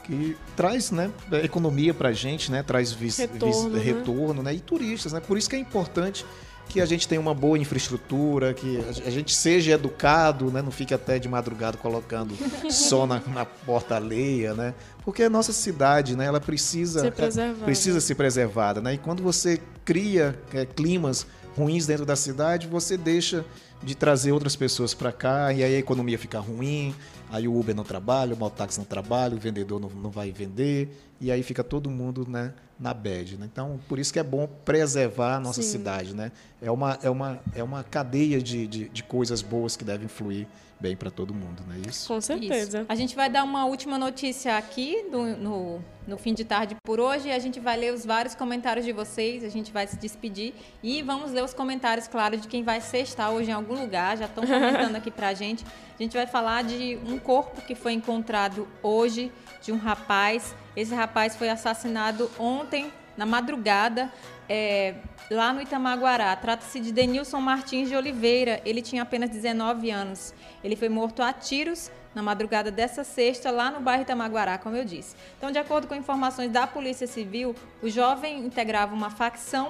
que 0.04 0.36
traz 0.56 0.90
né, 0.90 1.12
economia 1.44 1.94
para 1.94 2.10
a 2.10 2.14
gente, 2.14 2.52
né, 2.52 2.64
traz 2.64 2.92
vis, 2.92 3.18
retorno, 3.18 3.70
vis, 3.72 3.84
retorno 3.84 4.42
né? 4.42 4.54
e 4.54 4.60
turistas. 4.60 5.14
Né? 5.14 5.20
Por 5.20 5.38
isso 5.38 5.50
que 5.50 5.56
é 5.56 5.60
importante 5.60 6.26
que 6.70 6.80
a 6.80 6.86
gente 6.86 7.08
tenha 7.08 7.20
uma 7.20 7.34
boa 7.34 7.58
infraestrutura, 7.58 8.54
que 8.54 8.80
a 9.04 9.10
gente 9.10 9.34
seja 9.34 9.72
educado, 9.72 10.52
né? 10.52 10.62
não 10.62 10.72
fique 10.72 10.94
até 10.94 11.18
de 11.18 11.28
madrugada 11.28 11.78
colocando 11.78 12.36
som 12.70 13.08
na, 13.08 13.20
na, 13.20 13.44
porta 13.44 13.96
alheia, 13.96 14.54
né? 14.54 14.76
Porque 15.04 15.24
a 15.24 15.30
nossa 15.30 15.52
cidade, 15.52 16.16
né, 16.16 16.26
ela 16.26 16.40
precisa 16.40 17.02
ser 17.02 17.08
é, 17.08 17.54
precisa 17.66 18.00
ser 18.00 18.14
preservada, 18.14 18.80
né? 18.80 18.94
E 18.94 18.98
quando 19.00 19.24
você 19.24 19.60
cria 19.84 20.40
é, 20.54 20.64
climas 20.64 21.26
ruins 21.58 21.88
dentro 21.88 22.06
da 22.06 22.16
cidade, 22.16 22.68
você 22.68 22.96
deixa 22.96 23.44
de 23.82 23.96
trazer 23.96 24.32
outras 24.32 24.56
pessoas 24.56 24.94
para 24.94 25.12
cá 25.12 25.52
e 25.52 25.64
aí 25.64 25.76
a 25.76 25.80
economia 25.80 26.20
fica 26.20 26.40
ruim, 26.40 26.94
aí 27.32 27.48
o 27.48 27.60
Uber 27.60 27.76
não 27.76 27.84
trabalha, 27.84 28.36
o 28.36 28.38
mototáxi 28.38 28.78
não 28.78 28.86
trabalha, 28.86 29.36
o 29.36 29.40
vendedor 29.40 29.80
não, 29.80 29.90
não 29.90 30.12
vai 30.12 30.32
vender 30.32 30.96
e 31.20 31.32
aí 31.32 31.42
fica 31.42 31.64
todo 31.64 31.90
mundo, 31.90 32.28
né, 32.30 32.54
na 32.80 32.94
bad. 32.94 33.38
Né? 33.38 33.50
Então, 33.52 33.80
por 33.88 34.00
isso 34.00 34.14
que 34.14 34.20
é 34.20 34.24
bom 34.24 34.48
preservar 34.64 35.36
a 35.36 35.40
nossa 35.40 35.62
Sim. 35.62 35.70
cidade. 35.70 36.16
Né? 36.16 36.32
É, 36.62 36.72
uma, 36.72 36.98
é, 37.04 37.10
uma, 37.10 37.40
é 37.54 37.64
uma 37.64 37.84
cadeia 37.84 38.42
de, 38.42 38.66
de, 38.66 38.90
de 38.90 39.04
coisas 39.04 39.42
boas 39.42 39.76
que 39.76 39.84
devem 39.84 40.08
fluir 40.08 40.48
bem 40.80 40.96
para 40.96 41.12
todo 41.12 41.34
mundo, 41.34 41.62
não 41.68 41.76
é 41.76 41.80
isso? 41.80 42.08
Com 42.08 42.22
certeza. 42.22 42.80
Isso. 42.80 42.86
A 42.88 42.96
gente 42.96 43.16
vai 43.16 43.30
dar 43.30 43.44
uma 43.44 43.66
última 43.66 43.98
notícia 43.98 44.58
aqui 44.58 45.06
do, 45.12 45.26
no, 45.36 45.84
no 46.08 46.18
fim 46.18 46.34
de 46.34 46.46
tarde 46.46 46.78
por 46.84 47.02
hoje. 47.02 47.30
A 47.32 47.40
gente 47.40 47.60
vai 47.60 47.76
ler 47.76 47.94
os 47.94 48.06
vários 48.06 48.34
comentários 48.34 48.86
de 48.86 48.94
vocês, 48.94 49.44
a 49.44 49.50
gente 49.50 49.74
vai 49.74 49.86
se 49.88 49.98
despedir 49.98 50.54
e 50.82 51.02
vamos 51.02 51.32
ler 51.32 51.44
os 51.44 51.54
comentários, 51.54 52.08
claro, 52.08 52.38
de 52.38 52.48
quem 52.48 52.64
vai 52.64 52.80
sextar 52.80 53.32
hoje 53.32 53.50
em 53.50 53.54
algum 53.54 53.78
lugar. 53.78 54.18
Já 54.18 54.26
estão 54.26 54.46
comentando 54.46 54.96
aqui 54.98 55.12
para 55.12 55.28
a 55.28 55.34
gente. 55.34 55.66
A 55.66 56.02
gente 56.02 56.16
vai 56.16 56.26
falar 56.26 56.64
de 56.64 56.98
um 57.06 57.20
corpo 57.20 57.62
que 57.62 57.76
foi 57.76 57.92
encontrado 57.92 58.66
hoje 58.82 59.32
de 59.62 59.72
um 59.72 59.78
rapaz. 59.78 60.56
Esse 60.76 60.94
rapaz 60.94 61.36
foi 61.36 61.50
assassinado 61.50 62.30
ontem 62.38 62.92
na 63.18 63.26
madrugada. 63.26 64.12
É, 64.48 64.96
lá 65.30 65.54
no 65.54 65.62
Itamaguará. 65.62 66.36
Trata-se 66.36 66.80
de 66.80 66.92
Denilson 66.92 67.40
Martins 67.40 67.90
de 67.90 67.96
Oliveira. 67.96 68.62
Ele 68.66 68.82
tinha 68.82 69.04
apenas 69.04 69.30
19 69.30 69.92
anos. 69.92 70.34
Ele 70.64 70.76
foi 70.76 70.90
morto 70.90 71.22
a 71.22 71.32
tiros 71.32 71.92
na 72.14 72.24
madrugada 72.24 72.72
dessa 72.72 73.04
sexta, 73.04 73.52
lá 73.52 73.70
no 73.70 73.80
bairro 73.80 74.02
Itamaguará, 74.02 74.58
como 74.58 74.76
eu 74.76 74.84
disse. 74.84 75.16
Então, 75.38 75.52
de 75.52 75.60
acordo 75.60 75.88
com 75.88 75.94
informações 75.94 76.52
da 76.52 76.66
Polícia 76.66 77.06
Civil, 77.06 77.56
o 77.84 77.90
jovem 77.90 78.40
integrava 78.40 78.96
uma 78.96 79.12
facção 79.12 79.70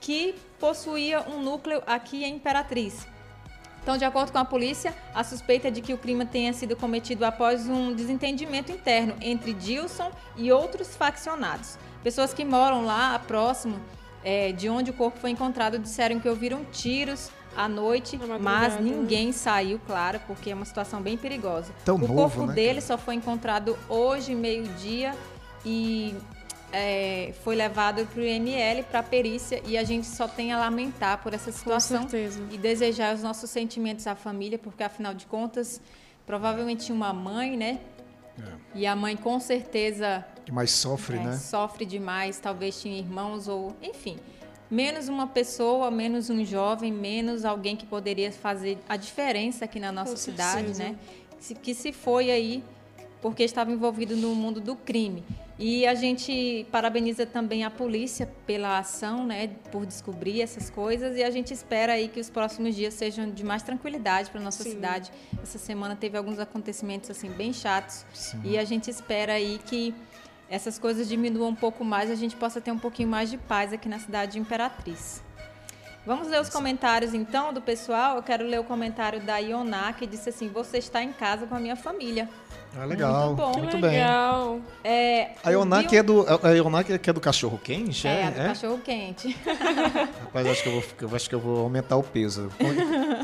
que 0.00 0.34
possuía 0.58 1.22
um 1.22 1.40
núcleo 1.40 1.82
aqui 1.86 2.24
em 2.24 2.34
Imperatriz. 2.34 3.06
Então, 3.82 3.96
de 3.96 4.04
acordo 4.04 4.30
com 4.30 4.38
a 4.38 4.44
polícia, 4.44 4.94
a 5.12 5.24
suspeita 5.24 5.68
é 5.68 5.70
de 5.70 5.80
que 5.80 5.92
o 5.92 5.98
crime 5.98 6.24
tenha 6.24 6.52
sido 6.52 6.76
cometido 6.76 7.24
após 7.24 7.68
um 7.68 7.92
desentendimento 7.92 8.70
interno 8.70 9.14
entre 9.20 9.52
Dilson 9.52 10.10
e 10.36 10.52
outros 10.52 10.94
faccionados. 10.94 11.76
Pessoas 12.02 12.32
que 12.32 12.44
moram 12.44 12.84
lá 12.84 13.18
próximo 13.18 13.80
é, 14.24 14.52
de 14.52 14.68
onde 14.68 14.90
o 14.90 14.94
corpo 14.94 15.18
foi 15.18 15.30
encontrado 15.30 15.78
disseram 15.78 16.20
que 16.20 16.28
ouviram 16.28 16.64
tiros 16.66 17.30
à 17.56 17.68
noite, 17.68 18.18
mas 18.40 18.80
ninguém 18.80 19.32
saiu, 19.32 19.80
claro, 19.84 20.20
porque 20.26 20.50
é 20.50 20.54
uma 20.54 20.64
situação 20.64 21.02
bem 21.02 21.16
perigosa. 21.18 21.72
Tão 21.84 21.96
o 21.96 21.98
novo, 21.98 22.14
corpo 22.14 22.46
né, 22.46 22.54
dele 22.54 22.80
só 22.80 22.96
foi 22.96 23.16
encontrado 23.16 23.76
hoje, 23.88 24.34
meio-dia, 24.34 25.14
e 25.64 26.14
é, 26.72 27.32
foi 27.44 27.54
levado 27.54 28.06
para 28.06 28.20
o 28.20 28.24
IML 28.24 28.82
para 28.84 29.02
perícia 29.02 29.62
e 29.66 29.76
a 29.76 29.84
gente 29.84 30.06
só 30.06 30.26
tem 30.26 30.52
a 30.52 30.58
lamentar 30.58 31.22
por 31.22 31.34
essa 31.34 31.52
situação 31.52 32.06
e 32.50 32.56
desejar 32.56 33.14
os 33.14 33.22
nossos 33.22 33.50
sentimentos 33.50 34.06
à 34.06 34.14
família, 34.14 34.58
porque 34.58 34.82
afinal 34.82 35.12
de 35.12 35.26
contas, 35.26 35.80
provavelmente 36.26 36.90
uma 36.90 37.12
mãe, 37.12 37.56
né? 37.56 37.80
É. 38.38 38.52
E 38.74 38.86
a 38.86 38.96
mãe 38.96 39.14
com 39.14 39.38
certeza 39.38 40.24
que 40.44 40.50
mais 40.50 40.70
sofre, 40.70 41.18
é, 41.18 41.20
né? 41.20 41.36
Sofre 41.36 41.84
demais, 41.84 42.38
talvez 42.40 42.80
tinha 42.80 42.98
irmãos 42.98 43.46
ou, 43.46 43.76
enfim, 43.82 44.16
menos 44.70 45.08
uma 45.08 45.26
pessoa, 45.26 45.90
menos 45.90 46.30
um 46.30 46.42
jovem, 46.44 46.90
menos 46.90 47.44
alguém 47.44 47.76
que 47.76 47.84
poderia 47.84 48.32
fazer 48.32 48.78
a 48.88 48.96
diferença 48.96 49.66
aqui 49.66 49.78
na 49.78 49.92
nossa 49.92 50.12
Com 50.12 50.16
cidade, 50.16 50.74
certeza. 50.74 50.84
né? 50.84 50.96
Que 51.62 51.74
se 51.74 51.92
foi 51.92 52.30
aí 52.30 52.64
porque 53.20 53.44
estava 53.44 53.70
envolvido 53.70 54.16
no 54.16 54.34
mundo 54.34 54.60
do 54.60 54.74
crime. 54.74 55.22
E 55.64 55.86
a 55.86 55.94
gente 55.94 56.66
parabeniza 56.72 57.24
também 57.24 57.62
a 57.62 57.70
polícia 57.70 58.28
pela 58.44 58.80
ação, 58.80 59.24
né, 59.24 59.46
por 59.70 59.86
descobrir 59.86 60.42
essas 60.42 60.68
coisas 60.68 61.16
e 61.16 61.22
a 61.22 61.30
gente 61.30 61.54
espera 61.54 61.92
aí 61.92 62.08
que 62.08 62.18
os 62.18 62.28
próximos 62.28 62.74
dias 62.74 62.94
sejam 62.94 63.30
de 63.30 63.44
mais 63.44 63.62
tranquilidade 63.62 64.28
para 64.28 64.40
nossa 64.40 64.64
Sim. 64.64 64.72
cidade. 64.72 65.12
Essa 65.40 65.58
semana 65.58 65.94
teve 65.94 66.18
alguns 66.18 66.40
acontecimentos 66.40 67.08
assim 67.10 67.30
bem 67.30 67.52
chatos 67.52 68.04
Sim. 68.12 68.40
e 68.42 68.58
a 68.58 68.64
gente 68.64 68.90
espera 68.90 69.34
aí 69.34 69.60
que 69.64 69.94
essas 70.50 70.80
coisas 70.80 71.08
diminuam 71.08 71.50
um 71.50 71.54
pouco 71.54 71.84
mais, 71.84 72.10
a 72.10 72.16
gente 72.16 72.34
possa 72.34 72.60
ter 72.60 72.72
um 72.72 72.78
pouquinho 72.78 73.08
mais 73.08 73.30
de 73.30 73.38
paz 73.38 73.72
aqui 73.72 73.88
na 73.88 74.00
cidade 74.00 74.32
de 74.32 74.40
Imperatriz. 74.40 75.22
Vamos 76.04 76.26
ler 76.26 76.40
os 76.40 76.48
comentários 76.48 77.14
então 77.14 77.52
do 77.52 77.62
pessoal. 77.62 78.16
Eu 78.16 78.22
quero 78.24 78.44
ler 78.44 78.58
o 78.58 78.64
comentário 78.64 79.20
da 79.20 79.38
Ioná, 79.38 79.92
que 79.92 80.04
disse 80.08 80.28
assim: 80.28 80.48
Você 80.48 80.78
está 80.78 81.00
em 81.00 81.12
casa 81.12 81.46
com 81.46 81.54
a 81.54 81.60
minha 81.60 81.76
família. 81.76 82.28
Ah, 82.76 82.86
legal. 82.86 83.26
Muito 83.26 83.36
bom. 83.36 83.58
Muito 83.58 83.76
legal. 83.76 84.52
bem. 84.54 84.62
É, 84.84 85.30
a 85.44 85.50
Ionak 85.50 85.96
é 85.96 86.02
do 86.02 86.24
a 86.42 86.50
Ionak 86.50 86.92
é 86.92 87.12
do 87.12 87.20
cachorro 87.20 87.60
quente, 87.62 88.08
é? 88.08 88.22
É, 88.22 88.30
do 88.30 88.40
é? 88.40 88.44
cachorro 88.48 88.78
quente. 88.78 89.36
Rapaz, 90.24 90.46
acho 90.46 90.62
que 90.62 90.68
eu 90.68 90.72
vou 90.72 90.84
eu 91.02 91.16
acho 91.16 91.28
que 91.28 91.34
eu 91.34 91.40
vou 91.40 91.58
aumentar 91.60 91.96
o 91.96 92.02
peso. 92.02 92.50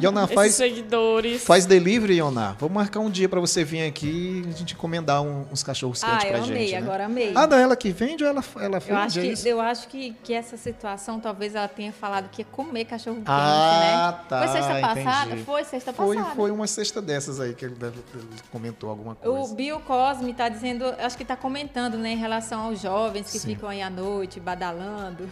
Ioná 0.01 0.26
faz 0.26 0.55
seguidores. 0.55 1.42
Faz 1.44 1.64
delivery, 1.64 2.16
Ioná. 2.16 2.55
Vou 2.59 2.68
marcar 2.68 3.01
um 3.01 3.11
dia 3.11 3.28
para 3.28 3.40
você 3.40 3.64
vir 3.64 3.86
aqui 3.86 4.42
e 4.46 4.51
a 4.51 4.53
gente 4.53 4.74
encomendar 4.74 5.22
um, 5.22 5.46
uns 5.51 5.62
cachorros 5.62 6.03
quentes 6.03 6.24
ah, 6.24 6.28
pra 6.28 6.38
amei, 6.38 6.59
gente, 6.59 6.72
né? 6.72 6.78
agora 6.78 7.07
amei. 7.07 7.32
Ah, 7.34 7.46
da 7.46 7.59
ela 7.59 7.74
que 7.74 7.90
vende 7.90 8.22
ou 8.24 8.30
ela 8.30 8.44
ela 8.61 8.78
vende? 8.78 8.90
Eu 8.92 8.96
acho 8.99 9.18
é 9.18 9.22
que 9.22 9.28
isso? 9.28 9.49
eu 9.49 9.61
acho 9.61 9.88
que, 9.88 10.14
que 10.22 10.34
essa 10.34 10.57
situação 10.57 11.18
talvez 11.18 11.55
ela 11.55 11.68
tenha 11.68 11.92
falado 11.92 12.28
que 12.28 12.42
ia 12.42 12.46
comer 12.46 12.84
cachorro 12.84 13.16
quente, 13.16 13.28
ah, 13.28 14.18
né? 14.18 14.24
Tá, 14.28 14.38
foi 14.38 14.49
sexta 14.49 14.80
entendi. 14.80 15.05
passada? 15.05 15.36
Foi 15.38 15.64
sexta 15.64 15.92
passada. 15.92 16.24
Foi, 16.24 16.34
foi 16.34 16.51
uma 16.51 16.66
sexta 16.66 17.01
dessas 17.01 17.40
aí 17.40 17.55
que 17.55 17.64
ele, 17.64 17.76
ele 17.82 18.26
comentou 18.53 18.90
alguma 18.90 19.14
coisa. 19.14 19.38
O 19.41 19.80
Cos 19.80 19.84
Cosme 19.86 20.30
está 20.30 20.49
dizendo, 20.49 20.84
acho 20.99 21.16
que 21.16 21.22
está 21.22 21.36
comentando, 21.36 21.97
né, 21.99 22.11
em 22.11 22.16
relação 22.16 22.62
aos 22.62 22.80
jovens 22.80 23.30
que 23.30 23.39
Sim. 23.39 23.55
ficam 23.55 23.68
aí 23.68 23.82
à 23.82 23.91
noite 23.91 24.41
badalando. 24.41 25.28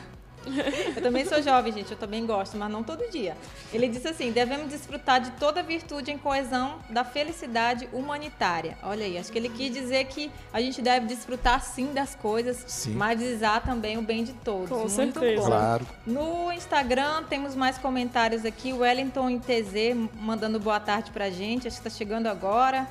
Eu 0.97 1.03
também 1.03 1.25
sou 1.25 1.43
jovem, 1.43 1.73
gente, 1.73 1.91
eu 1.91 1.97
também 1.97 2.25
gosto, 2.25 2.57
mas 2.57 2.71
não 2.71 2.83
todo 2.83 3.11
dia. 3.11 3.37
Ele 3.73 3.89
disse 3.89 4.09
assim: 4.09 4.31
devemos 4.31 4.69
desfrutar 4.69 5.21
de 5.21 5.31
toda 5.33 5.63
virtude 5.63 6.11
em 6.11 6.19
coesão 6.19 6.79
da 6.91 7.05
felicidade 7.05 7.89
humanitária. 7.93 8.79
Olha 8.83 9.05
aí, 9.05 9.19
acho 9.19 9.31
que 9.33 9.39
ele 9.39 9.49
quis 9.49 9.73
dizer 9.73 10.05
que 10.07 10.31
a 10.53 10.61
gente 10.61 10.81
deve 10.81 11.07
desfrutar 11.07 11.63
sim 11.63 11.93
das 11.93 12.15
coisas, 12.15 12.65
sim. 12.67 12.95
mas 12.95 13.21
visar 13.21 13.63
também 13.63 13.99
o 13.99 14.03
bem 14.03 14.25
de 14.25 14.33
todos. 14.35 14.69
Com 14.69 14.77
Muito 14.77 14.91
certeza. 14.91 15.43
Bom. 15.43 15.47
Claro. 15.47 15.87
No 16.07 16.53
Instagram 16.53 17.25
temos 17.25 17.55
mais 17.55 17.79
comentários 17.79 18.45
aqui. 18.45 18.73
O 18.73 18.79
Wellington 18.79 19.31
ITZ 19.31 19.97
mandando 20.15 20.61
boa 20.61 20.79
tarde 20.79 21.11
pra 21.11 21.31
gente, 21.31 21.67
acho 21.67 21.81
que 21.81 21.89
está 21.89 21.99
chegando 21.99 22.27
agora. 22.27 22.87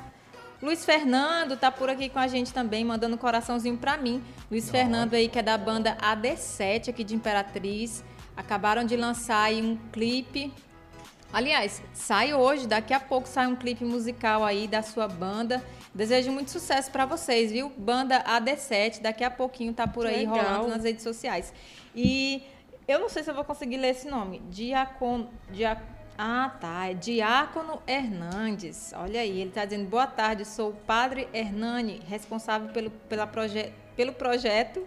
Luiz 0.62 0.86
Fernando 0.86 1.54
tá 1.56 1.70
por 1.70 1.90
aqui 1.90 2.08
com 2.08 2.18
a 2.18 2.26
gente 2.26 2.52
também, 2.52 2.82
mandando 2.82 3.14
um 3.14 3.18
coraçãozinho 3.18 3.76
para 3.76 3.98
mim. 3.98 4.22
Luiz 4.50 4.70
Fernando 4.70 5.12
aí, 5.12 5.28
que 5.28 5.38
é 5.38 5.42
da 5.42 5.58
banda 5.58 5.96
AD7 6.00 6.88
aqui 6.88 7.04
de 7.04 7.14
Imperatriz. 7.14 8.02
Acabaram 8.34 8.82
de 8.82 8.96
lançar 8.96 9.42
aí 9.42 9.60
um 9.60 9.76
clipe. 9.92 10.52
Aliás, 11.30 11.82
sai 11.92 12.32
hoje, 12.32 12.66
daqui 12.66 12.94
a 12.94 13.00
pouco 13.00 13.28
sai 13.28 13.46
um 13.46 13.54
clipe 13.54 13.84
musical 13.84 14.42
aí 14.44 14.66
da 14.66 14.82
sua 14.82 15.06
banda. 15.06 15.62
Desejo 15.94 16.32
muito 16.32 16.50
sucesso 16.50 16.90
para 16.90 17.04
vocês, 17.04 17.52
viu? 17.52 17.70
Banda 17.76 18.22
AD7, 18.24 19.02
daqui 19.02 19.24
a 19.24 19.30
pouquinho 19.30 19.74
tá 19.74 19.86
por 19.86 20.06
aí 20.06 20.26
Legal. 20.26 20.36
rolando 20.36 20.68
nas 20.68 20.84
redes 20.84 21.02
sociais. 21.02 21.52
E 21.94 22.42
eu 22.88 22.98
não 22.98 23.10
sei 23.10 23.22
se 23.22 23.30
eu 23.30 23.34
vou 23.34 23.44
conseguir 23.44 23.76
ler 23.76 23.90
esse 23.90 24.08
nome. 24.08 24.40
Diacon, 24.48 25.28
Diacon 25.50 25.95
ah, 26.18 26.50
tá. 26.60 26.86
É 26.88 26.94
Diácono 26.94 27.82
Hernandes. 27.86 28.92
Olha 28.96 29.20
aí, 29.20 29.40
ele 29.40 29.48
está 29.48 29.64
dizendo: 29.64 29.88
boa 29.88 30.06
tarde, 30.06 30.44
sou 30.44 30.70
o 30.70 30.74
padre 30.74 31.28
Hernani, 31.32 32.00
responsável 32.08 32.68
pelo, 32.68 32.90
pela 32.90 33.26
proje 33.26 33.72
pelo 33.94 34.12
projeto 34.12 34.86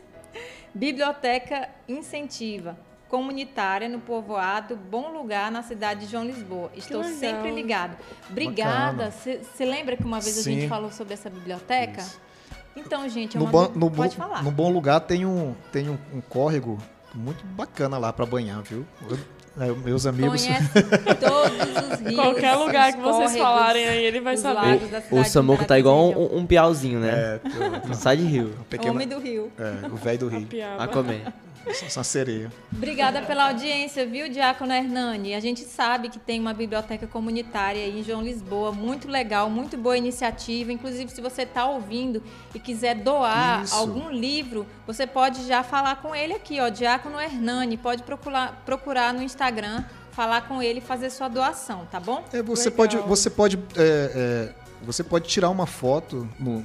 Biblioteca 0.74 1.68
Incentiva 1.88 2.78
comunitária 3.10 3.90
no 3.90 4.00
povoado 4.00 4.76
Bom 4.76 5.12
Lugar, 5.12 5.52
na 5.52 5.64
cidade 5.64 6.02
de 6.02 6.12
João 6.12 6.24
Lisboa. 6.24 6.72
Estou 6.76 7.04
sempre 7.04 7.52
ligado. 7.52 7.98
Obrigada. 8.30 9.12
Você 9.12 9.66
lembra 9.66 9.98
que 9.98 10.04
uma 10.04 10.20
vez 10.20 10.36
Sim. 10.36 10.52
a 10.52 10.54
gente 10.54 10.70
falou 10.70 10.92
sobre 10.92 11.16
essa 11.16 11.30
biblioteca? 11.30 12.02
Isso. 12.02 12.22
Então, 12.76 13.10
gente, 13.10 13.36
é 13.36 13.40
no, 13.40 13.48
bom, 13.48 13.68
no, 13.76 13.90
pode 13.90 14.16
falar. 14.16 14.44
No 14.44 14.52
Bom 14.52 14.72
Lugar 14.72 15.02
tem 15.02 15.26
um, 15.26 15.56
tem 15.72 15.90
um, 15.90 15.98
um 16.14 16.22
córrego 16.22 16.78
muito 17.14 17.44
bacana 17.48 17.98
lá 17.98 18.14
para 18.14 18.26
banhar, 18.26 18.62
viu? 18.62 18.86
Eu, 19.10 19.18
meus 19.84 20.06
amigos. 20.06 20.46
Conhece 20.46 20.70
todos 21.20 21.94
os 21.94 22.00
rios. 22.00 22.16
Qualquer 22.16 22.56
lugar 22.56 22.94
que 22.94 23.02
vocês 23.02 23.38
falarem 23.38 23.88
aí, 23.88 24.06
ele 24.06 24.22
vai 24.22 24.38
saber. 24.38 24.80
O, 25.12 25.20
o 25.20 25.26
Samuco 25.26 25.66
tá 25.66 25.78
igual 25.78 26.10
um, 26.10 26.40
um 26.40 26.46
piauzinho, 26.46 27.00
né? 27.00 27.10
É, 27.10 27.40
não 27.88 27.94
sai 27.94 28.18
de 28.18 28.24
rio. 28.24 28.56
Um 28.60 28.64
pequeno, 28.64 28.94
Homem 28.94 29.08
do 29.08 29.20
rio. 29.20 29.52
É, 29.58 29.88
o 29.88 29.96
velho 29.96 30.20
do 30.20 30.28
rio. 30.28 30.48
A 30.78 30.88
comer. 30.88 31.24
Só 31.90 32.02
sereia. 32.04 32.52
Obrigada 32.72 33.22
pela 33.22 33.50
audiência, 33.50 34.06
viu, 34.06 34.30
Diácono 34.30 34.74
Hernani? 34.74 35.36
A 35.36 35.40
gente 35.40 35.62
sabe 35.62 36.10
que 36.10 36.18
tem 36.18 36.40
uma 36.40 36.54
biblioteca 36.54 37.06
comunitária 37.06 37.84
aí 37.84 38.00
em 38.00 38.04
João 38.04 38.24
Lisboa, 38.24 38.72
muito 38.72 39.08
legal, 39.08 39.50
muito 39.50 39.78
boa 39.78 39.98
iniciativa. 39.98 40.72
Inclusive, 40.72 41.12
se 41.12 41.22
você 41.22 41.44
está 41.44 41.66
ouvindo 41.66 42.24
e 42.56 42.60
quiser 42.60 42.96
doar 42.96 43.64
Isso. 43.64 43.76
algum 43.76 44.10
livro, 44.10 44.66
você 44.88 45.06
pode 45.06 45.46
já 45.46 45.62
falar 45.62 45.98
com 45.98 46.16
ele 46.16 46.34
aqui, 46.34 46.60
ó, 46.60 46.70
Diácono 46.70 47.20
Hernani. 47.20 47.78
Pode 47.78 48.04
procurar, 48.04 48.64
procurar 48.66 49.14
no 49.14 49.22
Instagram 49.22 49.39
falar 50.12 50.42
com 50.42 50.62
ele 50.62 50.80
e 50.80 50.82
fazer 50.82 51.10
sua 51.10 51.28
doação, 51.28 51.88
tá 51.92 52.00
bom? 52.00 52.24
É, 52.34 52.42
você 52.42 52.70
Legal. 52.70 52.78
pode, 52.78 52.98
você 52.98 53.30
pode 53.30 53.60
é, 53.76 54.52
é 54.56 54.70
você 54.82 55.04
pode 55.04 55.28
tirar 55.28 55.50
uma 55.50 55.66
foto, 55.66 56.28
no, 56.40 56.64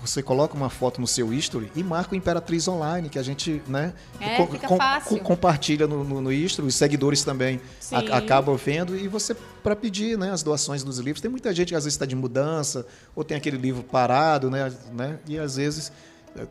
você 0.00 0.22
coloca 0.22 0.54
uma 0.54 0.70
foto 0.70 1.00
no 1.00 1.06
seu 1.06 1.32
history 1.32 1.70
e 1.74 1.82
marca 1.82 2.14
o 2.14 2.16
Imperatriz 2.16 2.66
Online, 2.66 3.08
que 3.08 3.18
a 3.18 3.22
gente 3.22 3.62
né, 3.66 3.92
é, 4.18 4.36
com, 4.36 4.78
com, 5.04 5.18
compartilha 5.18 5.86
no, 5.86 6.02
no, 6.02 6.20
no, 6.20 6.32
history, 6.32 6.66
os 6.66 6.74
seguidores 6.74 7.22
também 7.22 7.60
a, 7.92 8.16
acabam 8.16 8.56
vendo, 8.56 8.96
e 8.96 9.06
você, 9.08 9.34
para 9.62 9.76
pedir 9.76 10.16
né, 10.16 10.30
as 10.30 10.42
doações 10.42 10.82
dos 10.82 10.98
livros, 10.98 11.20
tem 11.20 11.30
muita 11.30 11.54
gente 11.54 11.68
que 11.68 11.74
às 11.74 11.84
vezes 11.84 11.94
está 11.94 12.06
de 12.06 12.16
mudança, 12.16 12.86
ou 13.14 13.22
tem 13.22 13.36
aquele 13.36 13.58
livro 13.58 13.82
parado, 13.82 14.50
né, 14.50 14.72
né, 14.92 15.18
e 15.26 15.38
às 15.38 15.56
vezes 15.56 15.92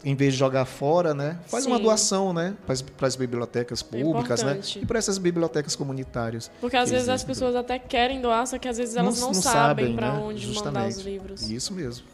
em 0.04 0.16
vez 0.16 0.34
de 0.34 0.40
jogar 0.40 0.66
fora, 0.66 1.14
né? 1.14 1.40
Faz 1.48 1.64
Sim. 1.64 1.72
uma 1.72 1.80
doação, 1.80 2.34
né? 2.34 2.56
Para 2.98 3.08
as 3.08 3.16
bibliotecas 3.16 3.82
é 3.82 3.98
públicas, 3.98 4.44
né? 4.44 4.60
E 4.76 4.86
para 4.86 5.00
essas 5.00 5.18
bibliotecas 5.18 5.76
comunitárias. 5.76 6.52
Porque 6.60 6.78
às 6.78 6.90
vezes 6.90 7.10
as 7.10 7.24
pessoas 7.24 7.56
até 7.56 7.80
querem 7.80 8.22
doar, 8.22 8.46
só 8.46 8.58
que 8.58 8.68
às 8.68 8.78
vezes 8.78 8.96
elas 8.96 9.20
não, 9.20 9.28
não, 9.28 9.34
sabem 9.42 9.96
para 9.96 10.14
né? 10.14 10.20
onde 10.20 10.46
Justamente. 10.46 10.76
mandar 10.76 10.88
os 10.90 11.06
livros. 11.06 11.50
Isso 11.50 11.74
mesmo. 11.74 12.06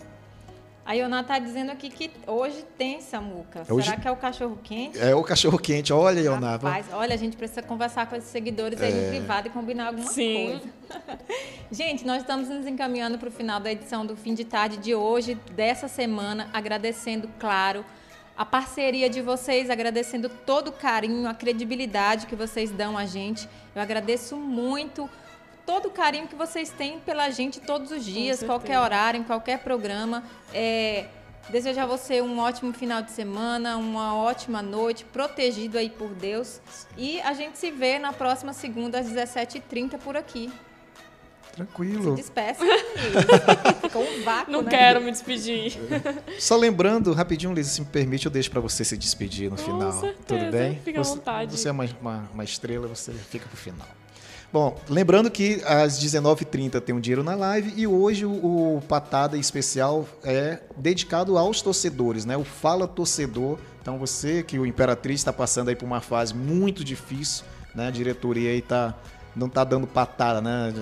A 0.86 0.94
Iona 0.94 1.22
está 1.22 1.40
dizendo 1.40 1.72
aqui 1.72 1.90
que 1.90 2.12
hoje 2.28 2.64
tem 2.78 3.02
Samuca. 3.02 3.64
Hoje... 3.68 3.88
Será 3.88 4.00
que 4.00 4.08
é 4.08 4.12
o 4.12 4.16
cachorro 4.16 4.60
quente? 4.64 5.00
É 5.00 5.16
o 5.16 5.24
cachorro 5.24 5.58
quente. 5.58 5.92
Olha, 5.92 6.20
Iona. 6.20 6.52
Rapaz, 6.52 6.86
olha, 6.94 7.16
a 7.16 7.18
gente 7.18 7.36
precisa 7.36 7.64
conversar 7.64 8.06
com 8.06 8.16
esses 8.16 8.30
seguidores 8.30 8.80
é... 8.80 8.86
aí 8.86 8.94
no 8.94 9.10
privado 9.10 9.48
e 9.48 9.50
combinar 9.50 9.88
alguma 9.88 10.08
Sim. 10.12 10.60
coisa. 10.62 11.20
gente, 11.72 12.06
nós 12.06 12.22
estamos 12.22 12.50
nos 12.50 12.68
encaminhando 12.68 13.18
para 13.18 13.30
o 13.30 13.32
final 13.32 13.60
da 13.60 13.72
edição 13.72 14.06
do 14.06 14.16
fim 14.16 14.36
de 14.36 14.46
tarde 14.46 14.78
de 14.78 14.94
hoje, 14.94 15.34
dessa 15.54 15.88
semana, 15.88 16.52
agradecendo, 16.54 17.28
claro, 17.40 17.84
a 18.38 18.46
parceria 18.46 19.10
de 19.10 19.24
vocês, 19.24 19.72
agradecendo 19.72 20.30
todo 20.30 20.68
o 20.68 20.72
carinho, 20.72 21.28
a 21.28 21.34
credibilidade 21.34 22.28
que 22.28 22.36
vocês 22.36 22.70
dão 22.70 22.96
a 22.96 23.08
gente. 23.08 23.50
Eu 23.74 23.82
agradeço 23.82 24.36
muito 24.36 25.10
todo 25.66 25.88
o 25.88 25.92
carinho 25.92 26.28
que 26.28 26.36
vocês 26.36 26.70
têm 26.70 27.00
pela 27.00 27.30
gente 27.30 27.60
todos 27.60 27.92
os 27.92 28.06
dias, 28.06 28.44
qualquer 28.44 28.80
horário, 28.80 29.20
em 29.20 29.24
qualquer 29.24 29.60
programa. 29.60 30.24
É, 30.54 31.06
desejo 31.50 31.80
a 31.80 31.86
você 31.86 32.22
um 32.22 32.40
ótimo 32.40 32.72
final 32.74 33.02
de 33.02 33.12
semana, 33.12 33.78
uma 33.78 34.16
ótima 34.16 34.62
noite, 34.62 35.04
protegido 35.06 35.78
aí 35.78 35.90
por 35.90 36.10
Deus. 36.10 36.62
E 36.98 37.20
a 37.22 37.34
gente 37.34 37.58
se 37.58 37.72
vê 37.72 37.98
na 37.98 38.14
próxima 38.14 38.54
segunda 38.54 39.00
às 39.00 39.08
17h30 39.08 39.98
por 40.00 40.16
aqui. 40.16 40.52
Tranquilo. 41.52 42.12
Se 42.18 42.22
despeça. 42.22 42.66
Ficou 43.82 44.04
um 44.04 44.24
vácuo, 44.24 44.52
Não 44.52 44.62
né? 44.62 44.70
quero 44.70 45.00
me 45.00 45.10
despedir. 45.10 45.74
Só 46.38 46.58
lembrando, 46.58 47.14
rapidinho, 47.14 47.54
Lisa, 47.54 47.70
se 47.70 47.80
me 47.80 47.88
permite, 47.88 48.26
eu 48.26 48.32
deixo 48.32 48.52
para 48.52 48.60
você 48.60 48.84
se 48.84 48.98
despedir 48.98 49.50
no 49.50 49.56
Com 49.56 49.64
final. 49.64 49.92
Certeza. 49.94 50.24
Tudo 50.28 50.52
bem? 50.52 50.82
Fica 50.84 51.00
à 51.00 51.04
vontade. 51.04 51.58
Você 51.58 51.70
é 51.70 51.72
uma, 51.72 51.86
uma, 52.02 52.30
uma 52.34 52.44
estrela, 52.44 52.90
você 52.90 53.14
fica 53.14 53.48
pro 53.48 53.56
final. 53.56 53.88
Bom, 54.56 54.74
lembrando 54.88 55.30
que 55.30 55.62
às 55.66 56.00
19h30 56.02 56.80
tem 56.80 56.96
um 56.96 57.02
Dinheiro 57.02 57.26
na 57.26 57.36
Live 57.36 57.74
e 57.76 57.86
hoje 57.86 58.26
o, 58.26 58.82
Patada 58.88 59.38
Especial 59.38 60.08
é 60.24 60.60
dedicado 60.78 61.38
aos 61.38 61.62
torcedores, 61.62 62.24
né? 62.24 62.38
O 62.38 62.46
Fala 62.46 62.88
Torcedor. 62.88 63.60
Então 63.82 64.00
você 64.00 64.44
que 64.44 64.58
o 64.58 64.66
Imperatriz 64.66 65.20
está 65.20 65.34
passando 65.34 65.68
aí 65.68 65.76
por 65.76 65.84
uma 65.84 66.00
fase 66.00 66.34
muito 66.34 66.86
difícil, 66.86 67.44
né? 67.76 67.88
A 67.88 67.92
diretoria 67.92 68.50
aí 68.52 68.62
tá, 68.62 68.98
não 69.36 69.48
está 69.48 69.66
dando 69.66 69.86
patada, 69.86 70.40
né? 70.40 70.74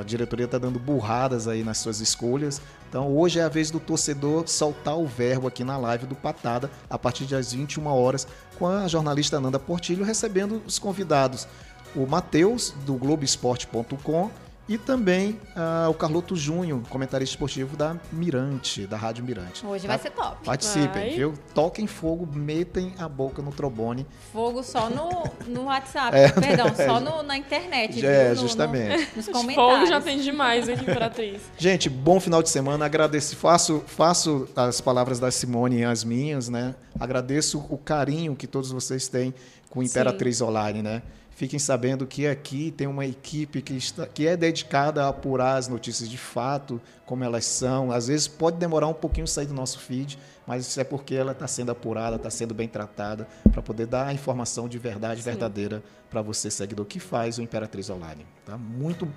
A 0.00 0.02
diretoria 0.02 0.46
está 0.46 0.58
dando 0.58 0.80
burradas 0.80 1.46
aí 1.46 1.62
nas 1.62 1.78
suas 1.78 2.00
escolhas. 2.00 2.60
Então 2.88 3.16
hoje 3.16 3.38
é 3.38 3.44
a 3.44 3.48
vez 3.48 3.70
do 3.70 3.78
torcedor 3.78 4.48
soltar 4.48 4.98
o 4.98 5.06
verbo 5.06 5.46
aqui 5.46 5.62
na 5.62 5.78
live 5.78 6.04
do 6.04 6.16
Patada 6.16 6.68
a 6.90 6.98
partir 6.98 7.26
das 7.26 7.52
21 7.52 7.86
horas 7.86 8.26
com 8.58 8.66
a 8.66 8.88
jornalista 8.88 9.40
Nanda 9.40 9.60
Portilho 9.60 10.04
recebendo 10.04 10.60
os 10.66 10.80
convidados 10.80 11.46
o 11.94 12.06
Matheus, 12.06 12.74
do 12.84 12.94
Globoesporte.com, 12.94 14.30
e 14.70 14.78
também 14.78 15.32
uh, 15.56 15.90
o 15.90 15.94
Carloto 15.94 16.36
Júnior, 16.36 16.80
comentarista 16.88 17.34
esportivo 17.34 17.76
da 17.76 17.96
Mirante, 18.12 18.86
da 18.86 18.96
Rádio 18.96 19.24
Mirante. 19.24 19.66
Hoje 19.66 19.82
tá? 19.82 19.88
vai 19.88 19.98
ser 19.98 20.10
top. 20.10 20.44
Participem, 20.44 21.08
vai. 21.08 21.10
viu? 21.10 21.34
Toquem 21.52 21.88
fogo, 21.88 22.24
metem 22.32 22.94
a 22.96 23.08
boca 23.08 23.42
no 23.42 23.50
trombone. 23.50 24.06
Fogo 24.32 24.62
só 24.62 24.88
no, 24.88 25.24
no 25.48 25.64
WhatsApp, 25.64 26.16
é, 26.16 26.30
perdão, 26.30 26.68
é, 26.68 26.86
só 26.86 27.00
no, 27.02 27.20
na 27.24 27.36
internet. 27.36 28.06
É, 28.06 28.32
viu? 28.32 28.42
justamente. 28.42 29.08
No, 29.10 29.16
nos 29.16 29.26
comentários. 29.26 29.56
Fogo 29.56 29.86
já 29.86 30.00
tem 30.00 30.20
demais 30.20 30.68
aqui, 30.68 30.82
Imperatriz. 30.82 31.42
Gente, 31.58 31.90
bom 31.90 32.20
final 32.20 32.40
de 32.40 32.48
semana. 32.48 32.84
Agradeço, 32.84 33.34
faço, 33.34 33.82
faço 33.88 34.48
as 34.54 34.80
palavras 34.80 35.18
da 35.18 35.32
Simone 35.32 35.78
e 35.78 35.84
as 35.84 36.04
minhas, 36.04 36.48
né? 36.48 36.76
Agradeço 37.00 37.58
o 37.68 37.76
carinho 37.76 38.36
que 38.36 38.46
todos 38.46 38.70
vocês 38.70 39.08
têm 39.08 39.34
com 39.68 39.82
Imperatriz 39.82 40.36
Sim. 40.36 40.44
Online, 40.44 40.80
né? 40.80 41.02
Fiquem 41.30 41.58
sabendo 41.58 42.06
que 42.06 42.26
aqui 42.26 42.70
tem 42.70 42.86
uma 42.86 43.06
equipe 43.06 43.62
que, 43.62 43.72
está, 43.74 44.06
que 44.06 44.26
é 44.26 44.36
dedicada 44.36 45.04
a 45.04 45.08
apurar 45.08 45.56
as 45.56 45.68
notícias 45.68 46.08
de 46.08 46.18
fato, 46.18 46.80
como 47.06 47.24
elas 47.24 47.46
são. 47.46 47.90
Às 47.90 48.08
vezes 48.08 48.28
pode 48.28 48.58
demorar 48.58 48.88
um 48.88 48.94
pouquinho 48.94 49.26
sair 49.26 49.46
do 49.46 49.54
nosso 49.54 49.78
feed, 49.78 50.18
mas 50.46 50.66
isso 50.66 50.78
é 50.78 50.84
porque 50.84 51.14
ela 51.14 51.32
está 51.32 51.46
sendo 51.46 51.70
apurada, 51.70 52.16
está 52.16 52.28
sendo 52.28 52.52
bem 52.52 52.68
tratada, 52.68 53.26
para 53.50 53.62
poder 53.62 53.86
dar 53.86 54.08
a 54.08 54.12
informação 54.12 54.68
de 54.68 54.78
verdade, 54.78 55.22
Sim. 55.22 55.30
verdadeira 55.30 55.82
para 56.10 56.20
você, 56.20 56.50
seguidor, 56.50 56.84
que 56.84 57.00
faz 57.00 57.38
o 57.38 57.42
Imperatriz 57.42 57.88
Online. 57.88 58.26
Tá? 58.44 58.58
Muito 58.58 59.08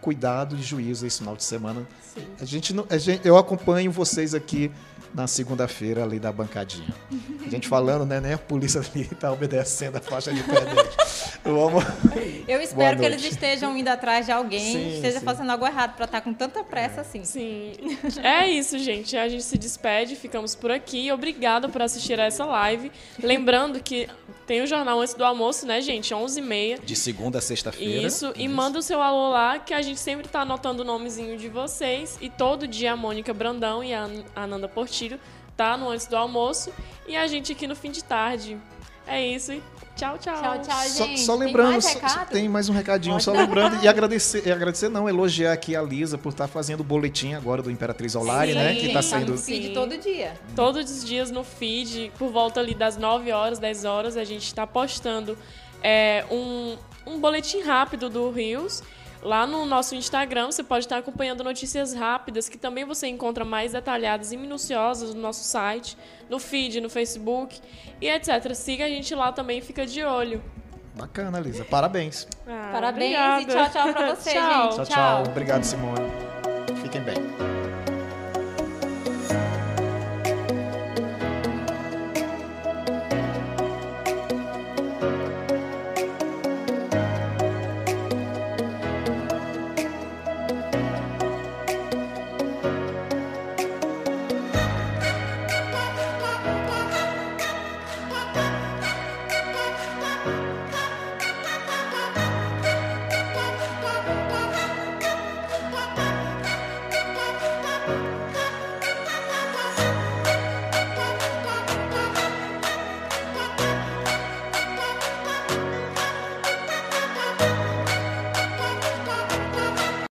cuidado 0.00 0.56
e 0.56 0.62
juízo 0.62 1.06
esse 1.06 1.18
final 1.18 1.36
de 1.36 1.44
semana. 1.44 1.86
Sim. 2.02 2.26
A 2.40 2.44
gente, 2.44 2.74
a 2.90 2.98
gente, 2.98 3.26
eu 3.26 3.38
acompanho 3.38 3.90
vocês 3.90 4.34
aqui 4.34 4.70
na 5.14 5.26
segunda-feira 5.26 6.04
ali 6.04 6.18
da 6.18 6.32
bancadinha. 6.32 6.94
A 7.44 7.48
gente 7.48 7.68
falando, 7.68 8.06
né? 8.06 8.20
Nem 8.20 8.32
a 8.34 8.38
polícia 8.38 8.80
ali 8.80 9.02
está 9.02 9.32
obedecendo 9.32 9.96
a 9.96 10.00
faixa 10.00 10.32
de 10.32 10.42
pedestre. 10.42 11.40
Vamos... 11.44 11.84
Eu 12.46 12.60
espero 12.60 12.98
que 12.98 13.04
eles 13.04 13.24
estejam 13.24 13.76
indo 13.76 13.88
atrás 13.88 14.26
de 14.26 14.32
alguém, 14.32 14.72
sim, 14.72 14.94
esteja 14.96 15.18
sim. 15.18 15.24
fazendo 15.24 15.50
algo 15.50 15.66
errado 15.66 15.94
para 15.96 16.04
estar 16.04 16.18
tá 16.18 16.24
com 16.24 16.32
tanta 16.32 16.62
pressa 16.62 16.98
é. 16.98 17.00
assim. 17.00 17.24
Sim. 17.24 17.72
É 18.22 18.48
isso, 18.48 18.78
gente. 18.78 19.16
A 19.16 19.28
gente 19.28 19.42
se 19.42 19.56
despede, 19.56 20.14
ficamos 20.14 20.54
por 20.54 20.70
aqui. 20.70 21.10
Obrigada 21.12 21.68
por 21.68 21.82
assistir 21.82 22.18
a 22.20 22.24
essa 22.24 22.44
live. 22.44 22.90
Lembrando 23.22 23.80
que 23.80 24.08
tem 24.46 24.62
o 24.62 24.66
jornal 24.66 25.00
antes 25.00 25.14
do 25.14 25.24
almoço, 25.24 25.66
né, 25.66 25.80
gente? 25.80 26.14
11h30. 26.14 26.84
De 26.84 26.96
segunda 26.96 27.38
a 27.38 27.40
sexta-feira. 27.40 28.06
Isso. 28.06 28.20
Isso. 28.20 28.32
E 28.36 28.48
manda 28.48 28.78
o 28.78 28.82
seu 28.82 29.00
alô 29.00 29.30
lá, 29.30 29.58
que 29.58 29.72
a 29.72 29.80
gente 29.80 29.98
sempre 30.00 30.26
está 30.26 30.42
anotando 30.42 30.82
o 30.82 30.84
nomezinho 30.84 31.38
de 31.38 31.48
vocês. 31.48 32.18
E 32.20 32.28
todo 32.28 32.66
dia 32.66 32.92
a 32.92 32.96
Mônica 32.96 33.32
Brandão 33.32 33.82
e 33.82 33.94
a 33.94 34.08
Ananda 34.34 34.68
Portillo 35.00 35.18
tá? 35.56 35.76
No 35.76 35.90
antes 35.90 36.06
do 36.06 36.16
almoço. 36.16 36.72
E 37.06 37.16
a 37.16 37.26
gente 37.26 37.52
aqui 37.52 37.66
no 37.66 37.76
fim 37.76 37.90
de 37.90 38.02
tarde. 38.02 38.56
É 39.06 39.26
isso. 39.26 39.52
Tchau, 39.96 40.16
tchau. 40.18 40.40
Tchau, 40.40 40.62
tchau, 40.62 40.88
gente. 40.88 41.20
Só, 41.20 41.34
só 41.34 41.34
lembrando, 41.34 41.82
tem 41.82 42.00
mais, 42.00 42.12
só, 42.12 42.24
tem 42.24 42.48
mais 42.48 42.68
um 42.68 42.72
recadinho, 42.72 43.14
Pode 43.14 43.24
só 43.24 43.32
dar. 43.32 43.40
lembrando 43.40 43.76
e 43.84 43.88
agradecer, 43.88 44.46
e 44.46 44.52
agradecer 44.52 44.88
não, 44.88 45.06
elogiar 45.06 45.52
aqui 45.52 45.76
a 45.76 45.82
Lisa 45.82 46.16
por 46.16 46.30
estar 46.30 46.46
tá 46.46 46.48
fazendo 46.48 46.80
o 46.80 46.84
boletim 46.84 47.34
agora 47.34 47.60
do 47.60 47.70
Imperatriz 47.70 48.14
Olari, 48.14 48.54
né? 48.54 48.74
Que 48.74 48.86
está 48.86 49.02
saindo. 49.02 49.32
no 49.32 49.38
feed 49.38 49.74
todo 49.74 49.98
dia. 49.98 50.32
Todos 50.56 50.90
os 50.90 51.04
dias 51.04 51.30
no 51.30 51.44
feed, 51.44 52.12
por 52.18 52.30
volta 52.30 52.60
ali 52.60 52.74
das 52.74 52.96
9 52.96 53.30
horas, 53.32 53.58
10 53.58 53.84
horas, 53.84 54.16
a 54.16 54.24
gente 54.24 54.46
está 54.46 54.66
postando 54.66 55.36
é, 55.82 56.24
um, 56.30 56.76
um 57.06 57.20
boletim 57.20 57.60
rápido 57.60 58.08
do 58.08 58.30
Rios 58.30 58.82
Lá 59.22 59.46
no 59.46 59.66
nosso 59.66 59.94
Instagram 59.94 60.46
você 60.46 60.62
pode 60.62 60.86
estar 60.86 60.96
acompanhando 60.98 61.44
notícias 61.44 61.92
rápidas 61.92 62.48
que 62.48 62.56
também 62.56 62.84
você 62.84 63.06
encontra 63.06 63.44
mais 63.44 63.72
detalhadas 63.72 64.32
e 64.32 64.36
minuciosas 64.36 65.14
no 65.14 65.20
nosso 65.20 65.44
site, 65.44 65.96
no 66.28 66.38
feed, 66.38 66.80
no 66.80 66.88
Facebook 66.88 67.60
e 68.00 68.08
etc. 68.08 68.54
Siga 68.54 68.86
a 68.86 68.88
gente 68.88 69.14
lá 69.14 69.30
também, 69.30 69.60
fica 69.60 69.86
de 69.86 70.02
olho. 70.02 70.42
Bacana, 70.94 71.38
Lisa. 71.38 71.64
Parabéns. 71.64 72.26
Ah, 72.46 72.70
Parabéns 72.72 73.14
obrigada. 73.18 73.42
e 73.42 73.46
tchau, 73.46 73.70
tchau 73.70 73.92
pra 73.92 74.14
você, 74.14 74.32
tchau. 74.32 74.62
gente. 74.62 74.74
Tchau, 74.76 74.84
tchau. 74.86 75.22
Obrigado, 75.28 75.64
Simone. 75.64 76.10
Fiquem 76.82 77.02
bem. 77.02 77.59